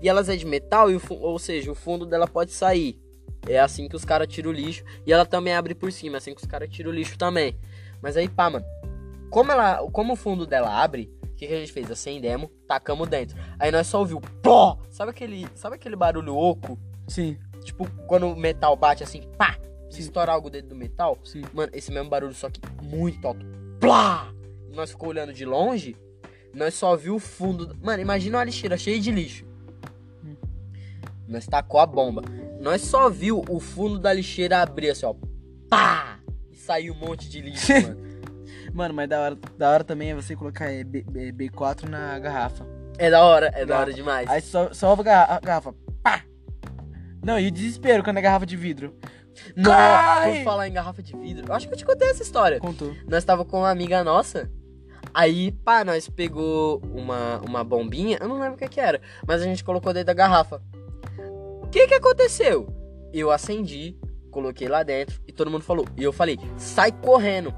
E 0.02 0.08
elas 0.10 0.28
é 0.28 0.36
de 0.36 0.44
metal, 0.44 0.90
e 0.90 0.96
o, 0.96 1.00
ou 1.08 1.38
seja, 1.38 1.72
o 1.72 1.74
fundo 1.74 2.04
dela 2.04 2.28
pode 2.28 2.52
sair. 2.52 3.00
É 3.48 3.58
assim 3.60 3.88
que 3.88 3.96
os 3.96 4.04
caras 4.04 4.26
tiram 4.28 4.50
o 4.50 4.52
lixo. 4.52 4.84
E 5.06 5.12
ela 5.12 5.24
também 5.24 5.54
abre 5.54 5.74
por 5.74 5.90
cima, 5.92 6.16
é 6.16 6.18
assim 6.18 6.34
que 6.34 6.40
os 6.42 6.46
caras 6.48 6.68
tiram 6.68 6.90
o 6.90 6.94
lixo 6.94 7.16
também. 7.16 7.56
Mas 8.02 8.16
aí, 8.16 8.28
pá, 8.28 8.50
mano. 8.50 8.64
Como, 9.30 9.50
ela, 9.52 9.78
como 9.90 10.12
o 10.12 10.16
fundo 10.16 10.46
dela 10.46 10.70
abre, 10.82 11.10
o 11.22 11.28
que, 11.36 11.46
que 11.46 11.52
a 11.54 11.58
gente 11.58 11.72
fez? 11.72 11.90
Acendemos, 11.90 12.48
tacamos 12.66 13.08
dentro. 13.08 13.36
Aí 13.58 13.70
nós 13.70 13.86
só 13.86 13.98
ouviu 14.00 14.20
pó! 14.42 14.78
Sabe 14.88 15.10
aquele, 15.10 15.46
sabe 15.54 15.76
aquele 15.76 15.96
barulho 15.96 16.34
oco? 16.36 16.78
Sim. 17.08 17.36
Tipo, 17.62 17.90
quando 18.06 18.28
o 18.28 18.36
metal 18.36 18.76
bate 18.76 19.02
assim, 19.02 19.22
pá! 19.36 19.58
Se 19.90 20.00
estourar 20.00 20.34
algo 20.34 20.48
dentro 20.50 20.68
do 20.70 20.74
metal. 20.76 21.18
Sim. 21.24 21.42
Mano, 21.52 21.70
esse 21.74 21.92
mesmo 21.92 22.08
barulho, 22.10 22.34
só 22.34 22.48
que 22.50 22.60
muito 22.82 23.26
alto. 23.26 23.44
Plá! 23.80 24.32
Nós 24.72 24.90
ficou 24.90 25.08
olhando 25.10 25.32
de 25.32 25.44
longe, 25.44 25.96
nós 26.54 26.74
só 26.74 26.96
viu 26.96 27.14
o 27.16 27.18
fundo. 27.20 27.66
do- 27.66 27.84
Mano, 27.84 28.02
imagina 28.02 28.38
uma 28.38 28.44
lixeira 28.44 28.76
cheia 28.76 28.98
de 29.00 29.10
lixo. 29.10 29.44
Nós 31.28 31.46
tacou 31.46 31.80
a 31.80 31.86
bomba. 31.86 32.22
Nós 32.60 32.82
só 32.82 33.08
viu 33.10 33.44
o 33.48 33.60
fundo 33.60 33.98
da 33.98 34.12
lixeira 34.12 34.60
abrir 34.62 34.90
assim, 34.90 35.06
ó. 35.06 35.14
Pá! 35.68 36.18
E 36.50 36.56
saiu 36.56 36.94
um 36.94 36.96
monte 36.96 37.28
de 37.28 37.40
lixo, 37.40 37.72
mano. 37.82 38.06
Mano, 38.72 38.94
mas 38.94 39.08
da 39.08 39.20
hora, 39.20 39.38
da 39.56 39.70
hora 39.70 39.84
também 39.84 40.10
é 40.10 40.14
você 40.14 40.36
colocar 40.36 40.70
é, 40.70 40.84
B, 40.84 41.02
B- 41.02 41.32
B4 41.32 41.88
na 41.88 42.18
garrafa. 42.18 42.66
É 42.98 43.10
da 43.10 43.24
hora, 43.24 43.50
é 43.54 43.64
da 43.64 43.78
hora 43.78 43.92
demais. 43.92 44.28
Aí 44.28 44.40
só, 44.40 44.72
só 44.72 44.92
a 44.92 45.02
garra- 45.02 45.36
a 45.36 45.40
garrafa. 45.40 45.74
Pá! 46.02 46.22
Não, 47.24 47.38
e 47.38 47.48
o 47.48 47.50
desespero 47.50 48.02
quando 48.04 48.18
é 48.18 48.22
garrafa 48.22 48.46
de 48.46 48.56
vidro. 48.56 48.94
Cai! 49.62 50.38
por 50.38 50.44
falar 50.44 50.68
em 50.68 50.72
garrafa 50.72 51.02
de 51.02 51.16
vidro, 51.16 51.46
eu 51.48 51.54
acho 51.54 51.66
que 51.68 51.74
eu 51.74 51.78
te 51.78 51.84
contei 51.84 52.08
essa 52.08 52.22
história. 52.22 52.58
Contou. 52.58 52.94
Nós 53.08 53.24
tava 53.24 53.44
com 53.44 53.58
uma 53.58 53.70
amiga 53.70 54.02
nossa. 54.04 54.50
Aí, 55.14 55.52
pá, 55.52 55.84
nós 55.84 56.08
pegou 56.08 56.80
uma, 56.92 57.38
uma 57.46 57.64
bombinha, 57.64 58.18
eu 58.20 58.28
não 58.28 58.38
lembro 58.38 58.54
o 58.54 58.58
que 58.58 58.68
que 58.68 58.80
era, 58.80 59.00
mas 59.26 59.40
a 59.40 59.44
gente 59.44 59.64
colocou 59.64 59.92
dentro 59.92 60.06
da 60.08 60.14
garrafa. 60.14 60.60
O 61.66 61.68
que 61.68 61.88
que 61.88 61.94
aconteceu? 61.94 62.68
Eu 63.12 63.30
acendi, 63.30 63.98
coloquei 64.30 64.68
lá 64.68 64.82
dentro 64.82 65.20
e 65.26 65.32
todo 65.32 65.50
mundo 65.50 65.64
falou. 65.64 65.84
E 65.96 66.02
eu 66.02 66.12
falei, 66.12 66.38
sai 66.56 66.92
correndo. 66.92 67.52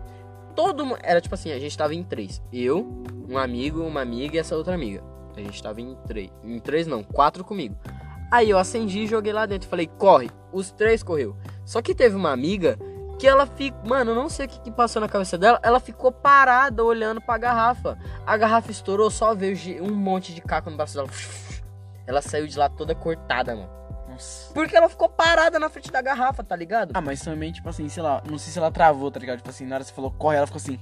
Todo 0.56 0.84
mundo. 0.84 0.98
Era 1.02 1.20
tipo 1.20 1.34
assim, 1.34 1.52
a 1.52 1.58
gente 1.58 1.76
tava 1.76 1.94
em 1.94 2.02
três. 2.02 2.42
Eu, 2.52 3.04
um 3.28 3.36
amigo, 3.36 3.82
uma 3.82 4.00
amiga 4.00 4.36
e 4.36 4.38
essa 4.38 4.56
outra 4.56 4.74
amiga. 4.74 5.04
A 5.36 5.40
gente 5.40 5.62
tava 5.62 5.80
em 5.80 5.94
três. 6.06 6.30
Em 6.42 6.58
três 6.58 6.86
não, 6.86 7.02
quatro 7.02 7.44
comigo. 7.44 7.76
Aí 8.32 8.50
eu 8.50 8.58
acendi 8.58 9.00
e 9.00 9.06
joguei 9.06 9.32
lá 9.32 9.46
dentro. 9.46 9.68
Falei, 9.68 9.86
corre. 9.86 10.30
Os 10.52 10.70
três 10.72 11.02
correu. 11.02 11.36
Só 11.64 11.82
que 11.82 11.94
teve 11.94 12.16
uma 12.16 12.32
amiga 12.32 12.78
que 13.18 13.26
ela 13.28 13.46
fica. 13.46 13.78
Mano, 13.86 14.12
eu 14.12 14.14
não 14.14 14.28
sei 14.28 14.46
o 14.46 14.48
que, 14.48 14.60
que 14.62 14.70
passou 14.70 15.00
na 15.00 15.08
cabeça 15.08 15.36
dela. 15.36 15.60
Ela 15.62 15.78
ficou 15.78 16.10
parada 16.10 16.82
olhando 16.82 17.20
pra 17.20 17.36
garrafa. 17.36 17.98
A 18.26 18.36
garrafa 18.36 18.70
estourou, 18.70 19.10
só 19.10 19.34
veio 19.34 19.84
um 19.84 19.94
monte 19.94 20.34
de 20.34 20.40
caco 20.40 20.70
no 20.70 20.76
braço 20.76 20.96
dela. 20.96 21.08
Ela 22.06 22.22
saiu 22.22 22.46
de 22.46 22.58
lá 22.58 22.68
toda 22.70 22.94
cortada, 22.94 23.54
mano. 23.54 23.78
Nossa. 24.18 24.52
Porque 24.52 24.76
ela 24.76 24.88
ficou 24.88 25.08
parada 25.08 25.60
na 25.60 25.68
frente 25.68 25.92
da 25.92 26.02
garrafa, 26.02 26.42
tá 26.42 26.56
ligado? 26.56 26.90
Ah, 26.92 27.00
mas 27.00 27.20
também, 27.20 27.52
tipo 27.52 27.68
assim, 27.68 27.88
sei 27.88 28.02
lá, 28.02 28.20
não 28.28 28.36
sei 28.36 28.52
se 28.52 28.58
ela 28.58 28.70
travou, 28.70 29.10
tá 29.12 29.20
ligado? 29.20 29.36
Tipo 29.36 29.50
assim, 29.50 29.64
na 29.64 29.76
hora 29.76 29.84
que 29.84 29.90
você 29.90 29.94
falou 29.94 30.10
corre, 30.10 30.36
ela 30.36 30.46
ficou 30.46 30.58
assim. 30.58 30.80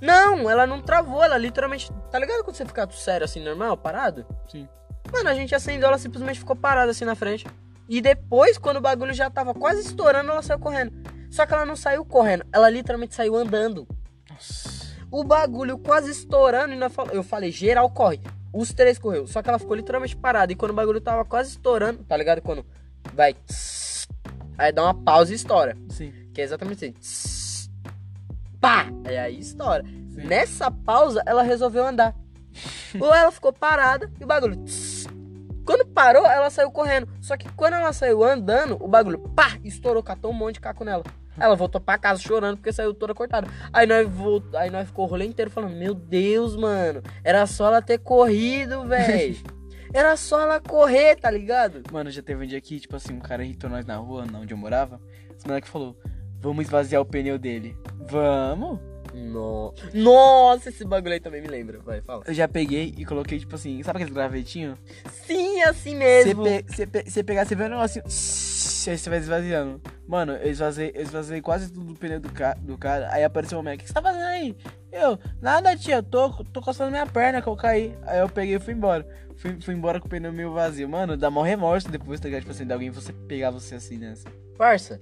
Não, 0.00 0.50
ela 0.50 0.66
não 0.66 0.82
travou, 0.82 1.22
ela 1.22 1.38
literalmente. 1.38 1.90
Tá 2.10 2.18
ligado 2.18 2.42
quando 2.42 2.56
você 2.56 2.66
fica 2.66 2.88
sério 2.90 3.24
assim, 3.24 3.40
normal, 3.40 3.76
parado? 3.76 4.26
Sim. 4.48 4.68
Mano, 5.12 5.28
a 5.28 5.34
gente 5.34 5.54
acendeu, 5.54 5.88
ela 5.88 5.98
simplesmente 5.98 6.40
ficou 6.40 6.56
parada 6.56 6.90
assim 6.90 7.04
na 7.04 7.14
frente. 7.14 7.46
E 7.88 8.00
depois, 8.00 8.58
quando 8.58 8.78
o 8.78 8.80
bagulho 8.80 9.14
já 9.14 9.30
tava 9.30 9.54
quase 9.54 9.80
estourando, 9.80 10.30
ela 10.30 10.42
saiu 10.42 10.58
correndo. 10.58 10.92
Só 11.30 11.46
que 11.46 11.54
ela 11.54 11.64
não 11.64 11.76
saiu 11.76 12.04
correndo, 12.04 12.44
ela 12.52 12.68
literalmente 12.68 13.14
saiu 13.14 13.36
andando. 13.36 13.86
Nossa. 14.28 14.88
O 15.10 15.22
bagulho 15.22 15.78
quase 15.78 16.10
estourando 16.10 16.74
e 16.74 17.16
eu 17.16 17.22
falei, 17.22 17.50
geral 17.50 17.88
corre. 17.88 18.20
Os 18.52 18.72
três 18.72 18.98
correu. 18.98 19.26
Só 19.26 19.42
que 19.42 19.48
ela 19.48 19.58
ficou 19.58 19.76
literalmente 19.76 20.16
parada. 20.16 20.52
E 20.52 20.56
quando 20.56 20.70
o 20.72 20.74
bagulho 20.74 21.00
tava 21.00 21.24
quase 21.24 21.50
estourando, 21.50 22.02
tá 22.04 22.16
ligado? 22.16 22.40
Quando 22.42 22.64
vai. 23.14 23.34
tss, 23.34 24.08
Aí 24.56 24.72
dá 24.72 24.82
uma 24.82 24.94
pausa 24.94 25.32
e 25.32 25.36
estoura. 25.36 25.76
Sim. 25.90 26.12
Que 26.32 26.40
é 26.40 26.44
exatamente 26.44 26.84
assim. 26.84 26.92
tss, 26.92 27.70
Pá! 28.60 28.86
E 29.08 29.16
aí 29.16 29.38
estoura. 29.38 29.84
Sim. 29.84 30.24
Nessa 30.26 30.70
pausa, 30.70 31.22
ela 31.26 31.42
resolveu 31.42 31.86
andar. 31.86 32.14
Ou 32.98 33.14
ela 33.14 33.30
ficou 33.30 33.52
parada 33.52 34.10
e 34.18 34.24
o 34.24 34.26
bagulho. 34.26 34.56
tss. 34.64 35.06
Quando 35.64 35.86
parou, 35.86 36.24
ela 36.26 36.48
saiu 36.48 36.70
correndo. 36.70 37.06
Só 37.20 37.36
que 37.36 37.46
quando 37.52 37.74
ela 37.74 37.92
saiu 37.92 38.24
andando, 38.24 38.82
o 38.82 38.88
bagulho 38.88 39.18
pá! 39.18 39.58
Estourou, 39.62 40.02
catou 40.02 40.30
um 40.30 40.34
monte 40.34 40.54
de 40.54 40.60
caco 40.60 40.82
nela. 40.84 41.04
Ela 41.38 41.54
voltou 41.54 41.80
pra 41.80 41.98
casa 41.98 42.20
chorando 42.20 42.56
porque 42.56 42.72
saiu 42.72 42.94
toda 42.94 43.14
cortada. 43.14 43.48
Aí 43.72 43.86
nós, 43.86 44.08
volt... 44.08 44.54
aí 44.54 44.70
nós 44.70 44.86
ficou 44.86 45.04
o 45.04 45.08
rolê 45.08 45.24
inteiro 45.26 45.50
falando: 45.50 45.76
Meu 45.76 45.94
Deus, 45.94 46.56
mano, 46.56 47.02
era 47.22 47.46
só 47.46 47.66
ela 47.68 47.82
ter 47.82 47.98
corrido, 47.98 48.84
velho. 48.86 49.36
Era 49.92 50.16
só 50.16 50.40
ela 50.40 50.60
correr, 50.60 51.16
tá 51.16 51.30
ligado? 51.30 51.82
Mano, 51.90 52.10
já 52.10 52.22
teve 52.22 52.44
um 52.44 52.46
dia 52.46 52.60
que, 52.60 52.78
tipo 52.78 52.94
assim, 52.94 53.14
um 53.14 53.20
cara 53.20 53.42
irritou 53.42 53.70
nós 53.70 53.86
na 53.86 53.96
rua, 53.96 54.26
onde 54.34 54.52
eu 54.52 54.58
morava. 54.58 55.00
Esse 55.34 55.46
moleque 55.46 55.68
falou, 55.68 55.96
vamos 56.40 56.66
esvaziar 56.66 57.00
o 57.00 57.06
pneu 57.06 57.38
dele. 57.38 57.76
Vamos? 58.10 58.78
No... 59.14 59.74
Nossa, 59.94 60.68
esse 60.68 60.84
bagulho 60.84 61.14
aí 61.14 61.20
também 61.20 61.40
me 61.40 61.48
lembra. 61.48 61.78
Vai, 61.80 62.00
fala. 62.00 62.22
Eu 62.26 62.34
já 62.34 62.46
peguei 62.46 62.94
e 62.96 63.04
coloquei, 63.04 63.38
tipo 63.38 63.54
assim, 63.54 63.82
sabe 63.82 63.98
aquele 63.98 64.14
gravetinho? 64.14 64.76
Sim, 65.26 65.62
assim 65.62 65.92
Você 65.92 65.96
mesmo. 65.96 66.44
pe 66.44 66.64
você 66.68 66.86
pe 66.86 67.10
você 67.10 67.24
pegar, 67.24 67.44
você 67.44 67.54
vê 67.54 67.64
um 67.64 67.68
negocinho. 67.68 68.04
Aí 68.88 68.98
você 68.98 69.10
vai 69.10 69.18
esvaziando. 69.18 69.80
Mano, 70.06 70.32
eu 70.32 70.50
esvazei, 70.50 70.92
eu 70.94 71.02
esvazei 71.02 71.40
quase 71.40 71.70
tudo 71.70 71.92
do 71.92 71.94
pneu 71.94 72.20
do, 72.20 72.30
ca 72.30 72.54
do 72.54 72.78
cara. 72.78 73.08
Aí 73.12 73.22
apareceu 73.22 73.58
o 73.58 73.62
moleque, 73.62 73.82
o 73.82 73.86
que 73.86 73.88
você 73.88 73.94
tá 73.94 74.02
fazendo 74.02 74.24
aí? 74.24 74.56
Eu, 74.90 75.18
nada, 75.40 75.76
tia, 75.76 76.02
tô, 76.02 76.30
tô 76.44 76.60
coçando 76.60 76.90
minha 76.90 77.06
perna 77.06 77.42
que 77.42 77.48
eu 77.48 77.56
caí. 77.56 77.96
Aí 78.02 78.20
eu 78.20 78.28
peguei 78.28 78.56
e 78.56 78.60
fui 78.60 78.74
embora. 78.74 79.06
Fui, 79.36 79.60
fui 79.60 79.74
embora 79.74 80.00
com 80.00 80.06
o 80.06 80.10
pneu 80.10 80.32
meio 80.32 80.52
vazio. 80.52 80.88
Mano, 80.88 81.16
dá 81.16 81.30
mó 81.30 81.42
remorso 81.42 81.90
depois, 81.90 82.18
tá 82.18 82.26
ligado? 82.26 82.40
Tipo 82.40 82.52
assim, 82.52 82.66
de 82.66 82.72
alguém 82.72 82.90
você 82.90 83.12
pegar 83.12 83.50
você 83.50 83.74
assim, 83.74 83.98
né? 83.98 84.14
Parça, 84.56 85.00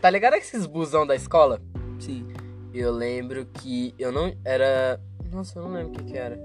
tá 0.00 0.10
ligado 0.10 0.34
esses 0.34 0.66
busão 0.66 1.06
da 1.06 1.14
escola? 1.14 1.60
Sim. 1.98 2.26
Eu 2.74 2.92
lembro 2.92 3.46
que 3.46 3.94
eu 3.98 4.12
não. 4.12 4.34
Era. 4.44 5.00
Nossa, 5.30 5.58
eu 5.58 5.62
não 5.64 5.72
lembro 5.72 5.92
o 5.92 5.94
que 5.94 6.04
que 6.04 6.18
era. 6.18 6.38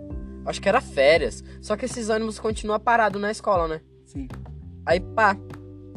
Acho 0.46 0.62
que 0.62 0.70
era 0.70 0.82
férias. 0.82 1.44
Só 1.62 1.76
que 1.76 1.86
esses 1.86 2.10
ônibus 2.10 2.40
continuam 2.40 2.80
parados 2.80 3.22
na 3.22 3.32
escola, 3.32 3.68
né? 3.68 3.82
Sim. 4.06 4.28
Aí 4.86 5.00
pá. 5.00 5.38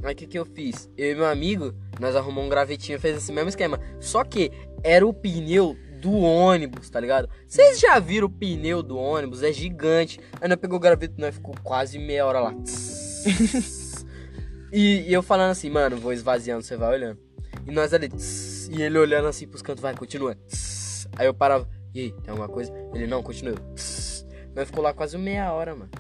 Aí 0.03 0.13
o 0.13 0.17
que 0.17 0.27
que 0.27 0.39
eu 0.39 0.45
fiz? 0.45 0.91
Eu 0.97 1.13
e 1.13 1.15
meu 1.15 1.27
amigo, 1.27 1.75
nós 1.99 2.15
arrumamos 2.15 2.47
um 2.47 2.49
gravetinho, 2.49 3.01
fez 3.01 3.17
esse 3.17 3.33
mesmo 3.33 3.49
esquema. 3.49 3.81
Só 4.01 4.25
que 4.25 4.51
era 4.83 5.07
o 5.07 5.13
pneu 5.13 5.77
do 6.01 6.13
ônibus, 6.13 6.91
tá 6.91 7.01
ligado? 7.01 7.29
Vocês 7.47 7.81
já 7.81 7.99
viram 7.99 8.27
o 8.27 8.31
pneu 8.31 8.83
do 8.83 8.97
ônibus? 8.97 9.43
É 9.43 9.53
gigante. 9.53 10.21
Aí 10.41 10.49
nós 10.49 10.59
pegou 10.59 10.77
o 10.77 10.81
graveto 10.81 11.15
nós 11.19 11.35
ficou 11.35 11.55
quase 11.63 11.99
meia 11.99 12.27
hora 12.27 12.41
lá. 12.41 12.55
e, 14.73 15.09
e 15.09 15.13
eu 15.13 15.23
falando 15.23 15.51
assim, 15.51 15.71
mano, 15.71 15.97
vou 15.97 16.13
esvaziando, 16.13 16.63
você 16.63 16.77
vai 16.77 16.95
olhando. 16.95 17.19
E 17.67 17.73
nós 17.73 17.93
ali, 17.93 18.09
tss, 18.09 18.71
e 18.73 18.83
ele 18.83 18.99
olhando 18.99 19.27
assim 19.27 19.49
pros 19.49 19.63
cantos, 19.63 19.83
vai, 19.83 19.95
continua. 19.95 20.35
tss. 20.35 21.09
Aí 21.17 21.27
eu 21.27 21.35
parava, 21.35 21.69
e 21.95 22.01
aí, 22.01 22.13
tem 22.13 22.31
alguma 22.31 22.49
coisa? 22.49 22.73
Ele, 22.95 23.07
não, 23.07 23.23
continua. 23.23 23.57
tss. 23.75 24.27
Nós 24.55 24.67
ficou 24.67 24.85
lá 24.85 24.95
quase 24.95 25.19
meia 25.19 25.53
hora, 25.53 25.75
mano. 25.75 25.91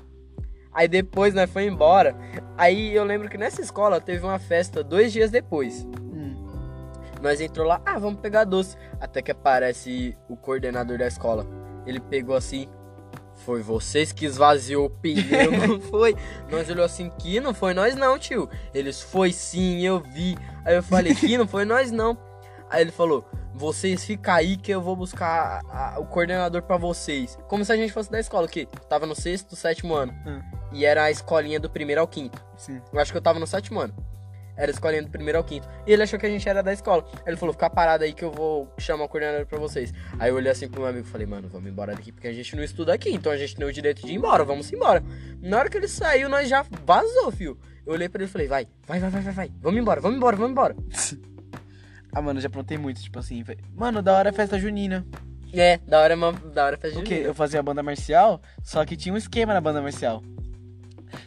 Aí 0.76 0.86
depois 0.86 1.32
nós 1.32 1.50
foi 1.50 1.64
embora. 1.64 2.14
Aí 2.54 2.94
eu 2.94 3.02
lembro 3.02 3.30
que 3.30 3.38
nessa 3.38 3.62
escola 3.62 3.98
teve 3.98 4.22
uma 4.26 4.38
festa 4.38 4.84
dois 4.84 5.10
dias 5.10 5.30
depois. 5.30 5.86
Hum. 6.12 6.36
Nós 7.22 7.40
entrou 7.40 7.66
lá, 7.66 7.80
ah, 7.86 7.98
vamos 7.98 8.20
pegar 8.20 8.44
doce. 8.44 8.76
Até 9.00 9.22
que 9.22 9.30
aparece 9.30 10.14
o 10.28 10.36
coordenador 10.36 10.98
da 10.98 11.06
escola. 11.06 11.46
Ele 11.86 11.98
pegou 11.98 12.36
assim. 12.36 12.68
Foi 13.36 13.62
vocês 13.62 14.12
que 14.12 14.26
esvaziou 14.26 14.86
o 14.86 14.90
pneu, 14.90 15.52
não 15.66 15.80
foi? 15.80 16.14
Nós 16.50 16.68
olhou 16.68 16.84
assim, 16.84 17.10
que 17.18 17.40
não 17.40 17.54
foi 17.54 17.72
nós 17.72 17.94
não, 17.94 18.18
tio. 18.18 18.48
Eles, 18.74 19.00
foi 19.00 19.32
sim, 19.32 19.80
eu 19.80 20.00
vi. 20.00 20.36
Aí 20.62 20.74
eu 20.74 20.82
falei, 20.82 21.14
que 21.14 21.38
não 21.38 21.48
foi 21.48 21.64
nós 21.64 21.90
não. 21.90 22.18
Aí 22.68 22.82
ele 22.82 22.90
falou, 22.90 23.26
vocês 23.56 24.04
ficam 24.04 24.34
aí 24.34 24.56
que 24.56 24.70
eu 24.70 24.80
vou 24.80 24.94
buscar 24.94 25.60
a- 25.68 25.94
a- 25.94 25.98
o 25.98 26.06
coordenador 26.06 26.62
pra 26.62 26.76
vocês. 26.76 27.38
Como 27.48 27.64
se 27.64 27.72
a 27.72 27.76
gente 27.76 27.92
fosse 27.92 28.10
da 28.10 28.20
escola, 28.20 28.46
o 28.46 28.48
quê? 28.48 28.68
Tava 28.88 29.06
no 29.06 29.14
sexto, 29.14 29.56
sétimo 29.56 29.94
ano. 29.94 30.12
Hum. 30.26 30.40
E 30.72 30.84
era 30.84 31.04
a 31.04 31.10
escolinha 31.10 31.58
do 31.58 31.70
primeiro 31.70 32.00
ao 32.00 32.08
quinto. 32.08 32.42
Sim. 32.56 32.80
Eu 32.92 33.00
acho 33.00 33.10
que 33.12 33.16
eu 33.18 33.22
tava 33.22 33.38
no 33.38 33.46
sétimo 33.46 33.80
ano. 33.80 33.94
Era 34.58 34.70
a 34.70 34.72
escolinha 34.72 35.02
do 35.02 35.10
primeiro 35.10 35.36
ao 35.38 35.44
quinto. 35.44 35.68
E 35.86 35.92
ele 35.92 36.02
achou 36.02 36.18
que 36.18 36.24
a 36.24 36.30
gente 36.30 36.48
era 36.48 36.62
da 36.62 36.72
escola. 36.72 37.04
Aí 37.12 37.22
ele 37.28 37.36
falou, 37.36 37.52
fica 37.52 37.68
parado 37.68 38.04
aí 38.04 38.12
que 38.14 38.24
eu 38.24 38.30
vou 38.32 38.72
chamar 38.78 39.04
o 39.04 39.08
coordenador 39.08 39.46
pra 39.46 39.58
vocês. 39.58 39.92
Aí 40.18 40.30
eu 40.30 40.34
olhei 40.36 40.50
assim 40.50 40.66
pro 40.68 40.80
meu 40.80 40.88
amigo 40.88 41.06
e 41.06 41.10
falei, 41.10 41.26
mano, 41.26 41.46
vamos 41.48 41.70
embora 41.70 41.94
daqui 41.94 42.10
porque 42.10 42.26
a 42.28 42.32
gente 42.32 42.56
não 42.56 42.62
estuda 42.64 42.94
aqui. 42.94 43.10
Então 43.10 43.30
a 43.30 43.36
gente 43.36 43.54
tem 43.54 43.66
o 43.66 43.72
direito 43.72 44.00
de 44.06 44.12
ir 44.12 44.16
embora, 44.16 44.44
vamos 44.44 44.72
embora. 44.72 45.02
Na 45.42 45.58
hora 45.58 45.68
que 45.68 45.76
ele 45.76 45.88
saiu, 45.88 46.28
nós 46.28 46.48
já 46.48 46.64
vazou, 46.84 47.30
fio. 47.30 47.58
Eu 47.86 47.92
olhei 47.92 48.08
pra 48.08 48.22
ele 48.22 48.28
e 48.30 48.32
falei, 48.32 48.48
vai, 48.48 48.66
vai, 48.86 48.98
vai, 48.98 49.10
vai, 49.10 49.22
vai, 49.22 49.32
vai. 49.32 49.52
Vamos 49.60 49.78
embora, 49.80 50.00
vamos 50.00 50.16
embora, 50.16 50.36
vamos 50.36 50.52
embora. 50.52 50.74
Ah, 52.16 52.22
mano, 52.22 52.38
eu 52.38 52.42
já 52.42 52.46
aprontei 52.46 52.78
muito, 52.78 53.02
tipo 53.02 53.18
assim. 53.18 53.44
Mano, 53.74 54.00
da 54.00 54.16
hora 54.16 54.30
é 54.30 54.32
festa 54.32 54.58
junina. 54.58 55.04
É, 55.52 55.76
da 55.86 56.00
hora, 56.00 56.14
é 56.14 56.16
uma, 56.16 56.32
da 56.32 56.64
hora 56.64 56.78
festa 56.78 56.98
O 56.98 57.02
de 57.02 57.08
quê? 57.10 57.20
Eu 57.22 57.34
fazia 57.34 57.62
banda 57.62 57.82
marcial, 57.82 58.40
só 58.64 58.82
que 58.86 58.96
tinha 58.96 59.14
um 59.14 59.18
esquema 59.18 59.52
na 59.52 59.60
banda 59.60 59.82
marcial. 59.82 60.22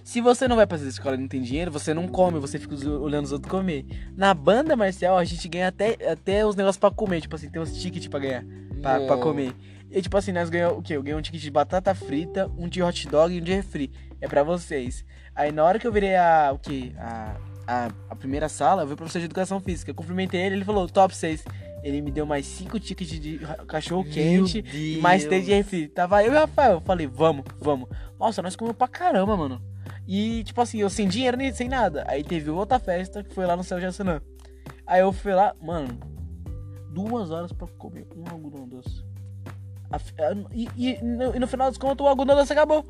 Se 0.04 0.20
você 0.20 0.48
não 0.48 0.56
vai 0.56 0.66
pra 0.66 0.78
essa 0.78 0.88
escola 0.88 1.16
e 1.16 1.20
não 1.20 1.28
tem 1.28 1.44
dinheiro, 1.44 1.70
você 1.70 1.94
não 1.94 2.08
come, 2.08 2.40
você 2.40 2.58
fica 2.58 2.74
olhando 2.90 3.26
os 3.26 3.32
outros 3.32 3.52
comer. 3.52 3.86
Na 4.18 4.34
banda 4.34 4.76
marcial, 4.76 5.16
a 5.16 5.24
gente 5.24 5.48
ganha 5.48 5.68
até, 5.68 5.96
até 6.12 6.44
os 6.44 6.56
negócios 6.56 6.80
pra 6.80 6.90
comer, 6.90 7.22
tipo 7.22 7.36
assim, 7.36 7.52
tem 7.52 7.62
uns 7.62 7.80
tickets 7.80 8.08
pra 8.08 8.20
ganhar, 8.20 8.44
pra, 8.82 9.00
pra 9.02 9.18
comer. 9.18 9.54
E 9.92 10.02
tipo 10.02 10.18
assim, 10.18 10.32
nós 10.32 10.50
ganhamos 10.50 10.80
o 10.80 10.82
quê? 10.82 10.96
Eu 10.96 11.04
ganhei 11.04 11.20
um 11.20 11.22
ticket 11.22 11.40
de 11.40 11.52
batata 11.52 11.94
frita, 11.94 12.50
um 12.58 12.68
de 12.68 12.82
hot 12.82 13.08
dog 13.08 13.32
e 13.32 13.40
um 13.40 13.44
de 13.44 13.54
refri. 13.54 13.92
É 14.20 14.28
pra 14.28 14.42
vocês. 14.42 15.06
Aí 15.36 15.52
na 15.52 15.64
hora 15.64 15.78
que 15.78 15.86
eu 15.86 15.92
virei 15.92 16.16
a. 16.16 16.52
o 16.52 16.58
quê? 16.58 16.94
A, 16.98 17.36
a, 17.70 17.92
a 18.10 18.16
primeira 18.16 18.50
sala, 18.50 18.84
eu 18.84 18.88
vi 18.88 18.94
o 18.94 18.98
professor 18.98 19.20
de 19.20 19.26
educação 19.26 19.60
física. 19.60 19.92
Eu 19.92 19.96
cumprimentei 19.96 20.42
ele, 20.42 20.56
ele 20.56 20.66
falou, 20.66 20.88
top 20.88 21.16
6. 21.16 21.44
Ele 21.84 22.02
me 22.02 22.12
deu 22.12 22.26
mais 22.26 22.46
cinco 22.46 22.78
tickets 22.80 23.20
de 23.20 23.40
cachorro 23.68 24.04
quente 24.04 24.64
e 24.74 24.98
mais 25.02 25.24
três 25.26 25.46
de 25.46 25.52
refri. 25.54 25.88
Tava 25.88 26.22
eu 26.24 26.34
e 26.34 26.36
o 26.36 26.40
Rafael. 26.40 26.74
Eu 26.74 26.82
falei, 26.82 27.08
vamos, 27.08 27.46
vamos. 27.60 27.88
Nossa, 28.20 28.42
nós 28.42 28.56
comemos 28.56 28.78
pra 28.78 28.88
caramba, 28.88 29.38
mano. 29.38 29.62
E, 30.06 30.44
tipo 30.44 30.60
assim, 30.60 30.80
eu 30.80 30.90
sem 30.90 31.08
dinheiro 31.08 31.38
nem 31.38 31.54
sem 31.54 31.70
nada. 31.70 32.04
Aí 32.08 32.24
teve 32.24 32.50
outra 32.50 32.80
festa 32.80 33.24
que 33.24 33.34
foi 33.34 33.46
lá 33.46 33.56
no 33.56 33.64
Céu 33.64 33.80
de 33.80 33.86
Assanã. 33.86 34.22
Aí 34.86 35.00
eu 35.02 35.14
fui 35.14 35.34
lá, 35.34 35.56
mano, 35.62 35.98
duas 36.92 37.32
horas 37.32 37.54
pra 37.54 37.68
comer 37.78 38.08
um 38.16 38.30
algodão 38.30 38.68
doce. 38.68 39.04
A 39.92 39.96
a- 39.98 40.36
E, 40.54 40.68
e 40.76 41.02
no, 41.04 41.36
e 41.36 41.40
no 41.40 41.48
final 41.48 41.70
das 41.70 41.78
contas, 41.78 42.06
o 42.06 42.10
algodão 42.10 42.36
doce 42.36 42.52
acabou. 42.52 42.86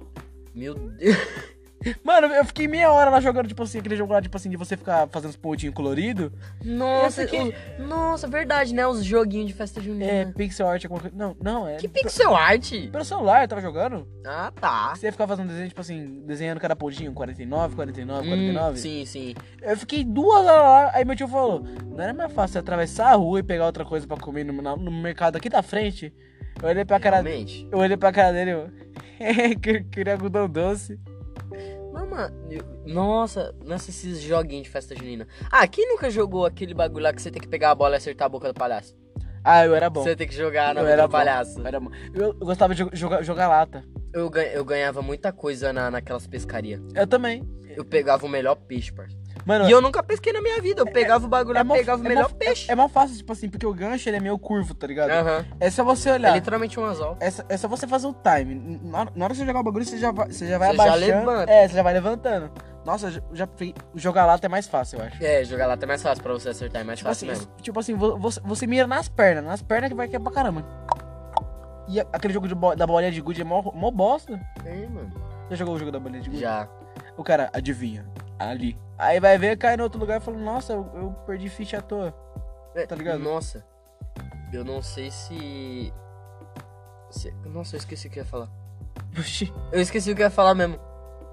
Meu 0.56 0.74
Deus. 0.74 1.16
Mano, 2.04 2.28
eu 2.28 2.44
fiquei 2.44 2.68
meia 2.68 2.92
hora 2.92 3.10
lá 3.10 3.22
jogando, 3.22 3.48
tipo 3.48 3.64
assim, 3.64 3.80
aquele 3.80 3.96
jogo 3.96 4.12
lá, 4.12 4.22
tipo 4.22 4.36
assim, 4.36 4.50
de 4.50 4.58
você 4.58 4.76
ficar 4.76 5.08
fazendo 5.08 5.30
os 5.30 5.38
pontinhos 5.38 5.74
coloridos. 5.74 6.30
Nossa, 6.64 7.22
fiquei- 7.24 7.54
o- 7.80 7.84
nossa, 7.88 8.28
verdade, 8.28 8.74
né? 8.74 8.86
Os 8.86 9.04
joguinhos 9.04 9.48
de 9.48 9.54
festa 9.54 9.80
junina. 9.82 10.12
É, 10.12 10.26
pixel 10.26 10.68
art, 10.68 10.84
alguma 10.86 11.02
coisa. 11.02 11.16
Não, 11.16 11.36
não, 11.42 11.68
é. 11.68 11.78
Que 11.78 11.88
pixel 11.88 12.36
art? 12.36 12.72
Pelo 12.92 13.06
celular, 13.06 13.44
eu 13.44 13.48
tava 13.48 13.62
jogando. 13.62 14.08
Ah, 14.26 14.52
tá. 14.60 14.94
Você 14.96 15.06
ia 15.08 15.12
ficar 15.12 15.28
fazendo 15.28 15.48
desenho, 15.48 15.70
tipo 15.70 15.82
assim, 15.82 16.22
desenhando 16.26 16.60
cada 16.60 16.76
pontinho, 16.76 17.14
49, 17.14 17.76
49, 17.76 18.28
Hum, 18.28 18.30
49. 18.30 18.78
sim, 18.80 19.06
sim. 19.06 19.36
Eu 19.62 19.78
fiquei 19.78 20.04
duas 20.04 20.46
horas 20.46 20.62
lá, 20.64 20.92
aí 20.94 21.06
meu 21.06 21.16
tio 21.16 21.28
falou, 21.28 21.62
não 21.86 22.04
era 22.04 22.14
mais 22.14 22.32
fácil 22.34 22.54
você 22.54 22.60
atravessar 22.60 23.12
a 23.12 23.16
rua 23.16 23.40
e 23.40 23.44
pegar 23.44 23.66
outra 23.66 23.86
coisa 23.86 24.06
pra 24.06 24.18
comer 24.18 24.44
no, 24.44 24.54
no 24.54 24.92
mercado 24.92 25.38
aqui 25.38 25.50
da 25.50 25.62
frente? 25.64 26.14
Eu 26.62 26.68
olhei 26.68 26.84
pra 26.84 27.00
cara 27.00 27.22
Realmente. 27.22 27.68
Eu 27.72 27.78
olhei 27.80 27.96
pra 27.96 28.12
cara 28.12 28.34
dele 28.34 28.52
e 28.52 28.54
eu. 28.54 28.70
queria 29.92 30.14
algodão 30.14 30.50
doce. 30.50 31.00
Mano. 32.10 32.36
Nossa, 32.86 33.54
nossa, 33.66 33.90
esses 33.90 34.20
joguinhos 34.22 34.64
de 34.64 34.70
festa 34.70 34.96
junina. 34.96 35.28
Ah, 35.52 35.68
quem 35.68 35.88
nunca 35.88 36.10
jogou 36.10 36.46
aquele 36.46 36.74
bagulho 36.74 37.04
lá 37.04 37.14
que 37.14 37.22
você 37.22 37.30
tem 37.32 37.42
que 37.42 37.48
pegar 37.48 37.72
a 37.72 37.76
bola 37.76 37.96
e 37.96 37.98
acertar 37.98 38.26
a 38.26 38.30
boca 38.30 38.48
do 38.48 38.54
palhaço? 38.54 38.98
Ah, 39.44 39.66
eu 39.66 39.74
era 39.76 39.90
bom. 39.90 40.04
Você 40.04 40.16
tem 40.16 40.28
que 40.28 40.36
jogar 40.36 40.74
na 40.74 40.82
eu 40.82 40.86
boca 40.86 40.94
era 40.94 41.02
do 41.04 41.08
bom. 41.08 41.12
palhaço. 41.12 41.60
Eu, 41.60 41.68
era 41.68 41.80
bom. 41.80 41.90
Eu, 42.14 42.34
gostava 42.34 42.74
de 42.76 42.84
jo- 42.84 42.90
jogar, 42.94 43.22
jogar 43.24 43.48
lata. 43.48 43.84
Eu, 44.14 44.30
eu 44.54 44.66
ganhava 44.66 45.02
muita 45.02 45.32
coisa 45.32 45.72
na, 45.72 45.90
naquelas 45.92 46.26
pescarias. 46.28 46.82
Eu 46.96 47.08
também. 47.08 47.48
Eu 47.76 47.86
pegava 47.86 48.26
o 48.26 48.30
melhor 48.30 48.56
peixe, 48.56 48.92
parça. 48.92 49.16
Mano, 49.50 49.68
E 49.68 49.72
eu 49.72 49.82
nunca 49.82 50.04
pesquei 50.04 50.32
na 50.32 50.42
minha 50.44 50.62
vida. 50.62 50.82
Eu 50.82 50.86
pegava 50.86 51.26
o 51.26 51.28
bagulho 51.28 51.58
é 51.58 51.62
e 51.62 51.64
mó- 51.64 51.74
pegava 51.74 52.00
o 52.02 52.06
é 52.06 52.10
melhor 52.10 52.30
mó- 52.30 52.36
peixe. 52.38 52.70
É, 52.70 52.74
é 52.74 52.76
mal 52.76 52.88
fácil, 52.88 53.18
tipo 53.18 53.34
assim, 53.34 53.50
porque 53.50 53.66
o 53.66 53.74
gancho 53.74 54.08
ele 54.08 54.18
é 54.18 54.20
meio 54.20 54.38
curvo, 54.38 54.76
tá 54.76 54.86
ligado? 54.86 55.10
Aham. 55.10 55.44
É 55.60 55.72
só 55.72 55.84
você 55.84 56.10
É 56.10 56.14
olhar. 56.14 56.36
literalmente 56.36 56.80
um 56.80 56.86
anzol. 56.86 57.18
É 57.20 57.32
só, 57.32 57.44
é 57.50 57.58
só 57.58 57.68
você 57.68 57.88
fazer 57.88 58.06
o 58.06 58.14
time. 58.14 58.80
Na 58.84 59.00
hora, 59.00 59.12
na 59.16 59.26
hora 59.26 59.34
que 59.34 59.40
você 59.40 59.46
jogar 59.48 59.60
o 59.60 59.64
bagulho, 59.64 59.84
você 59.86 59.98
já 59.98 60.12
vai, 60.12 60.28
você 60.32 60.48
já 60.48 60.58
vai 60.60 60.70
Você 60.70 60.78
já 60.78 60.84
abaixando. 60.84 61.08
levanta. 61.32 61.52
É, 61.52 61.68
você 61.68 61.74
já 61.74 61.82
vai 61.82 61.94
levantando. 61.94 62.52
Nossa, 62.86 63.10
já, 63.12 63.22
já 63.34 63.48
jogar 63.96 64.26
lata 64.28 64.46
é 64.46 64.50
mais 64.50 64.68
fácil, 64.68 65.00
eu 65.00 65.06
acho. 65.06 65.24
É, 65.24 65.44
jogar 65.44 65.66
lá 65.66 65.76
tá 65.76 65.88
mais 65.88 66.02
fácil 66.04 66.24
pra 66.24 66.34
você 66.34 66.50
acertar, 66.50 66.82
é 66.82 66.84
mais 66.86 67.00
Tipo 67.00 67.10
fácil 67.10 67.32
assim, 67.32 67.40
mesmo. 67.42 67.54
tipo 67.62 67.80
assim, 67.80 67.94
vo- 67.96 68.18
você, 68.20 68.40
você 68.44 68.68
mira 68.68 68.86
nas 68.86 69.10
pernas. 69.10 69.44
Nas 69.44 69.62
pernas 69.64 69.90
que 69.90 69.96
vai 69.96 70.08
quebrar 70.08 70.32
pra 70.32 70.44
caramba. 70.44 70.64
E 71.88 72.00
aquele 72.00 72.34
jogo 72.34 72.48
bo- 72.56 72.76
da 72.76 72.86
bolinha 72.86 73.12
de 73.12 73.20
gude 73.20 73.42
é 73.42 73.44
mó, 73.44 73.62
mó 73.74 73.90
bosta. 73.90 74.40
É, 74.64 74.86
mano. 74.88 75.12
Já 75.50 75.56
jogou 75.56 75.74
o 75.74 75.80
jogo 75.80 75.92
da 75.92 76.00
bolinha 76.00 76.22
de 76.22 76.30
gude? 76.30 76.42
Já. 76.42 76.68
O 77.18 77.24
cara, 77.24 77.50
adivinha, 77.52 78.06
ali. 78.38 78.78
Aí 79.00 79.20
vai 79.20 79.38
ver, 79.38 79.58
cai 79.58 79.78
no 79.78 79.84
outro 79.84 80.00
lugar 80.00 80.20
e 80.20 80.24
fala, 80.24 80.38
nossa, 80.38 80.74
eu, 80.74 80.90
eu 80.94 81.12
perdi 81.26 81.48
ficha 81.50 81.78
à 81.78 81.82
toa. 81.82 82.14
É, 82.76 82.86
Tá 82.86 82.96
ligado? 82.96 83.20
Nossa. 83.20 83.66
Eu 84.52 84.64
não 84.66 84.82
sei 84.82 85.10
se... 85.10 85.94
se- 87.10 87.34
Nossa, 87.46 87.76
eu 87.76 87.80
esqueci 87.80 88.08
o 88.08 88.12
que 88.12 88.20
eu 88.20 88.24
ia 88.24 88.30
falar. 88.30 88.50
Oxi. 89.18 89.54
Eu 89.72 89.80
esqueci 89.82 90.12
o 90.12 90.16
que 90.16 90.22
eu 90.22 90.26
ia 90.26 90.30
falar 90.30 90.54
mesmo. 90.54 90.78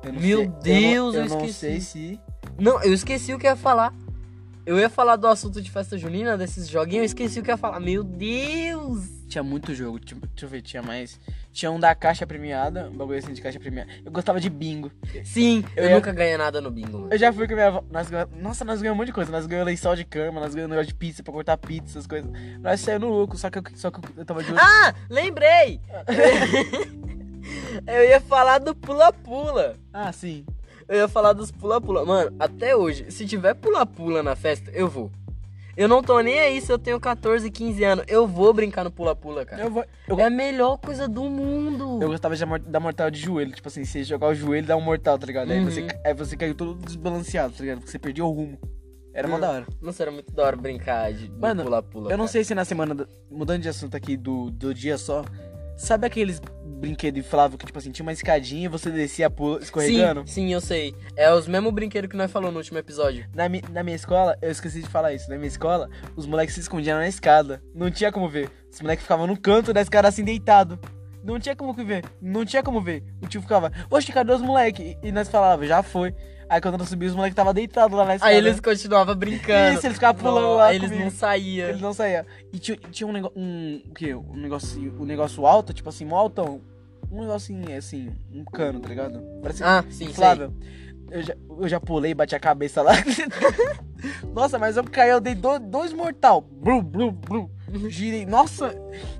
Eu 0.05 0.13
não 0.13 0.21
Meu 0.21 0.39
sei- 0.39 0.47
Deus, 0.63 1.15
eu 1.15 1.23
eu 1.23 1.29
não, 1.29 1.35
eu 1.37 1.41
não 1.41 1.47
esqueci. 1.47 1.53
sei 1.53 1.81
se... 1.81 2.21
Não, 2.59 2.83
eu 2.83 2.93
esqueci 2.93 3.35
o 3.35 3.39
que 3.39 3.47
eu 3.47 3.51
ia 3.51 3.57
falar. 3.57 3.93
Eu 4.67 4.79
ia 4.81 4.91
falar 4.91 5.15
do 5.15 5.29
assunto 5.29 5.63
de 5.63 5.71
festa 5.71 5.97
junina, 5.97 6.37
desses 6.37 6.69
joguinhos, 6.69 7.03
eu 7.03 7.05
esqueci 7.05 7.39
o 7.39 7.43
que 7.43 7.51
eu 7.51 7.55
ia 7.55 7.57
falar. 7.57 7.79
Meu 7.79 8.03
Deus! 8.03 9.05
Tinha 9.29 9.43
muito 9.43 9.73
jogo, 9.75 9.99
deixa 10.01 10.17
eu 10.43 10.49
ver, 10.49 10.61
tinha 10.61 10.83
mais. 10.83 11.21
Tinha 11.53 11.71
um 11.71 11.79
da 11.79 11.95
caixa 11.95 12.27
premiada, 12.27 12.89
um 12.89 12.97
bagulho 12.97 13.19
assim 13.19 13.33
de 13.33 13.41
caixa 13.41 13.59
premiada. 13.61 13.89
Eu 14.05 14.11
gostava 14.11 14.41
de 14.41 14.51
bingo. 14.51 14.91
Sim, 15.25 15.65
eu, 15.77 15.85
Eu 15.85 15.91
ia- 15.91 15.95
nunca 15.97 16.13
ganhei 16.13 16.37
nada 16.37 16.61
no 16.61 16.71
bingo, 16.71 16.99
mano. 16.99 17.13
Eu 17.13 17.19
já 17.19 17.33
fui 17.33 17.47
com 17.47 17.53
a 17.53 17.57
minha 17.57 17.69
avó. 17.69 17.85
Nós 17.91 18.09
ganhamos, 18.11 18.37
nossa, 18.41 18.65
nós 18.65 18.81
ganhamos 18.83 18.97
um 18.97 18.99
monte 19.03 19.07
de 19.09 19.13
coisa. 19.13 19.31
Nós 19.33 19.47
ganhamos 19.47 19.67
lençol 19.71 19.95
de 19.97 20.05
cama, 20.05 20.41
nós 20.41 20.55
ganhamos 20.55 20.71
negócio 20.71 20.89
de 20.93 20.95
pizza 20.95 21.23
pra 21.23 21.33
cortar 21.33 21.57
pizza, 21.57 21.93
essas 21.99 22.07
coisas. 22.07 22.31
Nós 22.61 22.81
saímos 22.81 23.09
no 23.09 23.17
lucro, 23.21 23.39
só 23.39 23.49
que 23.51 23.59
eu, 23.59 23.63
só 23.75 23.91
que 23.91 24.01
eu 24.17 24.25
tava 24.25 24.43
de 24.43 24.51
olho. 24.51 24.61
Ah, 24.61 24.95
lembrei! 25.09 25.81
eu 27.87 28.05
ia 28.05 28.21
falar 28.21 28.59
do 28.59 28.75
pula-pula. 28.75 29.77
Ah, 29.93 30.13
sim. 30.13 30.45
Eu 30.89 30.97
ia 30.99 31.09
falar 31.09 31.33
dos 31.33 31.51
pula-pula. 31.51 32.05
Mano, 32.05 32.35
até 32.39 32.77
hoje, 32.77 33.07
se 33.11 33.27
tiver 33.27 33.55
pula-pula 33.55 34.23
na 34.23 34.37
festa, 34.37 34.71
eu 34.73 34.89
vou. 34.89 35.11
Eu 35.77 35.89
não 35.89 36.03
tô 36.03 36.19
nem 36.21 36.39
aí 36.39 36.59
se 36.61 36.73
eu 36.73 36.79
tenho 36.79 36.99
14, 36.99 37.51
15 37.51 37.85
anos. 37.85 38.05
Eu 38.09 38.27
vou 38.27 38.53
brincar 38.55 38.83
no 38.85 38.91
pula-pula, 38.91 39.45
cara. 39.45 39.63
Eu, 39.63 39.71
vou, 39.71 39.85
eu, 40.09 40.19
É 40.19 40.25
a 40.25 40.31
melhor 40.31 40.79
coisa 40.79 41.07
do 41.07 41.25
mundo. 41.25 41.99
eu 42.03 42.09
gostava 42.09 42.35
de 42.35 42.45
dar 42.67 42.81
mortal 42.81 43.11
de 43.11 43.21
joelho. 43.21 43.53
Tipo 43.53 43.69
assim, 43.69 43.85
você 43.85 44.03
jogar 44.03 44.29
o 44.29 44.35
joelho 44.35 44.67
dá 44.67 44.75
um 44.77 44.81
mortal, 44.81 45.19
tá 45.19 45.27
ligado? 45.27 45.51
Aí, 45.51 45.59
Uhum. 45.59 45.65
você, 45.71 45.87
aí 46.05 46.15
você 46.15 46.35
caiu 46.37 46.55
todo 46.55 46.75
desbalanceado, 46.77 47.53
tá 47.53 47.61
ligado? 47.61 47.79
Porque 47.79 47.91
você 47.91 47.99
perdia 47.99 48.25
o 48.25 48.31
rumo. 48.31 48.59
Era 49.13 49.29
Hum. 49.29 49.39
da 49.41 49.51
hora. 49.51 49.67
Nossa, 49.83 50.03
era 50.03 50.11
muito 50.11 50.33
da 50.33 50.45
hora 50.45 50.57
brincar 50.57 51.13
de 51.13 51.29
pula-pula. 51.29 52.07
Eu 52.11 52.17
não 52.17 52.25
cara. 52.25 52.29
sei 52.29 52.45
se 52.45 52.55
na 52.55 52.65
semana, 52.65 52.95
do- 52.95 53.09
mudando 53.31 53.61
de 53.61 53.69
assunto 53.69 53.95
aqui 53.97 54.17
do, 54.17 54.51
do 54.51 54.73
dia 54.73 54.97
só, 54.97 55.25
sabe 55.77 56.07
aqueles 56.07 56.41
brinquedos 56.77 57.21
infláveis 57.21 57.59
que, 57.59 57.67
tipo 57.67 57.79
assim, 57.79 57.91
tinha 57.91 58.05
uma 58.05 58.13
escadinha 58.13 58.67
e 58.67 58.69
você 58.69 58.91
descia 58.91 59.29
pula, 59.31 59.61
escorregando? 59.61 60.21
Sim, 60.21 60.47
sim, 60.47 60.53
eu 60.53 60.61
sei. 60.61 60.95
É 61.17 61.33
os 61.33 61.47
mesmos 61.49 61.73
brinquedos 61.73 62.11
que 62.11 62.17
nós 62.17 62.31
falou 62.31 62.53
no 62.53 62.59
último 62.59 62.79
episódio. 62.79 63.27
Na, 63.35 63.49
mi, 63.49 63.63
na 63.71 63.83
minha 63.83 63.97
escola, 63.97 64.37
eu 64.43 64.51
esqueci 64.51 64.83
de 64.83 64.89
falar 64.89 65.13
isso, 65.13 65.29
na 65.29 65.37
minha 65.37 65.49
escola, 65.49 65.89
os 66.15 66.27
moleques 66.27 66.55
se 66.55 66.61
escondiam 66.61 66.99
na 66.99 67.09
escada. 67.09 67.63
Não 67.75 67.91
tinha 67.91 68.13
como 68.13 68.29
ver. 68.29 68.51
Os 68.73 68.81
moleques 68.81 69.03
ficavam 69.03 69.27
no 69.27 69.39
canto 69.39 69.73
da 69.73 69.81
escada 69.81 70.09
assim, 70.09 70.23
deitado. 70.23 70.79
Não 71.25 71.41
tinha 71.41 71.57
como 71.57 71.73
ver, 71.73 72.05
não 72.23 72.45
tinha 72.45 72.63
como 72.63 72.81
ver. 72.81 73.03
O 73.21 73.27
tio 73.27 73.43
ficava, 73.43 73.73
poxa, 73.89 74.13
cadê 74.13 74.33
os 74.33 74.41
moleques? 74.41 74.97
E, 75.03 75.09
e 75.09 75.13
nós 75.13 75.29
falávamos, 75.29 75.67
já 75.67 75.83
foi. 75.83 76.15
Aí 76.49 76.61
quando 76.61 76.79
nós 76.79 76.89
subimos, 76.89 77.13
os 77.13 77.17
moleques 77.17 77.33
estavam 77.33 77.53
deitados 77.53 77.97
lá 77.97 78.05
na 78.05 78.15
escada. 78.17 78.31
Aí 78.33 78.39
eles 78.39 78.61
continuavam 78.61 79.15
brincando. 79.17 79.77
Isso, 79.79 79.87
eles 79.87 79.97
ficavam 79.97 80.21
pulando 80.23 80.45
Não, 80.45 80.55
lá 80.55 80.73
eles 80.73 80.89
comigo. 80.89 81.05
não 81.05 81.11
saíam. 81.11 81.69
Eles 81.69 81.81
não 81.81 81.93
saíam. 81.93 82.25
E 82.53 82.59
tinha, 82.59 82.77
tinha 82.91 83.07
um 83.07 83.13
negócio. 83.13 83.39
Um, 83.39 83.83
o 83.91 83.95
quê? 83.95 84.15
Um 84.15 84.37
negócio, 84.37 84.95
um 85.01 85.05
negócio 85.05 85.45
alto, 85.47 85.73
tipo 85.73 85.89
assim, 85.89 86.05
mó 86.05 86.17
altão. 86.17 86.61
Um 87.11 87.21
negocinho 87.21 87.77
assim, 87.77 88.11
um 88.33 88.45
cano, 88.45 88.81
tá 88.81 88.89
ligado? 88.89 89.21
Parece 89.43 89.63
Ah, 89.65 89.85
sim, 89.89 89.91
sei. 89.99 90.07
inflável. 90.09 90.53
Eu 91.11 91.23
já, 91.23 91.35
eu 91.61 91.69
já 91.69 91.81
pulei, 91.81 92.15
bati 92.15 92.35
a 92.35 92.41
cabeça 92.41 92.83
lá. 92.83 92.93
Nossa, 94.35 94.59
mas 94.59 94.77
eu 94.77 94.85
caí, 94.85 95.11
eu 95.11 95.21
dei 95.21 95.35
do- 95.35 95.59
dois 95.59 95.93
mortal. 95.93 96.41
Blu, 96.41 96.83
blu, 96.83 97.13
blu. 97.13 97.51
Girei. 97.89 98.27
Nossa, 98.27 98.75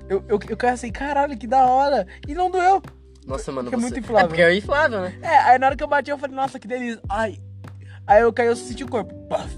eu, 0.09 0.23
eu, 0.27 0.39
eu 0.49 0.57
caí 0.57 0.71
assim, 0.71 0.91
caralho, 0.91 1.37
que 1.37 1.47
da 1.47 1.65
hora. 1.65 2.05
E 2.27 2.33
não 2.33 2.49
doeu. 2.51 2.81
Nossa, 3.27 3.51
mano, 3.51 3.69
Porque 3.69 3.75
é 3.75 3.77
você... 3.79 3.93
muito 3.93 3.99
inflável. 3.99 4.25
É 4.25 4.27
porque 4.29 4.41
é 4.41 4.55
inflável, 4.55 5.01
né? 5.01 5.19
É, 5.21 5.37
aí 5.39 5.59
na 5.59 5.67
hora 5.67 5.75
que 5.75 5.83
eu 5.83 5.87
bati, 5.87 6.09
eu 6.09 6.17
falei, 6.17 6.35
nossa, 6.35 6.57
que 6.59 6.67
delícia. 6.67 7.01
Ai. 7.09 7.37
Aí 8.07 8.21
eu 8.21 8.31
caí, 8.31 8.47
eu 8.47 8.55
senti 8.55 8.83
o 8.83 8.87
corpo. 8.87 9.13
Paf. 9.27 9.53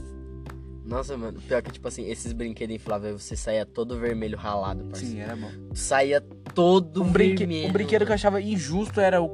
Nossa, 0.83 1.15
mano, 1.15 1.39
pior 1.39 1.61
que, 1.61 1.71
tipo 1.71 1.87
assim, 1.87 2.09
esses 2.09 2.33
brinquedos 2.33 2.75
infláveis, 2.75 3.21
você 3.21 3.35
saía 3.35 3.63
todo 3.63 3.99
vermelho 3.99 4.35
ralado, 4.35 4.83
parceiro. 4.85 5.13
Sim, 5.13 5.21
era 5.21 5.35
bom. 5.35 5.51
Saía 5.75 6.19
todo 6.55 7.03
Um, 7.03 7.11
brinque, 7.11 7.45
vermelho. 7.45 7.69
um 7.69 7.71
brinquedo 7.71 8.05
que 8.05 8.11
eu 8.11 8.15
achava 8.15 8.41
injusto 8.41 8.99
era 8.99 9.21
o, 9.21 9.31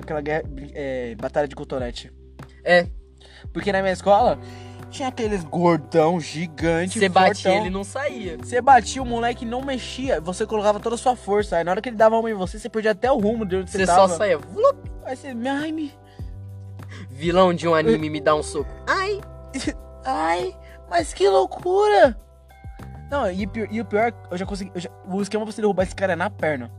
aquela 0.00 0.20
guerra, 0.20 0.42
é, 0.74 1.14
batalha 1.14 1.46
de 1.46 1.54
cotonete. 1.54 2.12
É, 2.64 2.88
Porque 3.52 3.70
na 3.70 3.80
minha 3.80 3.92
escola 3.92 4.40
tinha 4.92 5.08
aqueles 5.08 5.42
gordão 5.42 6.20
gigante. 6.20 6.98
você 6.98 7.08
batia, 7.08 7.54
ele 7.56 7.70
não 7.70 7.82
saía. 7.82 8.36
Você 8.38 8.60
batia, 8.60 9.02
o 9.02 9.06
moleque 9.06 9.44
não 9.44 9.62
mexia, 9.62 10.20
você 10.20 10.46
colocava 10.46 10.78
toda 10.78 10.94
a 10.94 10.98
sua 10.98 11.16
força. 11.16 11.56
Aí 11.56 11.64
na 11.64 11.70
hora 11.72 11.80
que 11.80 11.88
ele 11.88 11.96
dava 11.96 12.16
uma 12.16 12.30
em 12.30 12.34
você, 12.34 12.58
você 12.58 12.68
perdia 12.68 12.90
até 12.92 13.10
o 13.10 13.18
rumo 13.18 13.44
de 13.46 13.56
onde 13.56 13.70
você, 13.70 13.78
Você 13.78 13.86
tava. 13.86 14.08
só 14.08 14.16
saía. 14.18 14.38
Vlup. 14.38 14.76
Aí 15.04 15.16
você, 15.16 15.28
ai, 15.48 15.72
me... 15.72 15.92
Vilão 17.10 17.52
de 17.54 17.66
um 17.66 17.74
anime 17.74 18.08
me 18.10 18.20
dá 18.20 18.34
um 18.34 18.42
soco. 18.42 18.70
Ai! 18.86 19.20
ai, 20.04 20.56
mas 20.90 21.12
que 21.14 21.28
loucura! 21.28 22.16
Não, 23.10 23.30
e, 23.30 23.44
o 23.44 23.48
pior- 23.48 23.68
e 23.70 23.80
o 23.80 23.84
pior, 23.84 24.12
eu 24.30 24.38
já 24.38 24.46
consegui. 24.46 24.70
eu 24.74 24.80
já- 24.80 24.90
o 25.06 25.20
esquema 25.20 25.44
pra 25.44 25.52
você 25.52 25.60
derrubar 25.60 25.82
esse 25.84 25.94
cara 25.94 26.14
é 26.14 26.16
na 26.16 26.30
perna. 26.30 26.70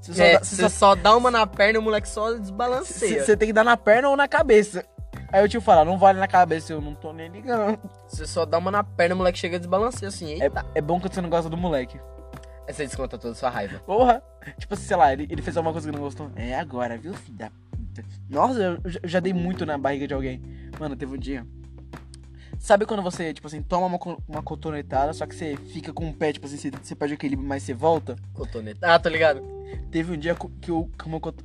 Você 0.00 0.14
só, 0.14 0.22
É, 0.22 0.32
dá, 0.34 0.38
você 0.44 0.56
você 0.56 0.62
só- 0.62 0.68
só 0.68 0.94
dá 0.94 1.16
uma 1.16 1.30
na 1.30 1.46
perna 1.46 1.78
e 1.78 1.80
o 1.80 1.82
moleque 1.82 2.08
só 2.08 2.28
você- 2.32 2.40
desbalanceia. 2.40 3.24
você 3.24 3.36
tem 3.36 3.48
que 3.48 3.52
dar 3.52 3.64
na 3.64 3.76
perna 3.76 4.08
ou 4.08 4.16
na 4.16 4.26
cabeça. 4.28 4.84
Aí 5.32 5.44
o 5.44 5.48
tio 5.48 5.60
fala, 5.60 5.84
não 5.84 5.98
vale 5.98 6.18
na 6.18 6.28
cabeça, 6.28 6.72
eu 6.72 6.80
não 6.80 6.94
tô 6.94 7.12
nem 7.12 7.28
ligando. 7.28 7.78
Você 8.08 8.26
só 8.26 8.44
dá 8.46 8.58
uma 8.58 8.70
na 8.70 8.84
perna 8.84 9.12
e 9.12 9.14
o 9.14 9.18
moleque 9.18 9.38
chega 9.38 9.56
e 9.56 9.58
desbalanceia 9.58 10.08
assim. 10.08 10.40
É, 10.40 10.44
Eita. 10.44 10.64
é 10.74 10.80
bom 10.80 11.00
quando 11.00 11.12
você 11.14 11.20
não 11.20 11.28
gosta 11.30 11.50
do 11.50 11.56
moleque. 11.56 11.98
Aí 12.68 12.72
você 12.74 12.84
desconta 12.84 13.18
toda 13.18 13.32
a 13.32 13.36
sua 13.36 13.50
raiva. 13.50 13.78
Porra! 13.80 14.22
Tipo 14.58 14.74
assim, 14.74 14.84
sei 14.84 14.96
lá, 14.96 15.12
ele, 15.12 15.26
ele 15.30 15.42
fez 15.42 15.56
alguma 15.56 15.72
coisa 15.72 15.88
que 15.88 15.94
não 15.96 16.02
gostou. 16.02 16.30
É 16.36 16.54
agora, 16.54 16.96
viu, 16.96 17.12
filho 17.14 17.36
da 17.38 17.50
puta? 17.70 18.04
Nossa, 18.28 18.60
eu, 18.60 18.78
eu 18.84 19.08
já- 19.08 19.20
dei 19.20 19.32
muito 19.32 19.66
na 19.66 19.76
barriga 19.76 20.06
de 20.06 20.14
alguém. 20.14 20.40
Mano, 20.78 20.96
teve 20.96 21.14
um 21.14 21.18
dia. 21.18 21.46
Sabe 22.58 22.86
quando 22.86 23.02
você, 23.02 23.34
tipo 23.34 23.46
assim, 23.46 23.62
toma 23.62 23.86
uma, 23.86 23.98
uma 24.26 24.42
cotonetada, 24.42 25.12
só 25.12 25.26
que 25.26 25.34
você 25.34 25.56
fica 25.56 25.92
com 25.92 26.08
o 26.08 26.14
pé, 26.14 26.32
tipo 26.32 26.46
assim, 26.46 26.56
você, 26.56 26.70
você 26.70 26.94
perde 26.94 27.14
o 27.14 27.16
equilíbrio, 27.16 27.46
mas 27.46 27.62
você 27.62 27.74
volta? 27.74 28.16
Cotoneta. 28.32 28.78
Ah, 28.82 28.98
tô 28.98 29.08
ligado. 29.08 29.42
Teve 29.90 30.12
um 30.12 30.16
dia 30.16 30.34
que 30.34 30.46
o, 30.46 30.48
que, 30.60 30.72
o, 30.72 30.84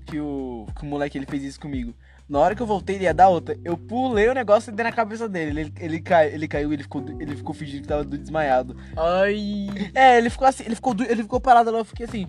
que 0.06 0.20
o, 0.20 0.66
que 0.76 0.84
o 0.84 0.86
moleque 0.86 1.18
ele 1.18 1.26
fez 1.26 1.44
isso 1.44 1.60
comigo. 1.60 1.94
Na 2.32 2.40
hora 2.40 2.56
que 2.56 2.62
eu 2.62 2.66
voltei, 2.66 2.96
ele 2.96 3.04
ia 3.04 3.14
dar 3.14 3.28
outra. 3.28 3.60
Eu 3.62 3.76
pulei 3.78 4.30
o 4.30 4.34
negócio 4.34 4.72
e 4.72 4.74
dei 4.74 4.86
na 4.86 4.92
cabeça 4.94 5.28
dele. 5.28 5.60
Ele, 5.60 5.74
ele, 5.78 6.00
cai, 6.02 6.34
ele 6.34 6.48
caiu, 6.48 6.72
ele 6.72 6.82
ficou, 6.84 7.04
ele 7.20 7.36
ficou 7.36 7.54
fingindo 7.54 7.82
que 7.82 7.88
tava 7.90 8.06
do- 8.06 8.18
desmaiado. 8.18 8.74
Ai. 8.96 9.68
É, 9.94 10.18
ele 10.18 10.30
ficou 10.30 10.48
assim, 10.48 10.64
ele 10.64 10.76
ficou, 10.76 10.96
ele 11.02 11.24
ficou 11.24 11.42
parado 11.42 11.70
lá, 11.70 11.80
eu 11.80 11.84
fiquei 11.86 12.06
assim. 12.06 12.26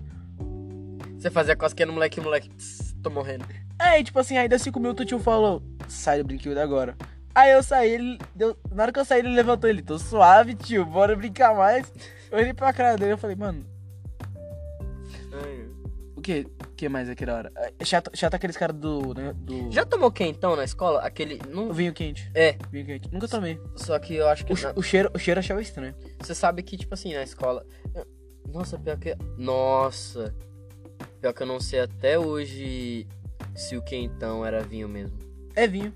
Você 1.17 1.31
fazia 1.31 1.55
cosquinha 1.55 1.85
no 1.85 1.93
moleque 1.93 2.19
e 2.19 2.23
moleque. 2.23 2.49
Tô 3.01 3.09
morrendo. 3.09 3.45
Aí, 3.79 4.03
tipo 4.03 4.19
assim, 4.19 4.35
aí 4.35 4.49
deu 4.49 4.59
cinco 4.59 4.77
minutos 4.77 5.05
o 5.05 5.07
tio 5.07 5.19
falou, 5.19 5.63
sai 5.87 6.17
do 6.17 6.25
brinquedo 6.27 6.57
agora. 6.57 6.97
Aí 7.33 7.51
eu 7.51 7.63
saí, 7.63 7.91
ele 7.91 8.19
deu. 8.35 8.57
Na 8.73 8.83
hora 8.83 8.91
que 8.91 8.99
eu 8.99 9.05
saí, 9.05 9.19
ele 9.19 9.29
levantou 9.29 9.69
ele, 9.69 9.81
tô 9.81 9.97
suave, 9.97 10.53
tio, 10.53 10.85
bora 10.85 11.15
brincar 11.15 11.55
mais. 11.55 11.89
Eu 12.29 12.39
olhei 12.39 12.53
pra 12.53 12.73
cara 12.73 12.97
dele 12.97 13.13
e 13.13 13.17
falei, 13.17 13.37
mano, 13.37 13.65
Ai. 15.31 15.65
o 16.17 16.21
que? 16.21 16.45
O 16.73 16.75
que 16.75 16.89
mais 16.89 17.07
aqui 17.07 17.23
da 17.23 17.35
hora? 17.35 17.51
É 17.77 17.85
chato, 17.85 18.09
chato 18.15 18.33
aqueles 18.33 18.57
caras 18.57 18.75
do. 18.75 19.13
né, 19.13 19.31
do 19.35 19.71
Já 19.71 19.85
tomou 19.85 20.11
quentão 20.11 20.55
na 20.55 20.63
escola? 20.63 21.01
Aquele. 21.01 21.39
Não... 21.47 21.69
o 21.69 21.73
vinho 21.73 21.93
quente. 21.93 22.31
É, 22.33 22.57
Vinho 22.71 22.85
quente. 22.87 23.09
Nunca 23.13 23.27
tomei. 23.27 23.61
só 23.75 23.97
que 23.99 24.15
eu 24.15 24.27
acho 24.27 24.43
que. 24.43 24.51
O, 24.53 24.59
na- 24.59 24.73
o 24.75 24.81
cheiro, 24.81 25.11
o 25.13 25.19
cheiro 25.19 25.39
achava 25.39 25.61
estranho. 25.61 25.93
Você 26.19 26.33
sabe 26.33 26.63
que, 26.63 26.75
tipo 26.75 26.93
assim, 26.95 27.13
na 27.13 27.21
escola. 27.21 27.63
Nossa, 28.51 28.77
pior 28.79 28.97
que. 28.97 29.15
Nossa. 29.37 30.33
Pior 31.21 31.31
que 31.31 31.43
eu 31.43 31.47
não 31.47 31.59
sei 31.59 31.79
até 31.81 32.17
hoje 32.17 33.07
se 33.55 33.77
o 33.77 33.81
quentão 33.83 34.43
era 34.43 34.63
vinho 34.63 34.89
mesmo. 34.89 35.17
É 35.55 35.67
vinho. 35.67 35.93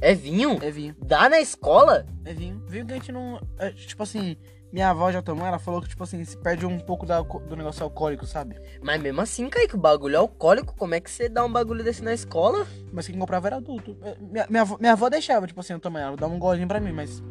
É 0.00 0.14
vinho? 0.14 0.58
É 0.62 0.70
vinho. 0.70 0.94
Dá 1.04 1.28
na 1.28 1.40
escola? 1.40 2.06
É 2.24 2.32
vinho. 2.32 2.62
Vinho 2.68 2.86
que 2.86 2.92
a 2.92 2.96
gente 2.96 3.10
não. 3.10 3.40
é, 3.58 3.70
tipo 3.72 4.02
assim, 4.04 4.36
minha 4.72 4.90
avó 4.90 5.10
já 5.10 5.20
tomou, 5.22 5.46
ela 5.46 5.58
falou 5.58 5.80
que, 5.82 5.88
tipo 5.88 6.02
assim, 6.04 6.24
se 6.24 6.36
perde 6.36 6.64
um 6.66 6.78
pouco 6.78 7.04
da- 7.06 7.20
do 7.22 7.56
negócio 7.56 7.82
alcoólico, 7.82 8.24
sabe? 8.26 8.56
Mas 8.82 9.00
mesmo 9.02 9.20
assim, 9.20 9.48
Kaique, 9.48 9.74
o 9.74 9.78
bagulho 9.78 10.14
é 10.14 10.18
alcoólico. 10.18 10.74
Como 10.76 10.94
é 10.94 11.00
que 11.00 11.10
você 11.10 11.28
dá 11.28 11.44
um 11.44 11.52
bagulho 11.52 11.82
desse 11.84 12.02
na 12.02 12.12
escola? 12.14 12.66
Mas 12.92 13.06
quem 13.06 13.18
comprava 13.18 13.48
era 13.48 13.56
adulto. 13.56 13.96
É, 14.02 14.16
Minha, 14.20 14.46
minha, 14.48 14.62
avó, 14.62 14.76
minha 14.78 14.92
avó 14.92 15.08
deixava, 15.08 15.46
tipo 15.46 15.60
assim, 15.60 15.72
eu 15.72 15.80
tomar, 15.80 16.00
ela 16.00 16.16
dava 16.16 16.32
um 16.32 16.38
golinho 16.38 16.68
pra 16.68 16.80
mim, 16.80 16.92
mas. 16.92 17.22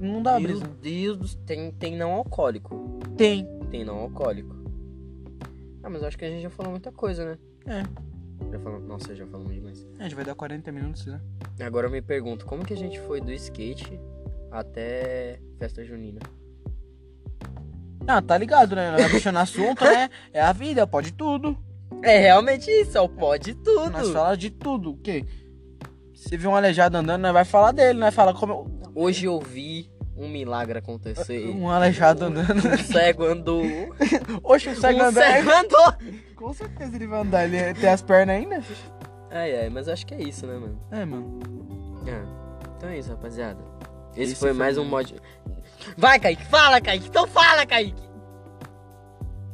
Não 0.00 0.22
dá 0.22 0.38
Meu 0.40 0.48
brisa. 0.48 0.66
Deus 0.82 1.34
do 1.34 1.36
tem, 1.44 1.70
tem 1.72 1.96
não 1.96 2.12
alcoólico. 2.12 2.98
Tem. 3.16 3.46
Tem 3.70 3.84
não 3.84 3.96
alcoólico. 4.00 4.54
Ah, 5.82 5.88
mas 5.90 6.02
eu 6.02 6.08
acho 6.08 6.18
que 6.18 6.24
a 6.24 6.28
gente 6.30 6.42
já 6.42 6.50
falou 6.50 6.72
muita 6.72 6.90
coisa, 6.90 7.24
né? 7.24 7.38
É. 7.66 7.82
Já 8.50 8.58
falamos, 8.58 8.88
nossa, 8.88 9.14
já 9.14 9.26
falamos 9.26 9.54
demais. 9.54 9.86
A 9.98 10.02
gente 10.02 10.14
vai 10.16 10.24
dar 10.24 10.34
40 10.34 10.72
minutos, 10.72 11.06
né? 11.06 11.20
Agora 11.60 11.86
eu 11.86 11.90
me 11.90 12.02
pergunto, 12.02 12.44
como 12.46 12.64
que 12.64 12.72
a 12.72 12.76
gente 12.76 12.98
foi 13.00 13.20
do 13.20 13.32
skate 13.32 13.98
até 14.50 15.38
festa 15.58 15.84
junina? 15.84 16.20
Ah, 18.06 18.20
tá 18.20 18.36
ligado, 18.36 18.76
né? 18.76 18.94
Vai 18.98 19.08
puxando 19.08 19.36
assunto, 19.38 19.84
né? 19.84 20.10
É 20.32 20.40
a 20.40 20.52
vida, 20.52 20.86
pode 20.86 21.12
tudo. 21.12 21.56
É 22.02 22.18
realmente 22.18 22.70
isso, 22.70 22.98
é 22.98 23.00
o 23.00 23.08
pode 23.08 23.54
tudo. 23.54 23.90
Nós 23.90 24.10
falamos 24.10 24.38
de 24.38 24.50
tudo. 24.50 24.90
O 24.90 24.96
quê? 24.98 25.24
Se 26.14 26.36
vê 26.36 26.46
um 26.46 26.54
aleijado 26.54 26.96
andando, 26.96 27.22
nós 27.22 27.32
vai 27.32 27.44
falar 27.44 27.72
dele, 27.72 27.98
nós 27.98 28.14
fala 28.14 28.34
como. 28.34 28.70
Hoje 28.94 29.26
eu 29.26 29.40
vi 29.40 29.90
um 30.16 30.28
milagre 30.28 30.78
acontecer. 30.78 31.48
Um 31.50 31.68
aleijado 31.68 32.26
andando. 32.26 32.64
Um 32.68 32.78
cego 32.78 33.24
andou. 33.24 33.62
Oxe, 34.42 34.68
o 34.68 34.76
cego 34.76 34.98
um 34.98 35.02
andando. 35.02 35.24
cego 35.24 35.50
andou. 35.50 35.94
Com 36.36 36.52
certeza 36.52 36.94
ele 36.96 37.06
vai 37.06 37.20
andar. 37.20 37.44
Ele 37.46 37.74
tem 37.74 37.88
as 37.88 38.02
pernas 38.02 38.36
ainda? 38.36 38.62
Ai, 39.30 39.62
ai, 39.62 39.68
mas 39.70 39.88
acho 39.88 40.06
que 40.06 40.14
é 40.14 40.22
isso, 40.22 40.46
né, 40.46 40.54
mano? 40.54 40.80
É, 40.92 41.04
mano. 41.04 41.40
Ah, 42.06 42.68
então 42.76 42.88
é 42.88 42.98
isso, 42.98 43.10
rapaziada. 43.10 43.73
Esse, 44.16 44.32
Esse 44.32 44.34
foi, 44.36 44.50
foi 44.50 44.58
mais 44.58 44.78
um 44.78 44.84
mod. 44.84 45.14
Vai, 45.96 46.18
Kaique, 46.18 46.44
fala, 46.46 46.80
Kaique. 46.80 47.08
Então 47.08 47.26
fala, 47.26 47.66
Kaique. 47.66 48.02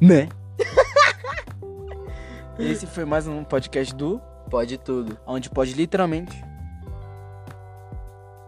Né? 0.00 0.28
Esse 2.58 2.86
foi 2.86 3.04
mais 3.04 3.26
um 3.26 3.42
podcast 3.42 3.94
do. 3.94 4.20
Pode 4.50 4.76
tudo. 4.78 5.18
Onde 5.26 5.48
pode 5.48 5.72
literalmente. 5.74 6.44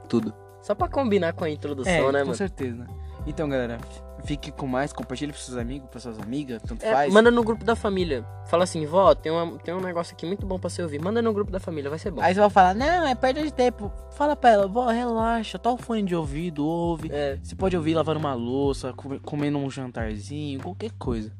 Tudo. 0.08 0.34
Só 0.60 0.74
pra 0.74 0.88
combinar 0.88 1.32
com 1.32 1.44
a 1.44 1.50
introdução, 1.50 1.92
É, 1.92 2.12
né, 2.12 2.18
com 2.20 2.26
mano? 2.26 2.34
certeza. 2.34 2.86
Então, 3.26 3.48
galera, 3.48 3.78
fique 4.24 4.50
com 4.50 4.66
mais, 4.66 4.92
compartilhe 4.92 5.30
pros 5.32 5.44
seus 5.44 5.56
amigos, 5.56 5.88
pras 5.88 6.02
suas 6.02 6.18
amigas, 6.18 6.60
tanto 6.66 6.84
É, 6.84 6.92
faz. 6.92 7.12
manda 7.12 7.30
no 7.30 7.42
grupo 7.44 7.64
da 7.64 7.76
família. 7.76 8.24
Fala 8.46 8.64
assim, 8.64 8.84
vó, 8.84 9.14
tem, 9.14 9.30
uma, 9.30 9.58
tem 9.58 9.72
um 9.72 9.80
negócio 9.80 10.12
aqui 10.14 10.26
muito 10.26 10.44
bom 10.44 10.58
pra 10.58 10.68
você 10.68 10.82
ouvir. 10.82 11.00
Manda 11.00 11.22
no 11.22 11.32
grupo 11.32 11.50
da 11.52 11.60
família, 11.60 11.88
vai 11.88 11.98
ser 12.00 12.10
bom. 12.10 12.20
Aí 12.20 12.34
você 12.34 12.40
vai 12.40 12.50
falar, 12.50 12.74
não, 12.74 13.06
é 13.06 13.14
perda 13.14 13.40
de 13.42 13.52
tempo. 13.52 13.92
Fala 14.12 14.34
pra 14.34 14.50
ela, 14.50 14.66
vó, 14.66 14.88
relaxa, 14.88 15.56
tá 15.58 15.70
o 15.70 15.76
fone 15.76 16.02
de 16.02 16.16
ouvido, 16.16 16.66
ouve. 16.66 17.10
É. 17.12 17.38
Você 17.42 17.54
pode 17.54 17.76
ouvir 17.76 17.94
lavando 17.94 18.18
uma 18.18 18.34
louça, 18.34 18.92
come- 18.92 19.20
comendo 19.20 19.56
um 19.58 19.70
jantarzinho, 19.70 20.60
qualquer 20.60 20.90
coisa. 20.98 21.32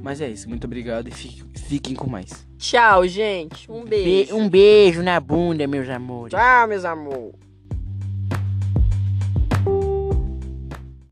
Mas 0.00 0.20
é 0.20 0.28
isso, 0.28 0.48
muito 0.48 0.66
obrigado 0.66 1.08
e 1.08 1.10
fique- 1.10 1.42
fiquem 1.58 1.94
com 1.96 2.08
mais. 2.08 2.46
Tchau, 2.58 3.06
gente. 3.08 3.70
Um 3.70 3.84
beijo. 3.84 4.36
um 4.36 4.48
beijo 4.48 5.02
na 5.02 5.18
bunda, 5.18 5.66
meus 5.66 5.88
amores. 5.88 6.30
Tchau, 6.32 6.68
meus 6.68 6.84
amores. 6.84 7.34